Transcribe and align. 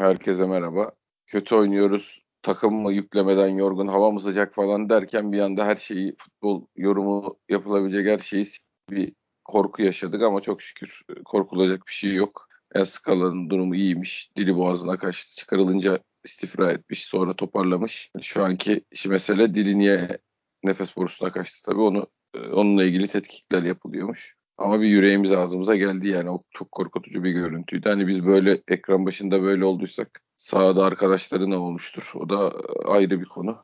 Herkese 0.00 0.46
merhaba. 0.46 0.92
Kötü 1.26 1.54
oynuyoruz. 1.54 2.22
Takım 2.42 2.74
mı 2.74 2.92
yüklemeden 2.92 3.48
yorgun, 3.48 3.88
hava 3.88 4.10
mı 4.10 4.20
sıcak 4.20 4.54
falan 4.54 4.88
derken 4.88 5.32
bir 5.32 5.40
anda 5.40 5.66
her 5.66 5.76
şeyi 5.76 6.14
futbol 6.18 6.66
yorumu 6.76 7.38
yapılabilecek 7.48 8.06
her 8.06 8.18
şeyi 8.18 8.46
bir 8.90 9.12
korku 9.44 9.82
yaşadık 9.82 10.22
ama 10.22 10.40
çok 10.40 10.62
şükür 10.62 11.02
korkulacak 11.24 11.86
bir 11.86 11.92
şey 11.92 12.14
yok. 12.14 12.48
Eskala'nın 12.74 13.50
durumu 13.50 13.74
iyiymiş. 13.74 14.30
Dili 14.36 14.56
boğazına 14.56 14.98
kaçtı. 14.98 15.36
Çıkarılınca 15.36 15.98
istifra 16.24 16.72
etmiş. 16.72 17.04
Sonra 17.04 17.36
toparlamış. 17.36 18.10
Şu 18.22 18.44
anki 18.44 18.84
mesele 19.06 19.54
dili 19.54 19.78
niye 19.78 20.18
nefes 20.62 20.96
borusuna 20.96 21.32
kaçtı 21.32 21.62
tabii 21.64 21.80
onu 21.80 22.06
onunla 22.52 22.84
ilgili 22.84 23.08
tetkikler 23.08 23.62
yapılıyormuş. 23.62 24.39
Ama 24.60 24.80
bir 24.80 24.86
yüreğimiz 24.86 25.32
ağzımıza 25.32 25.76
geldi 25.76 26.08
yani 26.08 26.30
o 26.30 26.42
çok 26.50 26.72
korkutucu 26.72 27.24
bir 27.24 27.30
görüntüydü. 27.30 27.88
Hani 27.88 28.06
biz 28.08 28.26
böyle 28.26 28.62
ekran 28.68 29.06
başında 29.06 29.42
böyle 29.42 29.64
olduysak 29.64 30.20
sahada 30.38 30.84
arkadaşları 30.84 31.50
ne 31.50 31.56
olmuştur? 31.56 32.12
O 32.14 32.28
da 32.28 32.52
ayrı 32.84 33.20
bir 33.20 33.24
konu. 33.24 33.56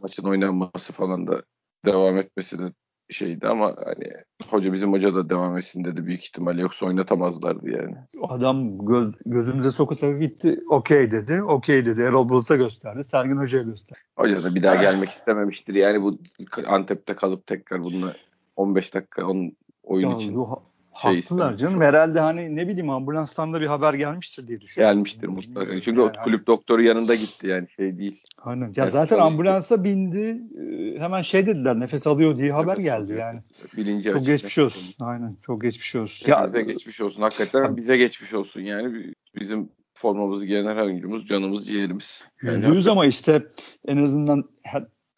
Maçın 0.00 0.28
oynanması 0.28 0.92
falan 0.92 1.26
da 1.26 1.42
devam 1.86 2.18
etmesi 2.18 2.58
de 2.58 2.72
şeydi 3.10 3.46
ama 3.46 3.76
hani 3.84 4.12
hoca 4.50 4.72
bizim 4.72 4.92
hoca 4.92 5.14
da 5.14 5.30
devam 5.30 5.58
etsin 5.58 5.84
dedi 5.84 6.06
büyük 6.06 6.24
ihtimal 6.24 6.58
yoksa 6.58 6.86
oynatamazlardı 6.86 7.70
yani. 7.70 7.96
Adam 8.22 8.86
göz, 8.86 9.14
gözümüze 9.26 9.70
soka 9.70 10.12
gitti 10.12 10.60
okey 10.70 11.10
dedi 11.10 11.42
okey 11.42 11.86
dedi 11.86 12.00
Erol 12.00 12.28
Bulut'a 12.28 12.56
gösterdi 12.56 13.04
Sergin 13.04 13.36
Hoca'ya 13.36 13.64
gösterdi. 13.64 14.00
Hoca 14.16 14.44
da 14.44 14.54
bir 14.54 14.62
daha 14.62 14.74
gelmek 14.74 15.10
istememiştir 15.10 15.74
yani 15.74 16.02
bu 16.02 16.18
Antep'te 16.66 17.16
kalıp 17.16 17.46
tekrar 17.46 17.82
bununla 17.82 18.14
15 18.56 18.94
dakika 18.94 19.26
onun 19.26 19.56
oyun 19.82 20.10
ya, 20.10 20.16
için. 20.16 20.36
Şey 21.02 21.20
Haklılar 21.22 21.56
canım. 21.56 21.80
Herhalde 21.80 22.20
hani 22.20 22.56
ne 22.56 22.68
bileyim 22.68 22.90
ambulanstan 22.90 23.52
da 23.52 23.60
bir 23.60 23.66
haber 23.66 23.94
gelmiştir 23.94 24.46
diye 24.46 24.60
düşünüyorum. 24.60 24.96
Gelmiştir 24.96 25.28
mutlaka. 25.28 25.80
Çünkü 25.80 26.00
yani, 26.00 26.12
o 26.20 26.24
kulüp 26.24 26.46
doktoru 26.46 26.82
yanında 26.82 27.14
gitti 27.14 27.46
yani 27.46 27.68
şey 27.76 27.98
değil. 27.98 28.22
Aynen. 28.38 28.64
Ya 28.76 28.84
nefes 28.84 28.92
zaten 28.92 29.18
ambulansa 29.18 29.76
gitti. 29.76 29.88
bindi. 29.88 30.42
Ee, 30.60 31.00
hemen 31.00 31.22
şey 31.22 31.46
dediler 31.46 31.80
nefes 31.80 32.06
alıyor 32.06 32.36
diye 32.36 32.52
haber 32.52 32.72
nefes 32.72 32.84
geldi 32.84 33.02
alıyor. 33.02 33.18
yani. 33.18 33.40
Bilinci 33.76 34.10
çok 34.10 34.26
geçmiş 34.26 34.58
olsun. 34.58 34.94
Aynen. 35.04 35.36
Çok 35.46 35.62
geçmiş 35.62 35.96
olsun. 35.96 36.30
Ya, 36.30 36.46
bize 36.46 36.62
geçmiş 36.62 37.00
olsun. 37.00 37.22
Hakikaten 37.22 37.76
bize 37.76 37.96
geçmiş 37.96 38.34
olsun 38.34 38.60
yani. 38.60 39.12
Bizim 39.40 39.68
formamızı 39.94 40.46
giyen 40.46 40.66
her 40.66 40.76
oyuncumuz 40.76 41.26
canımız 41.26 41.66
ciğerimiz. 41.66 42.24
Yani 42.42 42.76
Yüz 42.76 42.88
ama 42.88 43.06
işte 43.06 43.46
en 43.86 43.96
azından 43.96 44.44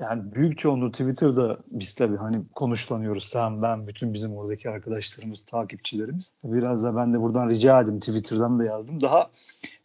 yani 0.00 0.34
büyük 0.34 0.59
çoğunluğu 0.59 0.92
Twitter'da 0.92 1.59
biz 1.70 1.95
tabii 1.95 2.17
hani 2.17 2.42
konuşlanıyoruz. 2.55 3.25
Sen, 3.25 3.62
ben, 3.62 3.87
bütün 3.87 4.14
bizim 4.14 4.37
oradaki 4.37 4.70
arkadaşlarımız, 4.70 5.45
takipçilerimiz. 5.45 6.31
Biraz 6.45 6.84
da 6.84 6.97
ben 6.97 7.14
de 7.14 7.20
buradan 7.20 7.48
rica 7.48 7.81
edeyim. 7.81 8.00
Twitter'dan 8.00 8.59
da 8.59 8.65
yazdım. 8.65 9.00
Daha 9.03 9.31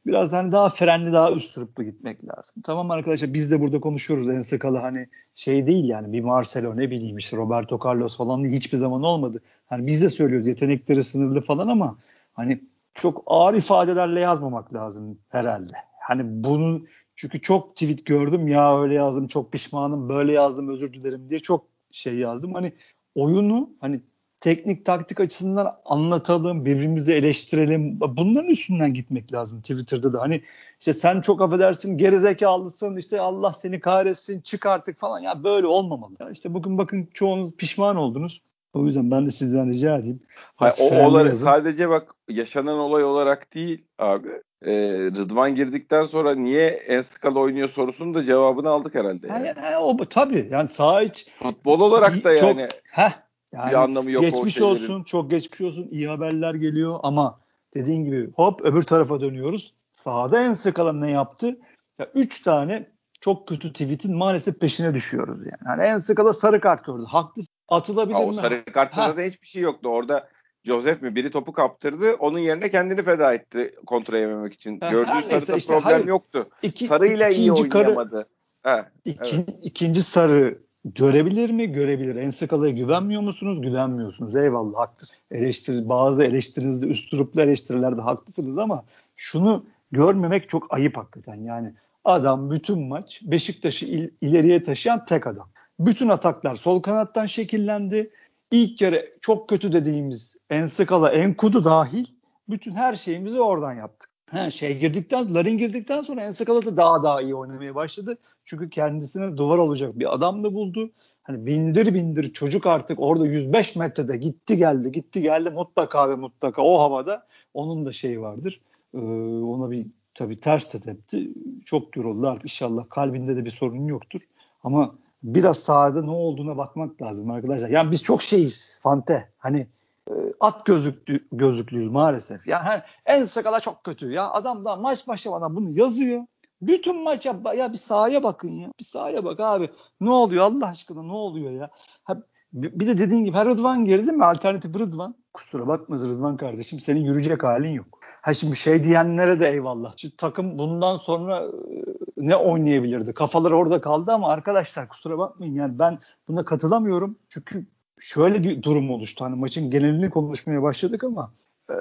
biraz 0.05 0.33
hani 0.33 0.52
daha 0.52 0.69
frenli, 0.69 1.13
daha 1.13 1.31
üstürüplü 1.31 1.83
gitmek 1.83 2.27
lazım. 2.27 2.61
Tamam 2.63 2.91
arkadaşlar 2.91 3.33
biz 3.33 3.52
de 3.52 3.61
burada 3.61 3.80
konuşuyoruz. 3.80 4.30
En 4.30 4.41
sıkalı 4.41 4.77
hani 4.77 5.07
şey 5.35 5.67
değil 5.67 5.89
yani 5.89 6.13
bir 6.13 6.21
Marcelo 6.21 6.77
ne 6.77 6.91
bileyim 6.91 7.17
işte 7.17 7.37
Roberto 7.37 7.80
Carlos 7.85 8.17
falan 8.17 8.43
değil, 8.43 8.55
hiçbir 8.55 8.77
zaman 8.77 9.03
olmadı. 9.03 9.41
Hani 9.65 9.87
biz 9.87 10.02
de 10.02 10.09
söylüyoruz 10.09 10.47
yetenekleri 10.47 11.03
sınırlı 11.03 11.41
falan 11.41 11.67
ama 11.67 11.97
hani 12.33 12.61
çok 12.93 13.23
ağır 13.25 13.53
ifadelerle 13.53 14.19
yazmamak 14.19 14.73
lazım 14.73 15.17
herhalde. 15.30 15.73
Hani 15.99 16.43
bunun 16.43 16.87
çünkü 17.19 17.41
çok 17.41 17.75
tweet 17.75 18.05
gördüm 18.05 18.47
ya 18.47 18.81
öyle 18.81 18.93
yazdım 18.93 19.27
çok 19.27 19.51
pişmanım 19.51 20.09
böyle 20.09 20.33
yazdım 20.33 20.69
özür 20.69 20.93
dilerim 20.93 21.29
diye 21.29 21.39
çok 21.39 21.65
şey 21.91 22.15
yazdım. 22.15 22.53
Hani 22.53 22.73
oyunu 23.15 23.69
hani 23.81 24.01
teknik 24.39 24.85
taktik 24.85 25.19
açısından 25.19 25.75
anlatalım, 25.85 26.65
birbirimizi 26.65 27.13
eleştirelim. 27.13 27.99
Bunların 27.99 28.49
üstünden 28.49 28.93
gitmek 28.93 29.33
lazım 29.33 29.61
Twitter'da 29.61 30.13
da. 30.13 30.21
Hani 30.21 30.41
işte 30.79 30.93
sen 30.93 31.21
çok 31.21 31.41
affedersin 31.41 31.97
gerizekalısın 31.97 32.97
işte 32.97 33.21
Allah 33.21 33.53
seni 33.53 33.79
kahretsin 33.79 34.41
çık 34.41 34.65
artık 34.65 34.99
falan. 34.99 35.19
Ya 35.19 35.43
böyle 35.43 35.67
olmamalı. 35.67 36.13
Ya 36.19 36.29
işte 36.29 36.53
bugün 36.53 36.77
bakın 36.77 37.09
çoğunuz 37.13 37.51
pişman 37.51 37.95
oldunuz. 37.95 38.41
O 38.73 38.85
yüzden 38.85 39.11
ben 39.11 39.25
de 39.25 39.31
sizden 39.31 39.73
rica 39.73 39.97
edeyim. 39.97 40.19
Hayır, 40.55 40.75
o 40.80 41.07
olay 41.07 41.35
sadece 41.35 41.89
bak 41.89 42.15
yaşanan 42.30 42.77
olay 42.77 43.03
olarak 43.03 43.53
değil 43.53 43.85
abi 43.97 44.30
e, 44.61 44.71
Rıdvan 45.11 45.55
girdikten 45.55 46.05
sonra 46.05 46.35
niye 46.35 46.67
Enskal 46.67 47.35
oynuyor 47.35 47.69
sorusunun 47.69 48.13
da 48.13 48.25
cevabını 48.25 48.69
aldık 48.69 48.95
herhalde. 48.95 49.27
Yani. 49.27 49.47
Yani, 49.47 49.59
yani, 49.65 49.77
o 49.77 49.97
tabii 50.05 50.47
yani 50.52 50.67
sağ 50.67 51.02
iç 51.02 51.27
futbol 51.39 51.79
olarak 51.79 52.23
da 52.23 52.31
yani 52.31 52.39
çok, 52.39 52.79
heh, 52.91 53.11
yani 53.53 53.69
bir 53.69 53.75
anlamı 53.75 54.11
yok 54.11 54.23
geçmiş 54.23 54.61
olsun 54.61 55.03
çok 55.03 55.31
geçmiş 55.31 55.61
olsun 55.61 55.87
iyi 55.91 56.08
haberler 56.08 56.53
geliyor 56.53 56.99
ama 57.03 57.39
dediğin 57.73 58.05
gibi 58.05 58.31
hop 58.31 58.61
öbür 58.61 58.81
tarafa 58.81 59.21
dönüyoruz. 59.21 59.73
Sahada 59.91 60.43
Enskal 60.43 60.93
ne 60.93 61.11
yaptı? 61.11 61.59
Ya 61.99 62.09
üç 62.15 62.41
tane 62.41 62.91
çok 63.21 63.47
kötü 63.47 63.73
tweet'in 63.73 64.17
maalesef 64.17 64.59
peşine 64.59 64.93
düşüyoruz 64.93 65.39
yani. 65.39 65.61
yani 65.65 65.83
Enskal'a 65.83 66.33
sarı 66.33 66.61
kart 66.61 66.85
gördü. 66.85 67.05
Haklı 67.08 67.41
atılabilir 67.71 68.15
ha, 68.15 68.19
mi? 68.19 68.25
O 68.25 68.31
sarı 68.31 68.65
kartta 68.65 69.17
da 69.17 69.21
hiçbir 69.21 69.47
şey 69.47 69.61
yoktu. 69.61 69.89
Orada 69.89 70.30
Joseph 70.63 71.02
mi 71.02 71.15
biri 71.15 71.31
topu 71.31 71.53
kaptırdı. 71.53 72.13
Onun 72.13 72.39
yerine 72.39 72.69
kendini 72.69 73.03
feda 73.03 73.33
etti 73.33 73.75
kontra 73.85 74.17
yememek 74.17 74.53
için. 74.53 74.80
Ha, 74.80 74.91
Gördüğü 74.91 75.30
sarıda 75.30 75.57
işte, 75.57 75.73
problem 75.73 75.93
hayır, 75.93 76.05
yoktu. 76.05 76.47
Iki, 76.63 76.87
Sarıyla 76.87 77.29
iyi 77.29 77.52
oynayamadı. 77.52 78.27
Karı, 78.63 78.75
ha, 78.75 78.89
iki, 79.05 79.35
evet. 79.35 79.49
İkinci 79.63 80.03
sarı 80.03 80.58
görebilir 80.85 81.49
mi? 81.49 81.71
Görebilir. 81.71 82.15
Ensakala'ya 82.15 82.71
güvenmiyor 82.71 83.21
musunuz? 83.21 83.61
Güvenmiyorsunuz. 83.61 84.35
Eyvallah 84.35 84.79
haklısınız. 84.79 85.21
Eleştiri, 85.31 85.89
bazı 85.89 86.23
eleştirinizde 86.23 86.87
üstüruplu 86.87 87.41
eleştirilerde 87.41 88.02
haklısınız 88.02 88.58
ama 88.58 88.85
şunu 89.15 89.65
görmemek 89.91 90.49
çok 90.49 90.73
ayıp 90.73 90.97
hakikaten. 90.97 91.35
Yani 91.35 91.73
adam 92.05 92.52
bütün 92.52 92.79
maç 92.79 93.21
Beşiktaş'ı 93.23 93.85
il, 93.85 94.09
ileriye 94.21 94.63
taşıyan 94.63 95.05
tek 95.05 95.27
adam. 95.27 95.49
Bütün 95.79 96.09
ataklar 96.09 96.55
sol 96.55 96.81
kanattan 96.81 97.25
şekillendi 97.25 98.11
ilk 98.51 98.77
kere 98.77 99.13
çok 99.21 99.49
kötü 99.49 99.71
dediğimiz 99.73 100.37
Enskala, 100.49 101.11
Enkudu 101.11 101.63
dahil 101.63 102.05
bütün 102.49 102.71
her 102.71 102.95
şeyimizi 102.95 103.41
oradan 103.41 103.73
yaptık. 103.73 104.09
Ha, 104.31 104.49
şey 104.49 104.77
girdikten, 104.77 105.35
Larin 105.35 105.57
girdikten 105.57 106.01
sonra 106.01 106.23
Enskala 106.23 106.65
da 106.65 106.77
daha 106.77 107.03
daha 107.03 107.21
iyi 107.21 107.35
oynamaya 107.35 107.75
başladı. 107.75 108.17
Çünkü 108.43 108.69
kendisine 108.69 109.37
duvar 109.37 109.57
olacak 109.57 109.99
bir 109.99 110.13
adam 110.13 110.43
da 110.43 110.53
buldu. 110.53 110.91
Hani 111.23 111.45
bindir 111.45 111.93
bindir 111.93 112.33
çocuk 112.33 112.65
artık 112.65 112.99
orada 112.99 113.25
105 113.25 113.75
metrede 113.75 114.17
gitti 114.17 114.57
geldi 114.57 114.91
gitti 114.91 115.21
geldi 115.21 115.49
mutlaka 115.49 116.09
ve 116.09 116.15
mutlaka 116.15 116.61
o 116.61 116.79
havada 116.79 117.27
onun 117.53 117.85
da 117.85 117.91
şeyi 117.91 118.21
vardır. 118.21 118.61
Ee, 118.93 118.97
ona 119.43 119.71
bir 119.71 119.87
tabii 120.13 120.39
ters 120.39 120.71
tepti. 120.71 121.29
Çok 121.65 121.97
yoruldu 121.97 122.27
artık 122.27 122.43
inşallah 122.43 122.89
kalbinde 122.89 123.35
de 123.35 123.45
bir 123.45 123.51
sorun 123.51 123.85
yoktur. 123.85 124.21
Ama 124.63 124.95
biraz 125.23 125.59
sahada 125.59 126.02
ne 126.02 126.11
olduğuna 126.11 126.57
bakmak 126.57 127.02
lazım 127.02 127.31
arkadaşlar. 127.31 127.69
Yani 127.69 127.91
biz 127.91 128.03
çok 128.03 128.21
şeyiz 128.21 128.80
Fante. 128.81 129.30
Hani 129.38 129.68
e, 130.07 130.13
at 130.39 130.65
gözlüklü, 130.65 131.27
gözlüklüyüz 131.31 131.91
maalesef. 131.91 132.47
Ya 132.47 132.63
yani 132.65 132.81
en 133.06 133.25
sakala 133.25 133.59
çok 133.59 133.83
kötü. 133.83 134.12
Ya 134.12 134.31
adam 134.31 134.65
da 134.65 134.75
maç 134.75 135.07
başı 135.07 135.31
bana 135.31 135.56
bunu 135.56 135.69
yazıyor. 135.69 136.21
Bütün 136.62 137.03
maç 137.03 137.25
ya, 137.25 137.35
ya 137.57 137.74
bir 137.74 137.77
sahaya 137.77 138.24
bakın 138.24 138.50
ya. 138.50 138.69
Bir 138.79 138.83
sahaya 138.85 139.25
bak 139.25 139.39
abi. 139.39 139.69
Ne 140.01 140.09
oluyor 140.09 140.44
Allah 140.44 140.65
aşkına 140.65 141.03
ne 141.03 141.12
oluyor 141.12 141.51
ya? 141.51 141.69
Ha, 142.03 142.18
bir 142.53 142.88
de 142.88 142.97
dediğin 142.97 143.24
gibi 143.24 143.38
her 143.38 143.47
Rıdvan 143.47 143.85
girdi 143.85 144.12
mi? 144.12 144.25
Alternatif 144.25 144.75
Rıdvan. 144.75 145.15
Kusura 145.33 145.68
bakma 145.68 145.95
Rıdvan 145.95 146.38
kardeşim. 146.38 146.79
Senin 146.79 147.01
yürüyecek 147.01 147.44
halin 147.44 147.69
yok. 147.69 147.99
Ha 148.21 148.33
şimdi 148.33 148.56
şey 148.56 148.83
diyenlere 148.83 149.39
de 149.39 149.50
eyvallah. 149.50 149.94
Çünkü 149.97 150.18
takım 150.18 150.57
bundan 150.57 150.97
sonra 150.97 151.45
e, 151.45 151.83
ne 152.18 152.35
oynayabilirdi? 152.35 153.13
Kafalar 153.13 153.51
orada 153.51 153.81
kaldı 153.81 154.12
ama 154.12 154.30
arkadaşlar 154.30 154.88
kusura 154.88 155.18
bakmayın 155.18 155.53
yani 155.53 155.80
ben 155.80 156.00
buna 156.27 156.45
katılamıyorum. 156.45 157.18
Çünkü 157.29 157.65
şöyle 158.00 158.44
bir 158.44 158.62
durum 158.63 158.91
oluştu. 158.91 159.25
Hani 159.25 159.35
maçın 159.35 159.71
genelini 159.71 160.09
konuşmaya 160.09 160.62
başladık 160.62 161.03
ama 161.03 161.33
e, 161.69 161.75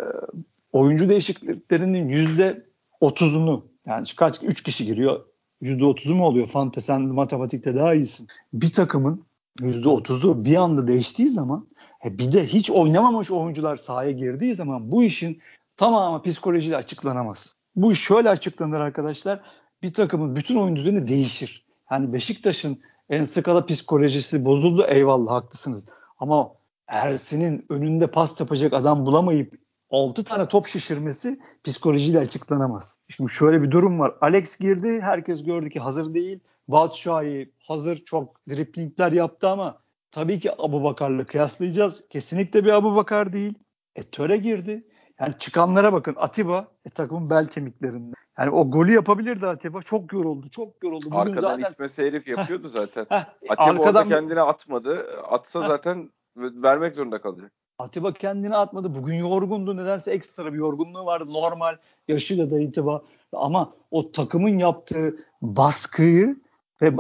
oyuncu 0.73 1.09
değişikliklerinin 1.09 2.09
yüzde 2.09 2.67
otuzunu 3.01 3.67
yani 3.87 4.07
kaç 4.17 4.43
üç 4.43 4.63
kişi 4.63 4.87
giriyor 4.87 5.25
yüzde 5.61 5.85
otuzu 5.85 6.15
mu 6.15 6.27
oluyor? 6.27 6.49
Fante 6.49 6.81
sen 6.81 7.03
matematikte 7.03 7.77
daha 7.77 7.95
iyisin. 7.95 8.29
Bir 8.53 8.73
takımın 8.73 9.25
yüzde 9.61 9.89
otuzu 9.89 10.45
bir 10.45 10.57
anda 10.57 10.89
değiştiği 10.89 11.31
zaman 11.31 11.69
e, 12.05 12.19
bir 12.19 12.33
de 12.33 12.47
hiç 12.47 12.71
oynamamış 12.71 13.31
oyuncular 13.31 13.77
sahaya 13.77 14.11
girdiği 14.11 14.55
zaman 14.55 14.93
bu 14.93 15.05
işin 15.05 15.39
tamamı 15.79 16.23
psikolojiyle 16.23 16.77
açıklanamaz. 16.77 17.55
Bu 17.77 17.93
iş 17.93 18.01
şöyle 18.01 18.29
açıklanır 18.31 18.81
arkadaşlar 18.81 19.41
bir 19.83 19.93
takımın 19.93 20.37
bütün 20.37 20.57
oyun 20.57 20.77
düzeni 20.77 21.09
değişir. 21.09 21.67
Yani 21.91 22.13
Beşiktaş'ın 22.13 22.79
en 23.11 23.25
skala 23.25 23.67
psikolojisi 23.67 24.45
bozuldu 24.45 24.87
eyvallah 24.89 25.33
haklısınız. 25.33 25.87
Ama 26.19 26.53
Ersin'in 26.89 27.67
önünde 27.69 28.07
pas 28.07 28.41
yapacak 28.41 28.73
adam 28.73 29.07
bulamayıp 29.07 29.59
6 29.91 30.25
tane 30.25 30.49
top 30.49 30.67
şişirmesi 30.67 31.41
psikolojiyle 31.65 32.19
açıklanamaz. 32.19 32.99
Şimdi 33.09 33.33
şöyle 33.33 33.63
bir 33.63 33.71
durum 33.71 33.99
var. 33.99 34.15
Alex 34.21 34.59
girdi. 34.59 35.01
Herkes 35.03 35.45
gördü 35.45 35.71
ki 35.71 35.81
hazır 35.81 36.15
değil. 36.15 36.41
Batshuayi 36.69 37.53
hazır 37.59 38.05
çok 38.05 38.49
driplingler 38.49 39.13
yaptı 39.13 39.49
ama 39.49 39.79
tabii 40.11 40.41
ki 40.41 40.63
Abu 40.63 40.85
Bakar'la 40.85 41.25
kıyaslayacağız. 41.25 42.09
Kesinlikle 42.09 42.65
bir 42.65 42.71
Abu 42.71 42.97
Bakar 42.97 43.33
değil. 43.33 43.55
E 43.97 44.03
Töre 44.03 44.37
girdi. 44.37 44.85
Yani 45.21 45.35
çıkanlara 45.39 45.93
bakın 45.93 46.15
Atiba 46.19 46.69
e, 46.85 46.91
takımın 46.91 47.31
bel 47.31 47.49
kemiklerinde. 47.49 48.15
Yani 48.39 48.51
o 48.51 48.71
golü 48.71 48.93
yapabilirdi 48.93 49.47
Atiba. 49.47 49.83
Çok 49.83 50.13
yoruldu. 50.13 50.51
Çok 50.51 50.85
yoruldu. 50.85 51.07
Bugün 51.07 51.17
Arkadan 51.17 51.55
zaten... 51.55 51.73
itmesi 51.73 52.03
herif 52.03 52.29
yapıyordu 52.29 52.69
zaten. 52.69 53.07
Heh, 53.09 53.25
Atiba 53.49 53.63
arkadan... 53.63 53.79
orada 53.79 54.09
kendine 54.09 54.41
atmadı. 54.41 55.07
Atsa 55.29 55.69
zaten 55.69 56.11
vermek 56.37 56.95
zorunda 56.95 57.21
kalacak. 57.21 57.53
Atiba 57.79 58.13
kendini 58.13 58.57
atmadı. 58.57 58.95
Bugün 58.95 59.15
yorgundu. 59.15 59.77
Nedense 59.77 60.11
ekstra 60.11 60.53
bir 60.53 60.59
yorgunluğu 60.59 61.07
vardı. 61.07 61.33
Normal. 61.33 61.77
Yaşıyla 62.09 62.51
da 62.51 62.61
itibar. 62.61 63.03
Ama 63.33 63.73
o 63.91 64.13
takımın 64.13 64.59
yaptığı 64.59 65.17
baskıyı 65.43 66.37
ve 66.83 66.93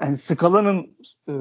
Ensikala'nın 0.00 0.96
e, 1.28 1.34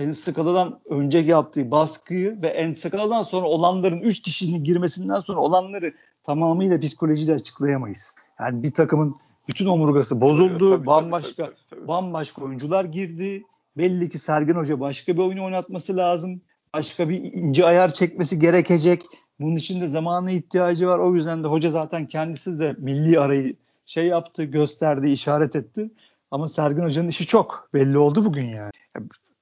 Ensikala'dan 0.00 0.80
önceki 0.90 1.30
yaptığı 1.30 1.70
baskıyı 1.70 2.42
ve 2.42 2.48
Ensikala'dan 2.48 3.22
sonra 3.22 3.46
olanların 3.46 4.00
3 4.00 4.22
kişinin 4.22 4.64
girmesinden 4.64 5.20
sonra 5.20 5.40
olanları 5.40 5.94
tamamıyla 6.22 6.80
psikolojiyle 6.80 7.34
açıklayamayız. 7.34 8.14
Yani 8.40 8.62
bir 8.62 8.72
takımın 8.72 9.16
bütün 9.48 9.66
omurgası 9.66 10.20
bozuldu. 10.20 10.70
Tabii, 10.76 10.86
bambaşka 10.86 11.44
tabii, 11.44 11.54
tabii, 11.56 11.80
tabii. 11.80 11.88
bambaşka 11.88 12.44
oyuncular 12.44 12.84
girdi. 12.84 13.44
Belli 13.76 14.08
ki 14.08 14.18
Sergen 14.18 14.54
Hoca 14.54 14.80
başka 14.80 15.14
bir 15.14 15.18
oyun 15.18 15.38
oynatması 15.38 15.96
lazım. 15.96 16.40
Başka 16.74 17.08
bir 17.08 17.22
ince 17.22 17.66
ayar 17.66 17.94
çekmesi 17.94 18.38
gerekecek. 18.38 19.02
Bunun 19.40 19.56
için 19.56 19.80
de 19.80 19.88
zamana 19.88 20.30
ihtiyacı 20.30 20.86
var. 20.86 20.98
O 20.98 21.14
yüzden 21.14 21.44
de 21.44 21.48
hoca 21.48 21.70
zaten 21.70 22.06
kendisi 22.06 22.60
de 22.60 22.74
milli 22.78 23.20
arayı 23.20 23.56
şey 23.86 24.06
yaptı, 24.06 24.44
gösterdi, 24.44 25.10
işaret 25.10 25.56
etti. 25.56 25.90
Ama 26.30 26.48
Sergen 26.48 26.82
Hoca'nın 26.82 27.08
işi 27.08 27.26
çok 27.26 27.68
belli 27.74 27.98
oldu 27.98 28.24
bugün 28.24 28.46
yani. 28.46 28.70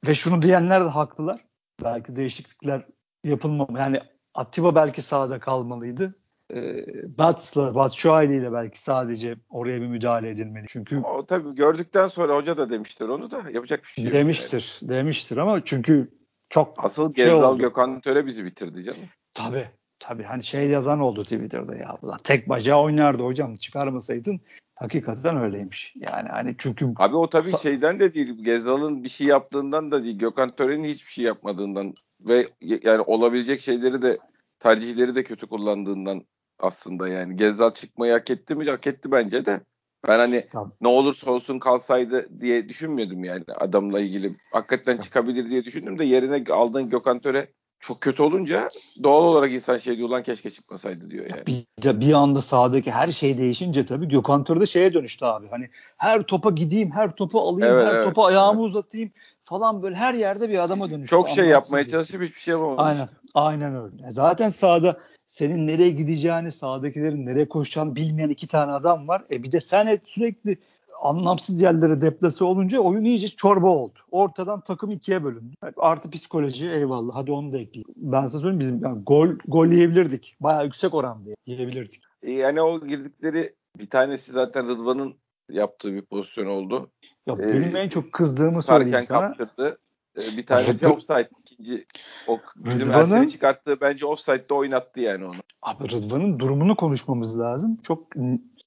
Ve 0.07 0.15
şunu 0.15 0.43
diyenler 0.43 0.85
de 0.85 0.89
haklılar. 0.89 1.45
Belki 1.85 2.17
değişiklikler 2.17 2.87
yapılmamalı. 3.25 3.79
Yani 3.79 4.01
Atiba 4.35 4.75
belki 4.75 5.03
sahada 5.03 5.41
kalmalıydı. 5.41 6.15
E, 6.55 6.85
Bats'la, 7.19 7.75
Batshuayi 7.75 8.29
ile 8.29 8.53
belki 8.53 8.83
sadece 8.83 9.37
oraya 9.49 9.81
bir 9.81 9.87
müdahale 9.87 10.31
edilmeli. 10.31 10.67
Çünkü 10.69 10.99
o 10.99 11.27
tabii 11.27 11.55
gördükten 11.55 12.09
sonra 12.09 12.37
hoca 12.37 12.57
da 12.57 12.71
demiştir 12.71 13.09
onu 13.09 13.31
da 13.31 13.43
yapacak 13.51 13.83
bir 13.83 13.89
şey 13.89 14.05
yok. 14.05 14.13
Demiştir, 14.13 14.79
yani. 14.83 14.93
demiştir 14.93 15.37
ama 15.37 15.65
çünkü 15.65 16.11
çok 16.49 16.85
Asıl 16.85 17.15
şey 17.15 17.25
Gezdal. 17.25 17.59
Gökhan 17.59 18.01
Töre 18.01 18.27
bizi 18.27 18.45
bitirdi 18.45 18.85
canım. 18.85 19.09
Tabii. 19.35 19.69
Tabii 20.01 20.23
hani 20.23 20.43
şey 20.43 20.69
yazan 20.69 21.01
oldu 21.01 21.23
Twitter'da 21.23 21.77
ya. 21.77 21.99
Tek 22.25 22.49
bacağı 22.49 22.81
oynardı 22.81 23.23
hocam 23.23 23.57
çıkarmasaydın 23.57 24.41
hakikaten 24.75 25.37
öyleymiş. 25.37 25.95
Yani 25.97 26.29
hani 26.29 26.55
çünkü 26.59 26.93
Abi 26.97 27.17
o 27.17 27.31
tabii 27.31 27.59
şeyden 27.59 28.01
de 28.01 28.15
değil. 28.15 28.45
Gezal'ın 28.45 29.05
bir 29.05 29.09
şey 29.09 29.27
yaptığından 29.27 29.91
da 29.91 30.05
değil. 30.05 30.19
Gökhan 30.19 30.51
Tören'in 30.51 30.85
hiçbir 30.85 31.13
şey 31.13 31.25
yapmadığından 31.25 31.95
ve 32.21 32.47
yani 32.61 33.01
olabilecek 33.01 33.61
şeyleri 33.61 34.03
de 34.03 34.19
tercihleri 34.59 35.15
de 35.15 35.25
kötü 35.25 35.47
kullandığından 35.47 36.25
aslında 36.59 37.09
yani. 37.09 37.37
Gezal 37.37 37.71
çıkmayı 37.71 38.13
hak 38.13 38.31
etti 38.31 38.55
mi? 38.55 38.71
Hak 38.71 38.87
etti 38.87 39.13
bence 39.13 39.47
de. 39.47 39.61
Ben 40.09 40.19
hani 40.19 40.47
tamam. 40.53 40.73
ne 40.81 40.89
olursa 40.89 41.31
olsun 41.31 41.59
kalsaydı 41.59 42.41
diye 42.41 42.69
düşünmüyordum 42.69 43.25
yani 43.25 43.45
adamla 43.57 44.01
ilgili. 44.01 44.37
Hakikaten 44.53 44.97
çıkabilir 44.97 45.51
diye 45.51 45.65
düşündüm 45.65 45.99
de 45.99 46.05
yerine 46.05 46.53
aldığın 46.53 46.89
Gökhan 46.89 47.19
Töre 47.19 47.49
çok 47.81 48.01
kötü 48.01 48.23
olunca 48.23 48.71
doğal 49.03 49.25
olarak 49.25 49.53
insan 49.53 49.79
şey 49.79 49.97
diyor 49.97 50.09
lan 50.09 50.23
keşke 50.23 50.51
çıkmasaydı 50.51 51.11
diyor 51.11 51.27
yani. 51.31 51.47
Bir, 51.47 52.01
bir 52.01 52.13
anda 52.13 52.41
sahadaki 52.41 52.91
her 52.91 53.11
şey 53.11 53.39
değişince 53.39 53.87
tabii 53.87 54.09
Gökhan 54.09 54.45
Töre 54.45 54.61
de 54.61 54.67
şeye 54.67 54.95
dönüştü 54.95 55.25
abi. 55.25 55.49
Hani 55.51 55.71
her 55.97 56.23
topa 56.23 56.51
gideyim, 56.51 56.91
her 56.91 57.17
topu 57.17 57.41
alayım, 57.41 57.75
evet, 57.75 57.89
her 57.89 57.95
evet, 57.95 58.07
topa 58.07 58.27
ayağımı 58.27 58.61
evet. 58.61 58.71
uzatayım 58.71 59.11
falan 59.45 59.83
böyle 59.83 59.97
her 59.97 60.15
yerde 60.15 60.49
bir 60.49 60.59
adama 60.59 60.91
dönüştü. 60.91 61.11
Çok 61.11 61.29
şey 61.29 61.47
yapmaya 61.47 61.89
çalışıp 61.89 62.23
hiçbir 62.23 62.41
şey 62.41 62.53
yapamadı. 62.53 62.83
Aynen. 62.83 63.09
Aynen 63.35 63.77
öyle. 63.77 64.11
Zaten 64.11 64.49
sahada 64.49 64.99
senin 65.27 65.67
nereye 65.67 65.91
gideceğini, 65.91 66.53
sahadakilerin 66.53 67.27
nereye 67.27 67.49
koşacağını 67.49 67.97
bilmeyen 67.97 68.29
iki 68.29 68.47
tane 68.47 68.73
adam 68.73 69.09
var. 69.09 69.25
E 69.31 69.43
bir 69.43 69.53
de 69.53 69.61
sen 69.61 69.99
sürekli 70.07 70.59
anlamsız 71.03 71.63
yerlere 71.63 72.01
deplase 72.01 72.45
olunca 72.45 72.81
oyun 72.81 73.05
iyice 73.05 73.29
çorba 73.29 73.67
oldu. 73.67 73.99
Ortadan 74.11 74.61
takım 74.61 74.91
ikiye 74.91 75.25
bölündü. 75.25 75.55
Artı 75.77 76.11
psikoloji 76.11 76.71
eyvallah. 76.71 77.15
Hadi 77.15 77.33
onu 77.33 77.53
da 77.53 77.59
ekleyeyim. 77.59 77.95
Ben 77.97 78.27
size 78.27 78.39
söyleyeyim 78.39 78.61
bizim 78.61 78.85
yani 78.85 79.03
gol 79.05 79.29
gol 79.49 79.67
yiyebilirdik. 79.67 80.37
Bayağı 80.41 80.65
yüksek 80.65 80.95
oranda 80.95 81.31
yiyebilirdik. 81.47 82.03
E, 82.23 82.33
yani 82.33 82.63
o 82.63 82.87
girdikleri 82.87 83.55
bir 83.79 83.91
tanesi 83.91 84.33
zaten 84.33 84.69
Rıdvan'ın 84.69 85.15
yaptığı 85.51 85.95
bir 85.95 86.03
pozisyon 86.03 86.47
oldu. 86.47 86.91
Ya 87.27 87.35
ee, 87.35 87.39
benim 87.39 87.77
en 87.77 87.89
çok 87.89 88.13
kızdığımı 88.13 88.63
söyleyeyim 88.63 89.05
sana. 89.05 89.33
kaptırdı. 89.33 89.79
Ee, 90.19 90.37
bir 90.37 90.47
tanesi 90.47 90.89
offside. 90.89 91.29
ikinci 91.41 91.87
o 92.29 92.39
bizim 92.57 92.87
Rıdvan'ın 92.87 93.29
çıkarttığı 93.29 93.81
bence 93.81 94.07
offside'de 94.07 94.55
oynattı 94.55 95.01
yani 95.01 95.25
onu. 95.25 95.35
Abi 95.63 95.91
Rıdvan'ın 95.91 96.39
durumunu 96.39 96.77
konuşmamız 96.77 97.39
lazım. 97.39 97.79
Çok 97.83 98.17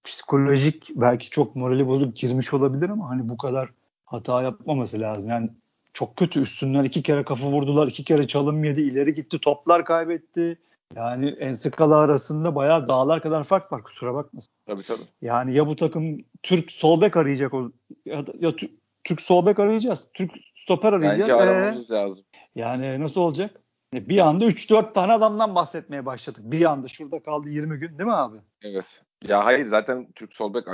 psikolojik 0.03 0.89
belki 0.95 1.29
çok 1.29 1.55
morali 1.55 1.87
bozuk 1.87 2.15
girmiş 2.15 2.53
olabilir 2.53 2.89
ama 2.89 3.09
hani 3.09 3.29
bu 3.29 3.37
kadar 3.37 3.69
hata 4.05 4.41
yapmaması 4.41 4.99
lazım. 4.99 5.29
Yani 5.29 5.49
çok 5.93 6.17
kötü 6.17 6.41
üstünden 6.41 6.83
iki 6.83 7.03
kere 7.03 7.23
kafa 7.23 7.47
vurdular, 7.47 7.87
iki 7.87 8.03
kere 8.03 8.27
çalım 8.27 8.63
yedi, 8.63 8.81
ileri 8.81 9.13
gitti, 9.13 9.39
toplar 9.39 9.85
kaybetti. 9.85 10.57
Yani 10.95 11.29
Enskala 11.29 11.97
arasında 11.97 12.55
bayağı 12.55 12.87
dağlar 12.87 13.21
kadar 13.21 13.43
fark 13.43 13.71
var 13.71 13.83
kusura 13.83 14.13
bakmasın. 14.13 14.53
Tabii 14.67 14.83
tabii. 14.83 15.03
Yani 15.21 15.55
ya 15.55 15.67
bu 15.67 15.75
takım 15.75 16.17
Türk 16.43 16.71
sol 16.71 17.01
bek 17.01 17.17
arayacak 17.17 17.53
o 17.53 17.71
ya, 18.05 18.25
ya 18.39 18.51
Türk 19.03 19.21
sol 19.21 19.45
bek 19.45 19.59
arayacağız. 19.59 20.07
Türk 20.13 20.31
stoper 20.55 20.93
arayacağız. 20.93 21.29
Bence 21.29 21.33
aramamız 21.33 21.91
ee, 21.91 21.93
lazım. 21.93 22.25
Yani 22.55 22.99
nasıl 22.99 23.21
olacak? 23.21 23.61
Bir 23.93 24.17
anda 24.17 24.45
3-4 24.45 24.93
tane 24.93 25.13
adamdan 25.13 25.55
bahsetmeye 25.55 26.05
başladık. 26.05 26.41
Bir 26.45 26.71
anda 26.71 26.87
şurada 26.87 27.23
kaldı 27.23 27.49
20 27.49 27.79
gün 27.79 27.89
değil 27.89 28.07
mi 28.07 28.15
abi? 28.15 28.37
Evet. 28.61 29.03
Ya 29.27 29.45
hayır 29.45 29.65
zaten 29.65 30.07
Türk 30.15 30.35
sol 30.35 30.53
bek 30.53 30.65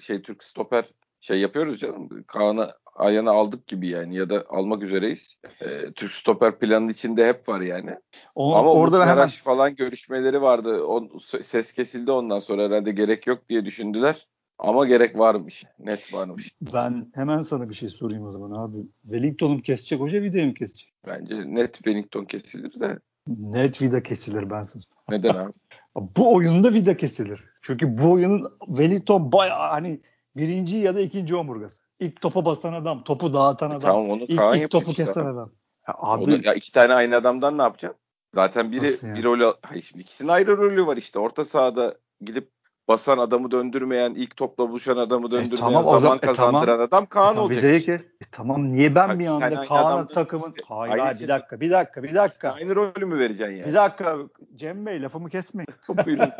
şey 0.00 0.22
Türk 0.22 0.44
stoper 0.44 0.90
şey 1.20 1.40
yapıyoruz 1.40 1.78
canım. 1.78 2.08
Kaan'ı 2.26 2.72
ayağına 2.94 3.30
aldık 3.30 3.66
gibi 3.66 3.88
yani 3.88 4.16
ya 4.16 4.30
da 4.30 4.44
almak 4.48 4.82
üzereyiz. 4.82 5.36
Ee, 5.60 5.92
Türk 5.94 6.12
stoper 6.12 6.58
planının 6.58 6.88
içinde 6.88 7.28
hep 7.28 7.48
var 7.48 7.60
yani. 7.60 7.90
O, 8.34 8.54
Ama 8.54 8.72
orada 8.72 9.06
hemen 9.06 9.28
falan 9.28 9.76
görüşmeleri 9.76 10.42
vardı. 10.42 10.82
O, 10.84 11.08
ses 11.42 11.72
kesildi 11.72 12.10
ondan 12.10 12.38
sonra 12.38 12.62
herhalde 12.62 12.92
gerek 12.92 13.26
yok 13.26 13.48
diye 13.48 13.64
düşündüler. 13.64 14.26
Ama 14.58 14.86
gerek 14.86 15.18
varmış. 15.18 15.64
Net 15.78 16.14
varmış. 16.14 16.52
Ben 16.72 17.10
hemen 17.14 17.42
sana 17.42 17.68
bir 17.68 17.74
şey 17.74 17.88
sorayım 17.88 18.26
o 18.26 18.32
zaman 18.32 18.50
abi. 18.50 18.76
Wellington'u 19.02 19.62
kesecek 19.62 20.00
hoca 20.00 20.22
Vida'yı 20.22 20.46
mı 20.46 20.54
kesecek? 20.54 20.92
Bence 21.06 21.34
net 21.46 21.74
Wellington 21.74 22.24
kesilir 22.24 22.80
de. 22.80 22.98
Net 23.28 23.82
Vida 23.82 24.02
kesilir 24.02 24.50
ben 24.50 24.62
sana. 24.62 24.82
Neden 25.08 25.34
abi? 25.34 25.52
bu 26.16 26.34
oyunda 26.34 26.72
Vida 26.72 26.96
kesilir. 26.96 27.44
Çünkü 27.66 27.98
bu 27.98 28.12
oyunun 28.12 28.58
Wellington 28.66 29.32
bayağı 29.32 29.70
hani 29.70 30.00
birinci 30.36 30.76
ya 30.76 30.94
da 30.94 31.00
ikinci 31.00 31.36
omurgası. 31.36 31.82
İlk 32.00 32.20
topa 32.20 32.44
basan 32.44 32.72
adam, 32.72 33.04
topu 33.04 33.34
dağıtan 33.34 33.70
e, 33.70 33.74
adam. 33.74 33.80
tamam 33.80 34.10
onu 34.10 34.22
ilk, 34.22 34.38
Kaan 34.38 34.58
ilk 34.58 34.70
topu 34.70 34.92
kesen 34.92 35.26
adam. 35.26 35.52
Ya, 35.88 35.94
abi, 35.98 36.24
onu, 36.24 36.38
ya 36.44 36.54
iki 36.54 36.72
tane 36.72 36.92
aynı 36.94 37.16
adamdan 37.16 37.58
ne 37.58 37.62
yapacaksın? 37.62 38.00
Zaten 38.34 38.72
biri 38.72 38.90
yani? 39.02 39.18
bir 39.18 39.24
rolü, 39.24 39.52
hayır 39.62 39.82
şimdi 39.82 40.02
ikisinin 40.02 40.28
ayrı 40.28 40.56
rolü 40.56 40.86
var 40.86 40.96
işte. 40.96 41.18
Orta 41.18 41.44
sahada 41.44 41.98
gidip 42.20 42.50
basan 42.88 43.18
adamı 43.18 43.50
döndürmeyen, 43.50 44.14
ilk 44.14 44.36
topla 44.36 44.68
buluşan 44.68 44.96
adamı 44.96 45.28
e, 45.28 45.30
döndürmeyen, 45.30 45.70
e, 45.70 45.74
tamam, 45.74 46.00
zaman 46.00 46.18
e, 46.18 46.20
kazandıran 46.20 46.66
tamam. 46.66 46.80
adam 46.80 47.06
Kaan 47.06 47.36
e, 47.36 47.40
olacak. 47.40 47.64
Işte. 47.64 47.92
Kes. 47.92 48.06
E, 48.06 48.24
tamam 48.32 48.72
niye 48.72 48.94
ben 48.94 49.18
bir 49.18 49.26
anda 49.26 49.66
Kaan'a 49.66 50.06
takımın... 50.06 50.50
Işte. 50.50 50.64
Hayır, 50.68 50.98
hayır 50.98 51.20
bir 51.20 51.28
dakika, 51.28 51.60
bir 51.60 51.70
dakika, 51.70 52.02
bir 52.02 52.14
dakika. 52.14 52.52
Aynı 52.52 52.76
rolü 52.76 53.06
mü 53.06 53.18
vereceksin 53.18 53.56
yani? 53.56 53.68
Bir 53.68 53.74
dakika 53.74 54.16
Cem 54.56 54.86
Bey 54.86 55.02
lafımı 55.02 55.28
kesmeyin. 55.28 55.68
Buyurun. 56.06 56.30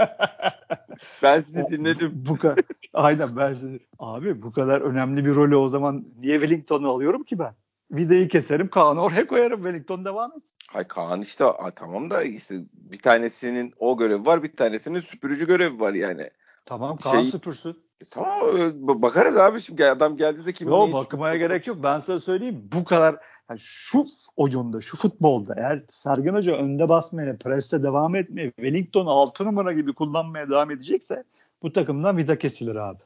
ben 1.23 1.41
sizi 1.41 1.63
o, 1.63 1.71
dinledim. 1.71 2.13
Bu, 2.15 2.39
kadar. 2.39 2.65
Aynen 2.95 3.37
ben 3.37 3.55
sizi. 3.55 3.81
Abi 3.99 4.43
bu 4.43 4.53
kadar 4.53 4.81
önemli 4.81 5.25
bir 5.25 5.35
rolü 5.35 5.57
o 5.57 5.69
zaman 5.69 6.05
niye 6.19 6.41
Wellington'u 6.41 6.91
alıyorum 6.91 7.25
ki 7.25 7.39
ben? 7.39 7.55
Videoyu 7.91 8.29
keserim 8.29 8.69
Kaan'ı 8.69 9.03
oraya 9.03 9.27
koyarım 9.27 9.63
Wellington 9.63 10.05
devam 10.05 10.33
et. 10.37 10.56
Hay 10.77 10.89
Kaan 10.89 11.21
işte 11.21 11.45
a, 11.45 11.71
tamam 11.71 12.11
da 12.11 12.23
işte 12.23 12.55
bir 12.73 12.99
tanesinin 12.99 13.75
o 13.79 13.97
görevi 13.97 14.27
var 14.27 14.43
bir 14.43 14.57
tanesinin 14.57 15.01
süpürücü 15.01 15.47
görevi 15.47 15.81
var 15.81 15.93
yani. 15.93 16.31
Tamam 16.67 16.97
Kaan 16.97 17.21
şey, 17.21 17.31
süpürsün. 17.31 17.71
E, 18.01 18.05
tamam 18.11 18.41
bakarız 18.85 19.37
abi 19.37 19.61
şimdi 19.61 19.85
adam 19.85 20.17
geldi 20.17 20.47
de 20.47 20.53
kim 20.53 20.69
Yok 20.69 20.93
bakmaya 20.93 21.37
gerek 21.37 21.67
yok. 21.67 21.79
Ben 21.83 21.99
sana 21.99 22.21
söyleyeyim 22.21 22.69
bu 22.73 22.85
kadar 22.85 23.17
yani 23.51 23.61
şu 23.61 24.07
oyunda, 24.37 24.81
şu 24.81 24.97
futbolda 24.97 25.55
eğer 25.57 25.83
Sergen 25.89 26.35
Hoca 26.35 26.57
önde 26.57 26.89
basmaya, 26.89 27.37
preste 27.37 27.83
devam 27.83 28.15
etmeye, 28.15 28.51
Wellington'u 28.51 29.11
6 29.11 29.45
numara 29.45 29.73
gibi 29.73 29.93
kullanmaya 29.93 30.51
devam 30.51 30.71
edecekse 30.71 31.25
bu 31.63 31.73
takımdan 31.73 32.17
vida 32.17 32.39
kesilir 32.39 32.77
abi. 32.77 33.03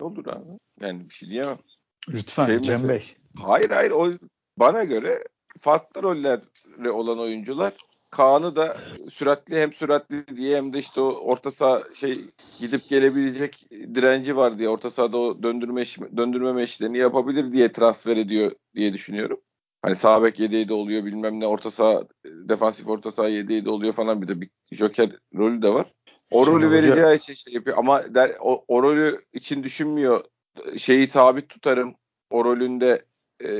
Olur 0.00 0.26
abi. 0.26 0.58
Yani 0.80 1.08
bir 1.08 1.14
şey 1.14 1.30
diyemem. 1.30 1.58
Lütfen 2.08 2.46
şey 2.46 2.62
Cem 2.62 2.74
mesela, 2.74 2.88
Bey. 2.88 3.16
Hayır 3.36 3.70
hayır 3.70 3.90
o 3.90 4.12
bana 4.58 4.84
göre 4.84 5.24
farklı 5.60 6.02
rollerle 6.02 6.53
olan 6.90 7.18
oyuncular 7.18 7.72
Kaan'ı 8.10 8.56
da 8.56 8.76
süratli 9.10 9.56
hem 9.56 9.72
süratli 9.72 10.36
diye 10.36 10.56
hem 10.56 10.72
de 10.72 10.78
işte 10.78 11.00
o 11.00 11.04
orta 11.04 11.50
saha 11.50 11.82
şey 11.94 12.18
gidip 12.60 12.88
gelebilecek 12.88 13.66
direnci 13.70 14.36
var 14.36 14.58
diye 14.58 14.68
orta 14.68 14.90
sahada 14.90 15.18
o 15.18 15.42
döndürme 15.42 15.82
iş, 15.82 15.98
döndürmeme 16.16 16.62
işlerini 16.62 16.98
yapabilir 16.98 17.52
diye 17.52 17.72
transfer 17.72 18.16
ediyor 18.16 18.52
diye 18.74 18.92
düşünüyorum. 18.92 19.40
Hani 19.82 19.96
sağ 19.96 20.22
bek 20.22 20.40
yedeği 20.40 20.68
de 20.68 20.74
oluyor 20.74 21.04
bilmem 21.04 21.40
ne 21.40 21.46
orta 21.46 21.70
saha 21.70 22.04
defansif 22.24 22.88
orta 22.88 23.12
saha 23.12 23.28
yedeği 23.28 23.64
de 23.64 23.70
oluyor 23.70 23.94
falan 23.94 24.22
bir 24.22 24.28
de 24.28 24.40
bir 24.40 24.50
joker 24.72 25.10
rolü 25.34 25.62
de 25.62 25.74
var. 25.74 25.92
O 26.30 26.46
rolü 26.46 26.70
vereceği 26.70 27.16
için 27.16 27.34
şey 27.34 27.52
yapıyor 27.52 27.78
ama 27.78 28.14
der, 28.14 28.36
o, 28.40 28.64
o 28.68 28.82
rolü 28.82 29.20
için 29.32 29.62
düşünmüyor. 29.62 30.24
Şeyi 30.76 31.06
sabit 31.06 31.48
tutarım. 31.48 31.94
O 32.30 32.44
rolünde 32.44 33.04
e, 33.40 33.50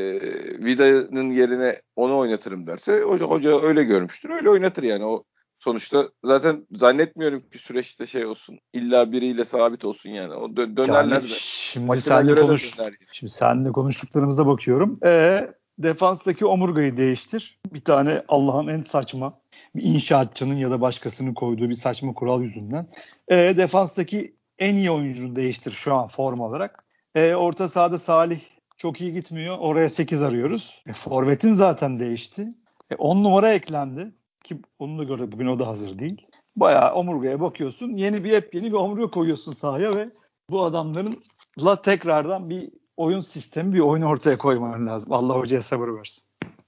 Vida'nın 0.65 1.31
yerine 1.31 1.83
onu 1.97 2.19
oynatırım 2.19 2.67
derse 2.67 3.01
hoca, 3.01 3.27
hoca 3.27 3.61
öyle 3.63 3.85
görmüştür. 3.85 4.31
Öyle 4.31 4.51
oynatır 4.51 4.83
yani. 4.83 5.05
O 5.05 5.25
sonuçta 5.59 6.09
zaten 6.25 6.67
zannetmiyorum 6.73 7.41
ki 7.41 7.59
süreçte 7.59 8.07
şey 8.07 8.27
olsun. 8.27 8.59
İlla 8.73 9.13
biriyle 9.13 9.45
sabit 9.45 9.85
olsun 9.85 10.11
yani. 10.11 10.35
O 10.35 10.47
dö- 10.47 10.77
dönerler 10.77 11.21
yani, 11.21 11.29
Şimdi 11.29 12.01
senle 12.01 12.35
konuş. 12.35 12.75
Şimdi 13.13 13.33
senle 13.33 13.73
konuştuklarımıza 13.73 14.47
bakıyorum. 14.47 14.99
E 15.05 15.49
defanstaki 15.79 16.47
omurgayı 16.47 16.97
değiştir. 16.97 17.59
Bir 17.75 17.81
tane 17.81 18.23
Allah'ın 18.29 18.69
en 18.69 18.83
saçma 18.83 19.41
bir 19.75 19.83
inşaatçının 19.83 20.55
ya 20.55 20.71
da 20.71 20.81
başkasının 20.81 21.35
koyduğu 21.35 21.69
bir 21.69 21.75
saçma 21.75 22.15
kural 22.15 22.43
yüzünden. 22.43 22.87
E, 23.29 23.37
defanstaki 23.37 24.37
en 24.59 24.75
iyi 24.75 24.91
oyuncunu 24.91 25.37
değiştir 25.37 25.71
şu 25.71 25.95
an 25.95 26.09
form 26.09 26.41
olarak. 26.41 26.85
E, 27.15 27.35
orta 27.35 27.69
sahada 27.69 27.99
Salih 27.99 28.41
çok 28.85 29.01
iyi 29.01 29.13
gitmiyor. 29.13 29.57
Oraya 29.61 29.89
8 29.89 30.23
arıyoruz. 30.23 30.83
E, 30.87 30.93
Forvet'in 30.93 31.53
zaten 31.53 32.01
değişti. 32.01 32.49
E, 32.91 32.95
10 32.95 33.25
numara 33.25 33.53
eklendi. 33.53 34.15
Ki 34.45 34.59
onun 34.79 34.99
da 34.99 35.05
göre 35.05 35.33
bugün 35.33 35.47
o 35.47 35.59
da 35.59 35.67
hazır 35.67 35.99
değil. 35.99 36.27
Bayağı 36.57 36.95
omurgaya 36.95 37.41
bakıyorsun. 37.41 37.93
Yeni 37.93 38.25
bir 38.25 38.33
hep 38.33 38.55
yeni 38.55 38.67
bir 38.67 38.77
omurga 38.77 39.11
koyuyorsun 39.11 39.53
sahaya 39.53 39.97
ve 39.97 40.11
bu 40.51 40.63
adamlarınla 40.63 41.83
tekrardan 41.83 42.51
bir 42.51 42.71
oyun 42.97 43.21
sistemi, 43.21 43.73
bir 43.73 43.81
oyun 43.81 44.03
ortaya 44.03 44.39
koyman 44.39 44.87
lazım. 44.87 45.13
Allah 45.13 45.35
hocaya 45.35 45.63
sabır 45.63 45.89
versin. 45.89 46.25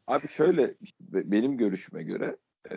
Abi 0.07 0.29
şöyle 0.29 0.75
benim 1.01 1.57
görüşüme 1.57 2.03
göre 2.03 2.37
e, 2.71 2.77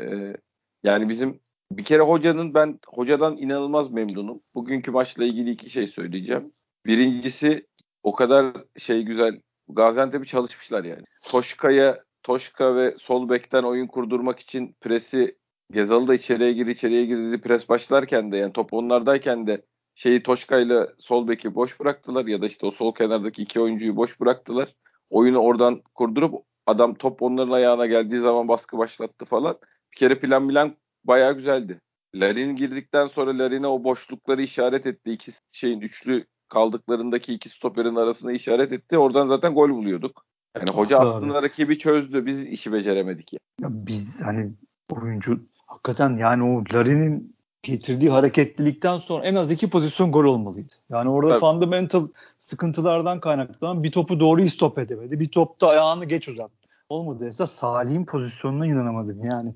yani 0.84 1.10
bizim 1.10 1.40
bir 1.72 1.84
kere 1.84 2.02
hocanın 2.02 2.54
ben 2.54 2.80
hocadan 2.88 3.38
inanılmaz 3.38 3.92
memnunum. 3.92 4.42
Bugünkü 4.56 4.92
maçla 4.92 5.26
ilgili 5.26 5.52
iki 5.52 5.70
şey 5.70 5.88
söyleyeceğim. 5.88 6.52
Birincisi 6.86 7.69
o 8.04 8.16
kadar 8.16 8.54
şey 8.78 9.04
güzel 9.04 9.42
Gaziantep'i 9.70 10.28
çalışmışlar 10.28 10.84
yani. 10.84 11.04
Toşka'ya 11.30 12.04
Toşka 12.24 12.76
ve 12.76 12.96
sol 12.98 13.30
bekten 13.30 13.64
oyun 13.64 13.88
kurdurmak 13.88 14.40
için 14.40 14.76
presi 14.82 15.40
Gezal 15.72 16.08
da 16.08 16.16
içeriye 16.16 16.54
gir 16.54 16.68
içeriye 16.68 17.06
gir 17.06 17.18
dedi 17.18 17.42
pres 17.42 17.70
başlarken 17.70 18.32
de 18.32 18.38
yani 18.38 18.54
top 18.54 18.74
onlardayken 18.74 19.48
de 19.48 19.66
şeyi 19.96 20.24
Toşka 20.24 20.60
ile 20.60 20.88
sol 20.98 21.28
beki 21.28 21.56
boş 21.56 21.80
bıraktılar 21.80 22.26
ya 22.26 22.42
da 22.42 22.46
işte 22.46 22.66
o 22.66 22.72
sol 22.72 22.96
kenardaki 22.96 23.42
iki 23.42 23.60
oyuncuyu 23.60 23.96
boş 23.96 24.20
bıraktılar. 24.20 24.76
Oyunu 25.10 25.40
oradan 25.40 25.82
kurdurup 25.96 26.46
adam 26.66 26.94
top 26.94 27.22
onların 27.22 27.52
ayağına 27.52 27.86
geldiği 27.86 28.20
zaman 28.20 28.48
baskı 28.48 28.78
başlattı 28.78 29.26
falan. 29.26 29.58
Bir 29.92 29.98
kere 29.98 30.20
plan 30.20 30.50
plan 30.50 30.76
bayağı 31.04 31.34
güzeldi. 31.34 31.82
Larin 32.16 32.56
girdikten 32.56 33.08
sonra 33.08 33.38
Larin'e 33.38 33.68
o 33.68 33.84
boşlukları 33.84 34.42
işaret 34.42 34.86
etti. 34.86 35.12
İki 35.12 35.32
şeyin 35.52 35.82
üçlü 35.82 36.26
kaldıklarındaki 36.50 37.34
iki 37.34 37.50
stoperin 37.50 37.96
arasında 37.96 38.32
işaret 38.32 38.72
etti. 38.72 38.98
Oradan 38.98 39.28
zaten 39.28 39.54
gol 39.54 39.70
buluyorduk. 39.70 40.26
Yani 40.58 40.70
hoca 40.70 41.00
Abi. 41.00 41.08
aslında 41.08 41.44
rakibi 41.44 41.78
çözdü. 41.78 42.26
Biz 42.26 42.44
işi 42.44 42.74
beceremedik 42.74 43.34
ya. 43.34 43.40
ya 43.62 43.68
biz 43.72 44.22
hani 44.22 44.52
oyuncu 44.92 45.40
hakikaten 45.66 46.16
yani 46.16 46.44
o 46.44 46.64
Larin'in 46.74 47.36
getirdiği 47.64 48.10
hareketlilikten 48.10 48.98
sonra 48.98 49.26
en 49.26 49.36
az 49.36 49.52
iki 49.52 49.70
pozisyon 49.70 50.12
gol 50.12 50.24
olmalıydı. 50.24 50.74
Yani 50.90 51.10
orada 51.10 51.32
Tabii. 51.32 51.40
fundamental 51.40 52.08
sıkıntılardan 52.40 53.20
kaynaklanan 53.20 53.84
bir 53.84 53.92
topu 53.92 54.20
doğru 54.20 54.50
stop 54.50 54.80
edemedi. 54.80 55.20
Bir 55.20 55.32
topta 55.32 55.68
ayağını 55.68 56.06
geç 56.06 56.28
uzattı. 56.30 56.70
Olmadı. 56.90 57.28
Esas 57.28 57.52
Salih'in 57.52 58.06
pozisyonuna 58.06 58.68
inanamadım 58.68 59.24
yani. 59.24 59.54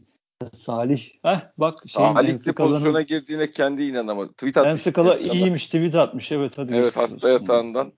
Salih. 0.51 1.09
Heh 1.23 1.39
bak. 1.57 1.79
Salih 1.87 2.45
de 2.45 2.53
pozisyona 2.53 3.01
girdiğine 3.01 3.51
kendi 3.51 3.83
inanamadı. 3.83 4.33
Tweet 4.33 4.57
atmış. 4.57 4.87
Enskala 4.87 5.17
iyiymiş 5.17 5.65
tweet 5.65 5.95
atmış. 5.95 6.31
Evet 6.31 6.57
hadi. 6.57 6.75
Evet 6.75 6.97
hasta 6.97 7.29
yatağından. 7.29 7.93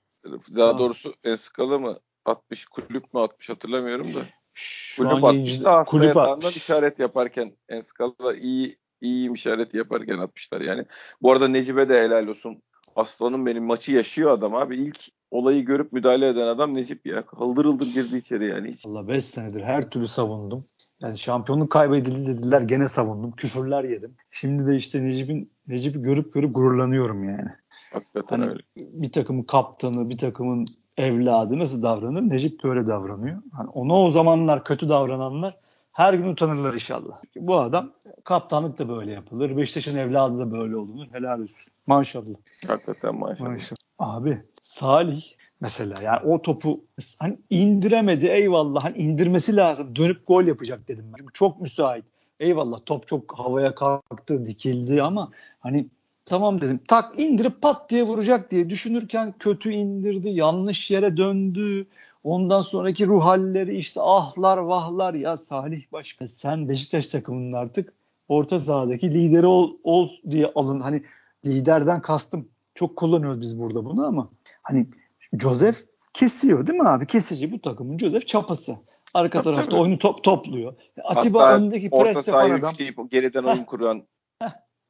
Daha 0.55 0.73
ha. 0.73 0.79
doğrusu 0.79 1.13
Enskala 1.23 1.79
mı 1.79 1.99
atmış 2.25 2.65
kulüp 2.65 3.13
mü 3.13 3.19
atmış 3.19 3.49
hatırlamıyorum 3.49 4.13
da. 4.13 4.19
Şu 4.53 5.03
kulüp 5.03 5.23
atmış 5.23 5.63
da 5.63 5.71
hasta 5.71 5.91
kulüp 5.91 6.07
yatağından 6.07 6.37
atmış. 6.37 6.57
işaret 6.57 6.99
yaparken 6.99 7.57
Enskala 7.69 8.35
iyi 8.41 8.77
iyiyim 9.01 9.33
işareti 9.33 9.77
yaparken 9.77 10.17
atmışlar 10.17 10.61
yani. 10.61 10.85
Bu 11.21 11.31
arada 11.31 11.47
Necibe 11.47 11.89
de 11.89 12.03
helal 12.03 12.27
olsun. 12.27 12.61
Aslanım 12.95 13.45
benim 13.45 13.63
maçı 13.63 13.91
yaşıyor 13.91 14.31
adam 14.31 14.55
abi. 14.55 14.75
İlk 14.75 14.99
olayı 15.31 15.65
görüp 15.65 15.91
müdahale 15.91 16.27
eden 16.27 16.47
adam 16.47 16.73
Necip 16.73 17.05
ya. 17.05 17.23
Hıldır 17.27 17.65
hıldır 17.65 17.87
girdi 17.87 18.17
içeri 18.17 18.47
yani. 18.47 18.71
Hiç. 18.71 18.85
Allah 18.85 19.07
5 19.07 19.25
senedir 19.25 19.63
her 19.63 19.89
türlü 19.89 20.07
savundum. 20.07 20.65
Yani 21.01 21.17
şampiyonluk 21.17 21.71
kaybedildi 21.71 22.27
dediler 22.27 22.61
gene 22.61 22.87
savundum. 22.87 23.31
Küfürler 23.31 23.83
yedim. 23.83 24.15
Şimdi 24.31 24.67
de 24.67 24.75
işte 24.75 25.03
Necip'in 25.03 25.51
Necip'i 25.67 26.01
görüp 26.01 26.33
görüp 26.33 26.55
gururlanıyorum 26.55 27.29
yani. 27.29 27.49
Hakikaten 27.91 28.39
hani 28.39 28.49
öyle. 28.49 28.61
Bir 28.75 29.11
takımın 29.11 29.43
kaptanı, 29.43 30.09
bir 30.09 30.17
takımın 30.17 30.65
evladı 30.97 31.59
nasıl 31.59 31.83
davranır? 31.83 32.21
Necip 32.21 32.63
böyle 32.63 32.87
davranıyor. 32.87 33.41
Hani 33.51 33.69
ona 33.69 33.93
o 33.93 34.11
zamanlar 34.11 34.63
kötü 34.63 34.89
davrananlar 34.89 35.57
her 35.91 36.13
gün 36.13 36.27
utanırlar 36.27 36.73
inşallah. 36.73 37.21
Bu 37.35 37.57
adam 37.57 37.91
kaptanlık 38.23 38.79
da 38.79 38.89
böyle 38.89 39.11
yapılır. 39.11 39.57
Beşiktaş'ın 39.57 39.97
evladı 39.97 40.39
da 40.39 40.51
böyle 40.51 40.75
olunur. 40.75 41.07
Helal 41.11 41.39
olsun. 41.39 41.73
Maşallah. 41.87 42.37
Hakikaten 42.67 43.15
maşallah. 43.15 43.49
maşallah. 43.49 43.77
Abi 43.99 44.41
Salih 44.75 45.23
mesela 45.61 46.01
yani 46.01 46.19
o 46.25 46.41
topu 46.41 46.83
hani 47.19 47.37
indiremedi 47.49 48.25
eyvallah 48.25 48.83
hani 48.83 48.97
indirmesi 48.97 49.55
lazım 49.55 49.95
dönüp 49.95 50.27
gol 50.27 50.43
yapacak 50.43 50.87
dedim 50.87 51.05
ben. 51.07 51.17
Çünkü 51.17 51.33
çok 51.33 51.61
müsait. 51.61 52.05
Eyvallah 52.39 52.79
top 52.85 53.07
çok 53.07 53.39
havaya 53.39 53.75
kalktı 53.75 54.45
dikildi 54.45 55.03
ama 55.03 55.31
hani 55.59 55.87
tamam 56.25 56.61
dedim 56.61 56.79
tak 56.87 57.19
indirip 57.19 57.61
pat 57.61 57.89
diye 57.89 58.03
vuracak 58.03 58.51
diye 58.51 58.69
düşünürken 58.69 59.33
kötü 59.39 59.71
indirdi 59.71 60.29
yanlış 60.29 60.91
yere 60.91 61.17
döndü 61.17 61.87
ondan 62.23 62.61
sonraki 62.61 63.05
ruh 63.05 63.23
halleri 63.23 63.77
işte 63.77 64.01
ahlar 64.01 64.57
vahlar 64.57 65.13
ya 65.13 65.37
Salih 65.37 65.83
Başkan 65.91 66.25
sen 66.25 66.69
Beşiktaş 66.69 67.07
takımının 67.07 67.51
artık 67.51 67.93
orta 68.27 68.59
sahadaki 68.59 69.13
lideri 69.13 69.47
ol, 69.47 69.73
ol 69.83 70.09
diye 70.29 70.51
alın 70.55 70.79
hani 70.79 71.03
liderden 71.45 72.01
kastım 72.01 72.47
çok 72.75 72.95
kullanıyoruz 72.95 73.41
biz 73.41 73.59
burada 73.59 73.85
bunu 73.85 74.05
ama 74.05 74.29
hani 74.63 74.87
Joseph 75.39 75.77
kesiyor 76.13 76.67
değil 76.67 76.79
mi 76.79 76.89
abi? 76.89 77.07
Kesici 77.07 77.51
bu 77.51 77.61
takımın 77.61 77.97
Joseph 77.97 78.27
çapası. 78.27 78.75
Arka 79.13 79.41
tabii, 79.41 79.53
tarafta 79.53 79.71
tabii. 79.71 79.81
oyunu 79.81 79.97
top, 79.97 80.23
topluyor. 80.23 80.73
Atiba 81.03 81.41
Hatta 81.41 81.57
öndeki 81.57 81.89
pres 81.89 82.27
yapan 82.27 82.49
adam. 82.49 82.73
geriden 83.11 83.43
oyun 83.43 83.63
kuran 83.63 84.03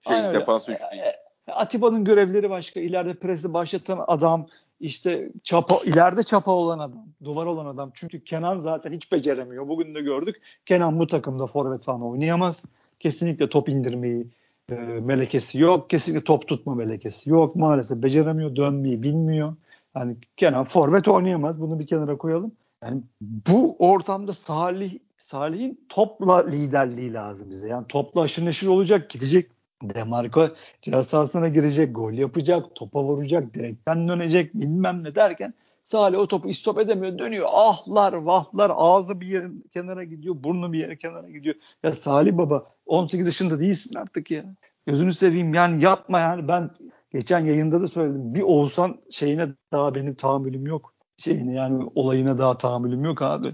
şey, 0.07 0.33
defans 0.33 0.61
üçleyip. 0.61 1.05
E, 1.47 1.51
Atiba'nın 1.51 2.03
görevleri 2.03 2.49
başka. 2.49 2.79
İleride 2.79 3.13
presi 3.13 3.53
başlatan 3.53 4.05
adam 4.07 4.47
işte 4.79 5.31
çapa 5.43 5.79
ileride 5.85 6.23
çapa 6.23 6.51
olan 6.51 6.79
adam, 6.79 7.05
duvar 7.23 7.45
olan 7.45 7.65
adam. 7.65 7.91
Çünkü 7.93 8.23
Kenan 8.23 8.59
zaten 8.59 8.93
hiç 8.93 9.11
beceremiyor. 9.11 9.67
Bugün 9.67 9.95
de 9.95 10.01
gördük. 10.01 10.41
Kenan 10.65 10.99
bu 10.99 11.07
takımda 11.07 11.47
forvet 11.47 11.83
falan 11.83 12.01
oynayamaz. 12.01 12.65
Kesinlikle 12.99 13.49
top 13.49 13.69
indirmeyi 13.69 14.27
e, 14.71 14.75
melekesi 14.75 15.59
yok. 15.59 15.89
Kesinlikle 15.89 16.23
top 16.23 16.47
tutma 16.47 16.75
melekesi 16.75 17.29
yok. 17.29 17.55
Maalesef 17.55 18.03
beceremiyor, 18.03 18.55
dönmeyi 18.55 19.03
bilmiyor. 19.03 19.55
Yani 19.95 20.15
Kenan 20.37 20.65
forvet 20.65 21.07
oynayamaz. 21.07 21.61
Bunu 21.61 21.79
bir 21.79 21.87
kenara 21.87 22.17
koyalım. 22.17 22.51
Yani 22.83 23.01
bu 23.21 23.75
ortamda 23.79 24.33
Salih 24.33 24.99
Salih'in 25.17 25.85
topla 25.89 26.47
liderliği 26.47 27.13
lazım 27.13 27.49
bize. 27.49 27.67
Yani 27.67 27.87
topla 27.87 28.21
aşırı 28.21 28.45
neşir 28.45 28.67
olacak, 28.67 29.09
gidecek. 29.09 29.51
Demarco 29.83 30.47
ceza 30.81 31.03
sahasına 31.03 31.47
girecek, 31.47 31.95
gol 31.95 32.13
yapacak, 32.13 32.75
topa 32.75 33.03
vuracak, 33.03 33.53
direkten 33.53 34.07
dönecek 34.07 34.53
bilmem 34.53 35.03
ne 35.03 35.15
derken 35.15 35.53
Salih 35.85 36.19
o 36.19 36.27
topu 36.27 36.49
istop 36.49 36.79
edemiyor. 36.79 37.17
Dönüyor. 37.17 37.47
Ahlar 37.51 38.13
vahlar 38.13 38.71
ağzı 38.75 39.21
bir 39.21 39.27
yere 39.27 39.47
kenara 39.73 40.03
gidiyor. 40.03 40.35
Burnu 40.37 40.73
bir 40.73 40.79
yere 40.79 40.97
kenara 40.97 41.29
gidiyor. 41.29 41.55
Ya 41.83 41.93
Salih 41.93 42.37
baba 42.37 42.71
18 42.85 43.25
yaşında 43.25 43.59
değilsin 43.59 43.95
artık 43.95 44.31
ya. 44.31 44.45
Gözünü 44.85 45.13
seveyim 45.13 45.53
yani 45.53 45.83
yapma 45.83 46.19
yani 46.19 46.47
ben 46.47 46.69
geçen 47.11 47.39
yayında 47.39 47.81
da 47.81 47.87
söyledim. 47.87 48.35
Bir 48.35 48.41
olsan 48.41 48.97
şeyine 49.11 49.47
daha 49.71 49.95
benim 49.95 50.15
tahammülüm 50.15 50.67
yok. 50.67 50.93
Şeyine 51.17 51.53
yani 51.53 51.89
olayına 51.95 52.37
daha 52.37 52.57
tahammülüm 52.57 53.05
yok 53.05 53.21
abi. 53.21 53.47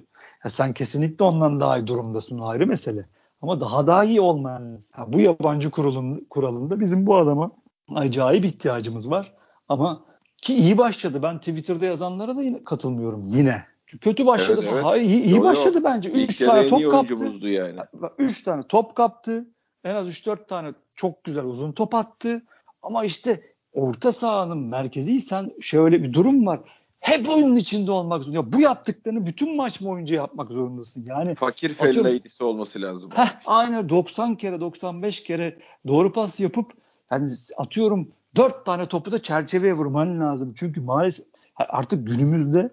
Ya 0.44 0.50
sen 0.50 0.74
kesinlikle 0.74 1.26
ondan 1.26 1.60
daha 1.60 1.78
iyi 1.78 1.88
durumdasın 1.88 2.40
ayrı 2.40 2.68
mesele. 2.68 3.06
Ama 3.42 3.62
daha 3.62 3.88
daha 3.88 4.04
iyi 4.04 4.22
olman 4.22 4.76
lazım. 4.76 5.14
bu 5.14 5.20
yabancı 5.20 5.72
kurulun, 5.72 6.28
kuralında 6.30 6.80
bizim 6.80 7.08
bu 7.08 7.16
adama 7.16 7.52
acayip 7.96 8.46
ihtiyacımız 8.46 9.12
var. 9.12 9.34
Ama 9.70 10.11
ki 10.42 10.54
iyi 10.54 10.78
başladı. 10.78 11.20
Ben 11.24 11.38
Twitter'da 11.38 11.86
yazanlara 11.86 12.38
da 12.38 12.64
katılmıyorum 12.64 13.28
yine. 13.28 13.64
Kötü 14.02 14.26
başladı. 14.26 14.60
Evet, 14.64 14.74
evet. 14.74 14.86
Hayır, 14.86 15.10
iyi, 15.10 15.24
iyi 15.24 15.42
başladı 15.42 15.76
yok. 15.76 15.86
bence. 15.86 16.10
3 16.10 16.38
tane 16.38 16.68
top 16.68 16.92
kaptı. 16.92 17.26
Yani. 17.42 17.80
3 18.18 18.44
tane 18.44 18.64
top 18.64 18.96
kaptı. 18.96 19.46
En 19.84 19.96
az 19.96 20.08
3-4 20.08 20.48
tane 20.48 20.74
çok 20.96 21.24
güzel 21.24 21.44
uzun 21.44 21.72
top 21.72 21.96
attı. 21.96 22.42
Ama 22.82 23.06
işte 23.06 23.42
orta 23.74 24.12
sahanın 24.12 24.58
merkeziysen 24.58 25.52
şöyle 25.62 26.04
bir 26.04 26.14
durum 26.14 26.46
var. 26.46 26.60
Hep 27.00 27.30
oyunun 27.30 27.56
içinde 27.56 27.92
olmak 27.92 28.24
zorunda. 28.24 28.54
Bu 28.54 28.62
yaptıklarını 28.62 29.26
bütün 29.26 29.56
maç 29.56 29.82
boyunca 29.82 30.16
yapmak 30.16 30.52
zorundasın. 30.52 31.06
Yani 31.08 31.36
fakir 31.36 31.74
fellayisi 31.74 32.44
olması 32.44 32.82
lazım. 32.82 33.12
Heh, 33.14 33.30
aynen 33.46 33.90
90 33.90 34.36
kere 34.36 34.60
95 34.60 35.24
kere 35.24 35.58
doğru 35.88 36.12
pas 36.12 36.40
yapıp 36.40 36.74
Yani 37.12 37.30
atıyorum 37.58 38.08
dört 38.36 38.66
tane 38.66 38.86
topu 38.86 39.12
da 39.12 39.22
çerçeveye 39.24 39.74
vurman 39.74 40.20
lazım. 40.20 40.54
Çünkü 40.56 40.82
maalesef 40.82 41.26
artık 41.56 42.08
günümüzde 42.08 42.70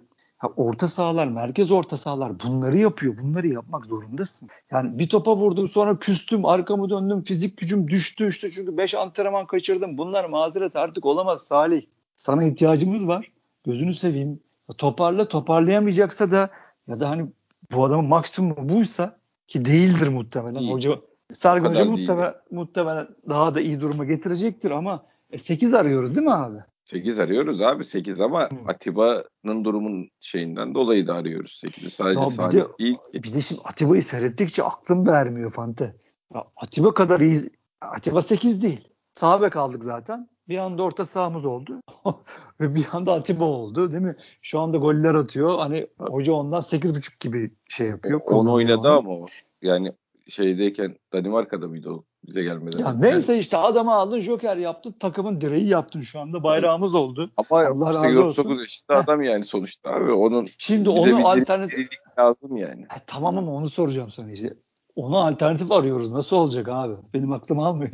orta 0.56 0.88
sahalar, 0.88 1.28
merkez 1.28 1.70
orta 1.70 1.96
sahalar 1.96 2.32
bunları 2.40 2.78
yapıyor. 2.78 3.18
Bunları 3.22 3.48
yapmak 3.48 3.86
zorundasın. 3.86 4.48
Yani 4.70 4.98
bir 4.98 5.08
topa 5.08 5.36
vurdum 5.36 5.68
sonra 5.68 5.98
küstüm, 5.98 6.44
arkamı 6.44 6.90
döndüm, 6.90 7.22
fizik 7.22 7.56
gücüm 7.56 7.88
düştü 7.88 8.28
işte 8.28 8.50
çünkü 8.50 8.76
5 8.76 8.94
antrenman 8.94 9.46
kaçırdım. 9.46 9.98
Bunlar 9.98 10.24
mazeret 10.24 10.76
artık 10.76 11.06
olamaz 11.06 11.42
Salih. 11.42 11.82
Sana 12.16 12.44
ihtiyacımız 12.44 13.08
var. 13.08 13.30
Gözünü 13.64 13.94
seveyim. 13.94 14.40
Toparla 14.78 15.28
toparlayamayacaksa 15.28 16.30
da 16.30 16.50
ya 16.88 17.00
da 17.00 17.10
hani 17.10 17.26
bu 17.72 17.84
adamın 17.84 18.04
maksimum 18.04 18.68
buysa 18.68 19.18
ki 19.48 19.64
değildir 19.64 20.08
muhtemelen. 20.08 20.60
İyi. 20.60 20.72
Hoca 20.72 20.90
Sargın 21.34 21.70
Hoca 21.70 21.84
muhtemelen, 21.84 22.34
muhtemelen 22.50 23.08
daha 23.28 23.54
da 23.54 23.60
iyi 23.60 23.80
duruma 23.80 24.04
getirecektir 24.04 24.70
ama 24.70 25.02
e, 25.30 25.38
8 25.38 25.74
arıyoruz 25.74 26.14
değil 26.14 26.26
mi 26.26 26.32
abi? 26.32 26.58
8 26.84 27.18
arıyoruz 27.18 27.62
abi 27.62 27.84
8 27.84 28.20
ama. 28.20 28.48
Atiba'nın 28.66 29.64
durumun 29.64 30.10
şeyinden 30.20 30.74
dolayı 30.74 31.06
da 31.06 31.14
arıyoruz 31.14 31.60
8'i. 31.64 31.90
Sadece 31.90 32.20
ya 32.20 32.48
bir 32.48 32.56
de, 32.56 32.66
değil 32.78 32.98
Bir 33.14 33.34
de 33.34 33.40
şimdi 33.40 33.62
Atiba'yı 33.64 34.02
seyrettikçe 34.02 34.62
aklım 34.62 35.06
vermiyor 35.06 35.50
Fante. 35.50 35.96
Ya 36.34 36.44
Atiba 36.56 36.94
kadar 36.94 37.20
iyi. 37.20 37.50
Atiba 37.80 38.22
8 38.22 38.62
değil. 38.62 38.88
Sağ 39.12 39.42
bek 39.42 39.56
aldık 39.56 39.84
zaten. 39.84 40.28
Bir 40.48 40.58
anda 40.58 40.82
orta 40.82 41.04
sahamız 41.04 41.44
oldu. 41.44 41.80
Ve 42.60 42.74
bir 42.74 42.86
anda 42.92 43.12
Atiba 43.12 43.44
oldu 43.44 43.92
değil 43.92 44.02
mi? 44.02 44.16
Şu 44.42 44.60
anda 44.60 44.76
goller 44.76 45.14
atıyor. 45.14 45.58
Hani 45.58 45.86
hoca 45.98 46.32
ondan 46.32 46.60
8.5 46.60 47.20
gibi 47.20 47.50
şey 47.68 47.88
yapıyor. 47.88 48.20
Onu 48.26 48.52
oynadı 48.52 48.88
ama 48.88 49.10
o. 49.10 49.26
Yani 49.62 49.92
şeydeyken 50.28 50.96
Danimarka'da 51.12 51.68
mıydı 51.68 51.90
o 51.90 52.04
bize 52.26 52.42
gelmeden? 52.42 52.78
Ya 52.78 52.92
neyse 52.92 53.38
işte 53.38 53.56
adamı 53.56 53.94
aldın 53.94 54.20
Joker 54.20 54.56
yaptın 54.56 54.92
takımın 54.92 55.40
direği 55.40 55.68
yaptın 55.68 56.00
şu 56.00 56.20
anda 56.20 56.42
bayrağımız 56.42 56.94
oldu. 56.94 57.30
Ama 57.36 57.66
Allah 57.66 57.94
razı 57.94 58.24
olsun. 58.24 58.44
9 58.44 58.60
yaşında 58.60 58.98
adam 58.98 59.22
yani 59.22 59.44
sonuçta 59.44 59.90
abi 59.90 60.12
onun 60.12 60.48
Şimdi 60.58 60.88
onu 60.88 61.28
alternatif 61.28 61.88
lazım 62.18 62.56
yani. 62.56 62.86
Ha, 62.88 62.96
tamam 63.06 63.38
ama 63.38 63.52
onu 63.52 63.68
soracağım 63.68 64.10
sana 64.10 64.32
işte. 64.32 64.54
Onu 64.96 65.18
alternatif 65.18 65.72
arıyoruz. 65.72 66.10
Nasıl 66.10 66.36
olacak 66.36 66.68
abi? 66.70 66.94
Benim 67.14 67.32
aklım 67.32 67.58
almıyor. 67.58 67.92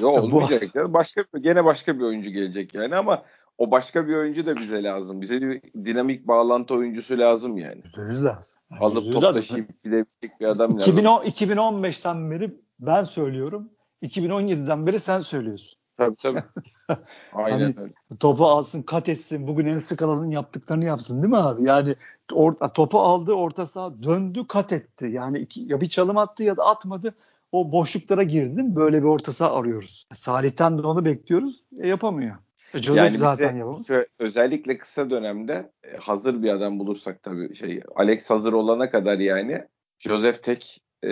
Yok 0.00 0.18
olmayacak. 0.22 0.70
Bu... 0.74 0.92
Başka 0.92 1.24
gene 1.40 1.64
başka 1.64 1.98
bir 1.98 2.04
oyuncu 2.04 2.30
gelecek 2.30 2.74
yani 2.74 2.96
ama 2.96 3.22
o 3.58 3.70
başka 3.70 4.08
bir 4.08 4.16
oyuncu 4.16 4.46
da 4.46 4.56
bize 4.56 4.82
lazım. 4.82 5.20
Bize 5.20 5.40
bir 5.40 5.62
dinamik 5.84 6.28
bağlantı 6.28 6.74
oyuncusu 6.74 7.18
lazım 7.18 7.56
yani. 7.56 7.82
Yüz 7.96 8.24
lazım. 8.24 8.60
Alıp 8.80 9.12
top 9.12 9.22
taşıyıp 9.22 9.84
gidebilecek 9.84 10.40
bir 10.40 10.46
adam 10.46 10.70
2010, 10.70 11.04
lazım. 11.04 11.28
2015'ten 11.28 12.30
beri 12.30 12.54
ben 12.80 13.04
söylüyorum. 13.04 13.70
2017'den 14.02 14.86
beri 14.86 15.00
sen 15.00 15.20
söylüyorsun. 15.20 15.78
Tabii 15.96 16.16
tabii. 16.16 16.42
Aynen 17.32 17.60
hani, 17.60 17.74
öyle. 17.78 17.92
Topu 18.20 18.46
alsın, 18.46 18.82
kat 18.82 19.08
etsin. 19.08 19.46
Bugün 19.46 19.66
en 19.66 19.78
sık 19.78 20.02
alanın 20.02 20.30
yaptıklarını 20.30 20.84
yapsın 20.84 21.22
değil 21.22 21.34
mi 21.34 21.36
abi? 21.36 21.64
Yani 21.64 21.94
or, 22.32 22.54
topu 22.74 23.00
aldı, 23.00 23.32
orta 23.32 23.66
saha 23.66 24.02
döndü, 24.02 24.46
kat 24.48 24.72
etti. 24.72 25.06
Yani 25.06 25.38
iki, 25.38 25.60
ya 25.60 25.80
bir 25.80 25.88
çalım 25.88 26.18
attı 26.18 26.44
ya 26.44 26.56
da 26.56 26.64
atmadı. 26.64 27.14
O 27.52 27.72
boşluklara 27.72 28.22
girdi. 28.22 28.62
Böyle 28.64 29.02
bir 29.02 29.08
orta 29.08 29.32
saha 29.32 29.56
arıyoruz. 29.56 30.06
Salih'ten 30.12 30.78
de 30.78 30.86
onu 30.86 31.04
bekliyoruz. 31.04 31.62
E, 31.80 31.88
yapamıyor. 31.88 32.36
E, 32.74 32.78
Joseph 32.78 33.04
yani 33.04 33.18
zaten 33.18 33.56
yapamaz. 33.56 33.90
Özellikle 34.18 34.78
kısa 34.78 35.10
dönemde 35.10 35.70
e, 35.84 35.96
hazır 35.96 36.42
bir 36.42 36.50
adam 36.50 36.78
bulursak 36.78 37.22
tabii 37.22 37.56
şey 37.56 37.80
Alex 37.96 38.30
hazır 38.30 38.52
olana 38.52 38.90
kadar 38.90 39.18
yani 39.18 39.64
Joseph 39.98 40.42
Tek 40.42 40.82
e, 41.04 41.10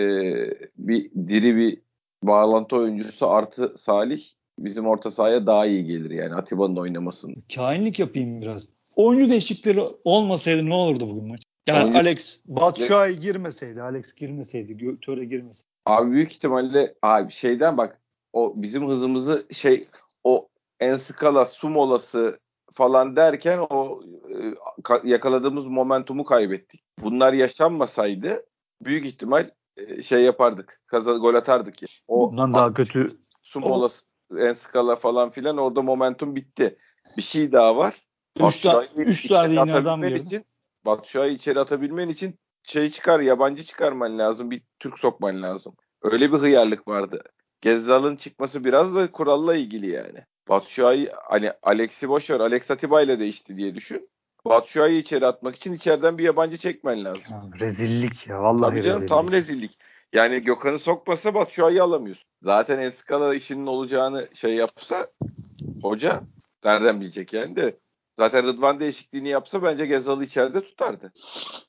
bir 0.77 1.11
diri 1.29 1.57
bir 1.57 1.79
bağlantı 2.23 2.77
oyuncusu 2.77 3.31
artı 3.31 3.75
Salih 3.79 4.25
bizim 4.59 4.87
orta 4.87 5.11
sahaya 5.11 5.47
daha 5.47 5.67
iyi 5.67 5.85
gelir 5.85 6.11
yani 6.11 6.35
Atiba'nın 6.35 6.77
oynamasın. 6.77 7.43
Kainlik 7.55 7.99
yapayım 7.99 8.43
biraz. 8.43 8.69
Oyuncu 8.97 9.31
değişiklikleri 9.31 9.81
olmasaydı 10.05 10.69
ne 10.69 10.75
olurdu 10.75 11.09
bugün 11.09 11.29
maç? 11.29 11.43
Yani 11.69 11.83
Oyuncu... 11.83 11.99
Alex 11.99 12.41
Batshuayi 12.47 13.21
girmeseydi, 13.21 13.83
Alex 13.83 14.15
girmeseydi, 14.15 14.77
Götöre 14.77 15.25
girmeseydi. 15.25 15.67
Abi 15.87 16.11
büyük 16.13 16.33
ihtimalle 16.33 16.95
abi 17.03 17.33
şeyden 17.33 17.77
bak 17.77 18.01
o 18.33 18.53
bizim 18.57 18.89
hızımızı 18.89 19.47
şey 19.51 19.87
o 20.83 20.85
en 20.85 20.97
skala 20.97 21.45
su 21.45 21.69
molası 21.69 22.39
falan 22.73 23.17
derken 23.17 23.59
o 23.71 24.01
e, 24.31 25.09
yakaladığımız 25.09 25.67
momentumu 25.67 26.25
kaybettik. 26.25 26.85
Bunlar 27.03 27.33
yaşanmasaydı 27.33 28.47
büyük 28.83 29.07
ihtimal 29.07 29.51
e, 29.77 30.03
şey 30.03 30.23
yapardık. 30.23 30.81
Kazan 30.87 31.21
gol 31.21 31.35
atardık 31.35 31.83
ya. 31.83 31.89
O 32.09 32.31
Bundan 32.31 32.55
daha 32.55 32.75
kötü 32.75 33.19
su 33.43 33.61
molası 33.61 34.07
en 34.39 34.55
skala 34.55 34.97
falan 34.97 35.31
filan 35.31 35.57
orada 35.57 35.83
momentum 35.83 36.37
bitti. 36.37 36.77
Bir 37.17 37.23
şey 37.23 37.53
daha 37.53 37.77
var. 37.77 38.03
Üç, 38.41 38.61
ta- 38.61 38.87
üç 38.97 39.29
tane 39.29 39.53
yine 39.53 39.75
adam 39.75 40.05
için 40.05 40.45
Batshuayi 40.87 41.37
içeri 41.37 41.61
atabilmen 41.61 42.09
için 42.09 42.39
şey 42.63 42.91
çıkar 42.91 43.21
yabancı 43.21 43.65
çıkarman 43.65 44.19
lazım. 44.19 44.51
Bir 44.51 44.63
Türk 44.79 44.99
sokman 44.99 45.43
lazım. 45.43 45.75
Öyle 46.03 46.33
bir 46.33 46.39
hıyarlık 46.39 46.89
vardı. 46.89 47.23
Gezzal'ın 47.61 48.17
çıkması 48.17 48.65
biraz 48.65 48.95
da 48.95 49.13
kuralla 49.13 49.57
ilgili 49.57 49.89
yani. 49.91 50.25
Batshuayi 50.49 51.11
hani 51.25 51.53
Alex'i 51.63 52.09
boş 52.09 52.31
ver. 52.31 52.41
Alex 52.41 52.71
Atiba 52.71 53.03
ile 53.03 53.19
değişti 53.19 53.57
diye 53.57 53.75
düşün. 53.75 54.09
Batshuayi'yi 54.45 55.01
içeri 55.03 55.27
atmak 55.27 55.57
için 55.57 55.73
içeriden 55.73 56.19
bir 56.19 56.25
yabancı 56.25 56.59
çekmen 56.59 57.05
lazım. 57.05 57.23
Ya, 57.31 57.43
rezillik 57.61 58.27
ya 58.27 58.43
vallahi 58.43 58.71
Tabii 58.71 58.83
canım, 58.83 58.97
rezillik. 58.97 59.09
tam 59.09 59.33
rezillik. 59.33 59.79
Yani 60.13 60.41
Gökhan'ı 60.41 60.79
sokmasa 60.79 61.35
Batshuayi'yi 61.35 61.83
alamıyorsun. 61.83 62.25
Zaten 62.43 62.79
Enskala 62.79 63.35
işinin 63.35 63.67
olacağını 63.67 64.29
şey 64.35 64.55
yapsa 64.55 65.07
hoca 65.83 66.21
nereden 66.65 67.01
bilecek 67.01 67.33
yani 67.33 67.57
de 67.57 67.77
Zaten 68.19 68.47
Rıdvan 68.47 68.81
değişikliğini 68.81 69.29
yapsa 69.29 69.63
bence 69.63 69.87
Gezal'ı 69.87 70.25
içeride 70.25 70.61
tutardı. 70.61 71.13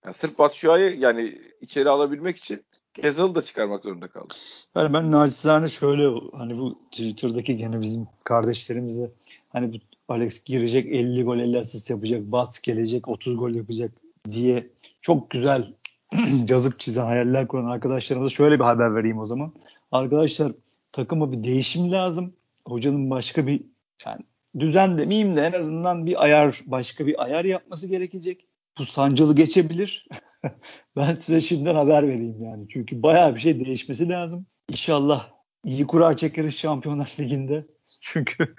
Yani 0.05 0.13
sırf 0.13 0.39
Batshuayi 0.39 0.99
yani 0.99 1.41
içeri 1.61 1.89
alabilmek 1.89 2.37
için 2.37 2.65
Gezal'ı 2.93 3.35
da 3.35 3.41
çıkarmak 3.41 3.83
zorunda 3.83 4.07
kaldı. 4.07 4.33
Yani 4.75 4.93
ben 4.93 5.11
naçizane 5.11 5.67
şöyle 5.67 6.19
hani 6.33 6.57
bu 6.57 6.79
Twitter'daki 6.91 7.57
gene 7.57 7.81
bizim 7.81 8.07
kardeşlerimize 8.23 9.11
hani 9.49 9.73
bu 9.73 9.77
Alex 10.07 10.43
girecek 10.43 10.85
50 10.85 11.23
gol 11.23 11.37
50 11.37 11.59
asist 11.59 11.89
yapacak. 11.89 12.21
Bats 12.21 12.59
gelecek 12.61 13.07
30 13.07 13.37
gol 13.37 13.49
yapacak 13.49 13.91
diye 14.31 14.69
çok 15.01 15.29
güzel 15.29 15.73
yazıp 16.49 16.79
çizen 16.79 17.05
hayaller 17.05 17.47
kuran 17.47 17.65
arkadaşlarımıza 17.65 18.35
şöyle 18.35 18.55
bir 18.55 18.63
haber 18.63 18.95
vereyim 18.95 19.19
o 19.19 19.25
zaman. 19.25 19.53
Arkadaşlar 19.91 20.51
takıma 20.91 21.31
bir 21.31 21.43
değişim 21.43 21.91
lazım. 21.91 22.33
Hocanın 22.67 23.09
başka 23.09 23.47
bir 23.47 23.61
yani 24.05 24.21
düzen 24.59 24.97
demeyeyim 24.97 25.35
de 25.35 25.41
en 25.41 25.51
azından 25.51 26.05
bir 26.05 26.23
ayar 26.23 26.61
başka 26.65 27.07
bir 27.07 27.23
ayar 27.23 27.45
yapması 27.45 27.87
gerekecek. 27.87 28.45
Bu 28.77 28.85
sancılı 28.85 29.35
geçebilir. 29.35 30.07
ben 30.95 31.15
size 31.15 31.41
şimdiden 31.41 31.75
haber 31.75 32.07
vereyim 32.07 32.43
yani. 32.43 32.67
Çünkü 32.69 33.03
bayağı 33.03 33.35
bir 33.35 33.39
şey 33.39 33.65
değişmesi 33.65 34.09
lazım. 34.09 34.45
İnşallah 34.69 35.29
iyi 35.65 35.87
kura 35.87 36.17
çekeriz 36.17 36.57
Şampiyonlar 36.57 37.15
Ligi'nde. 37.19 37.67
Çünkü 38.01 38.55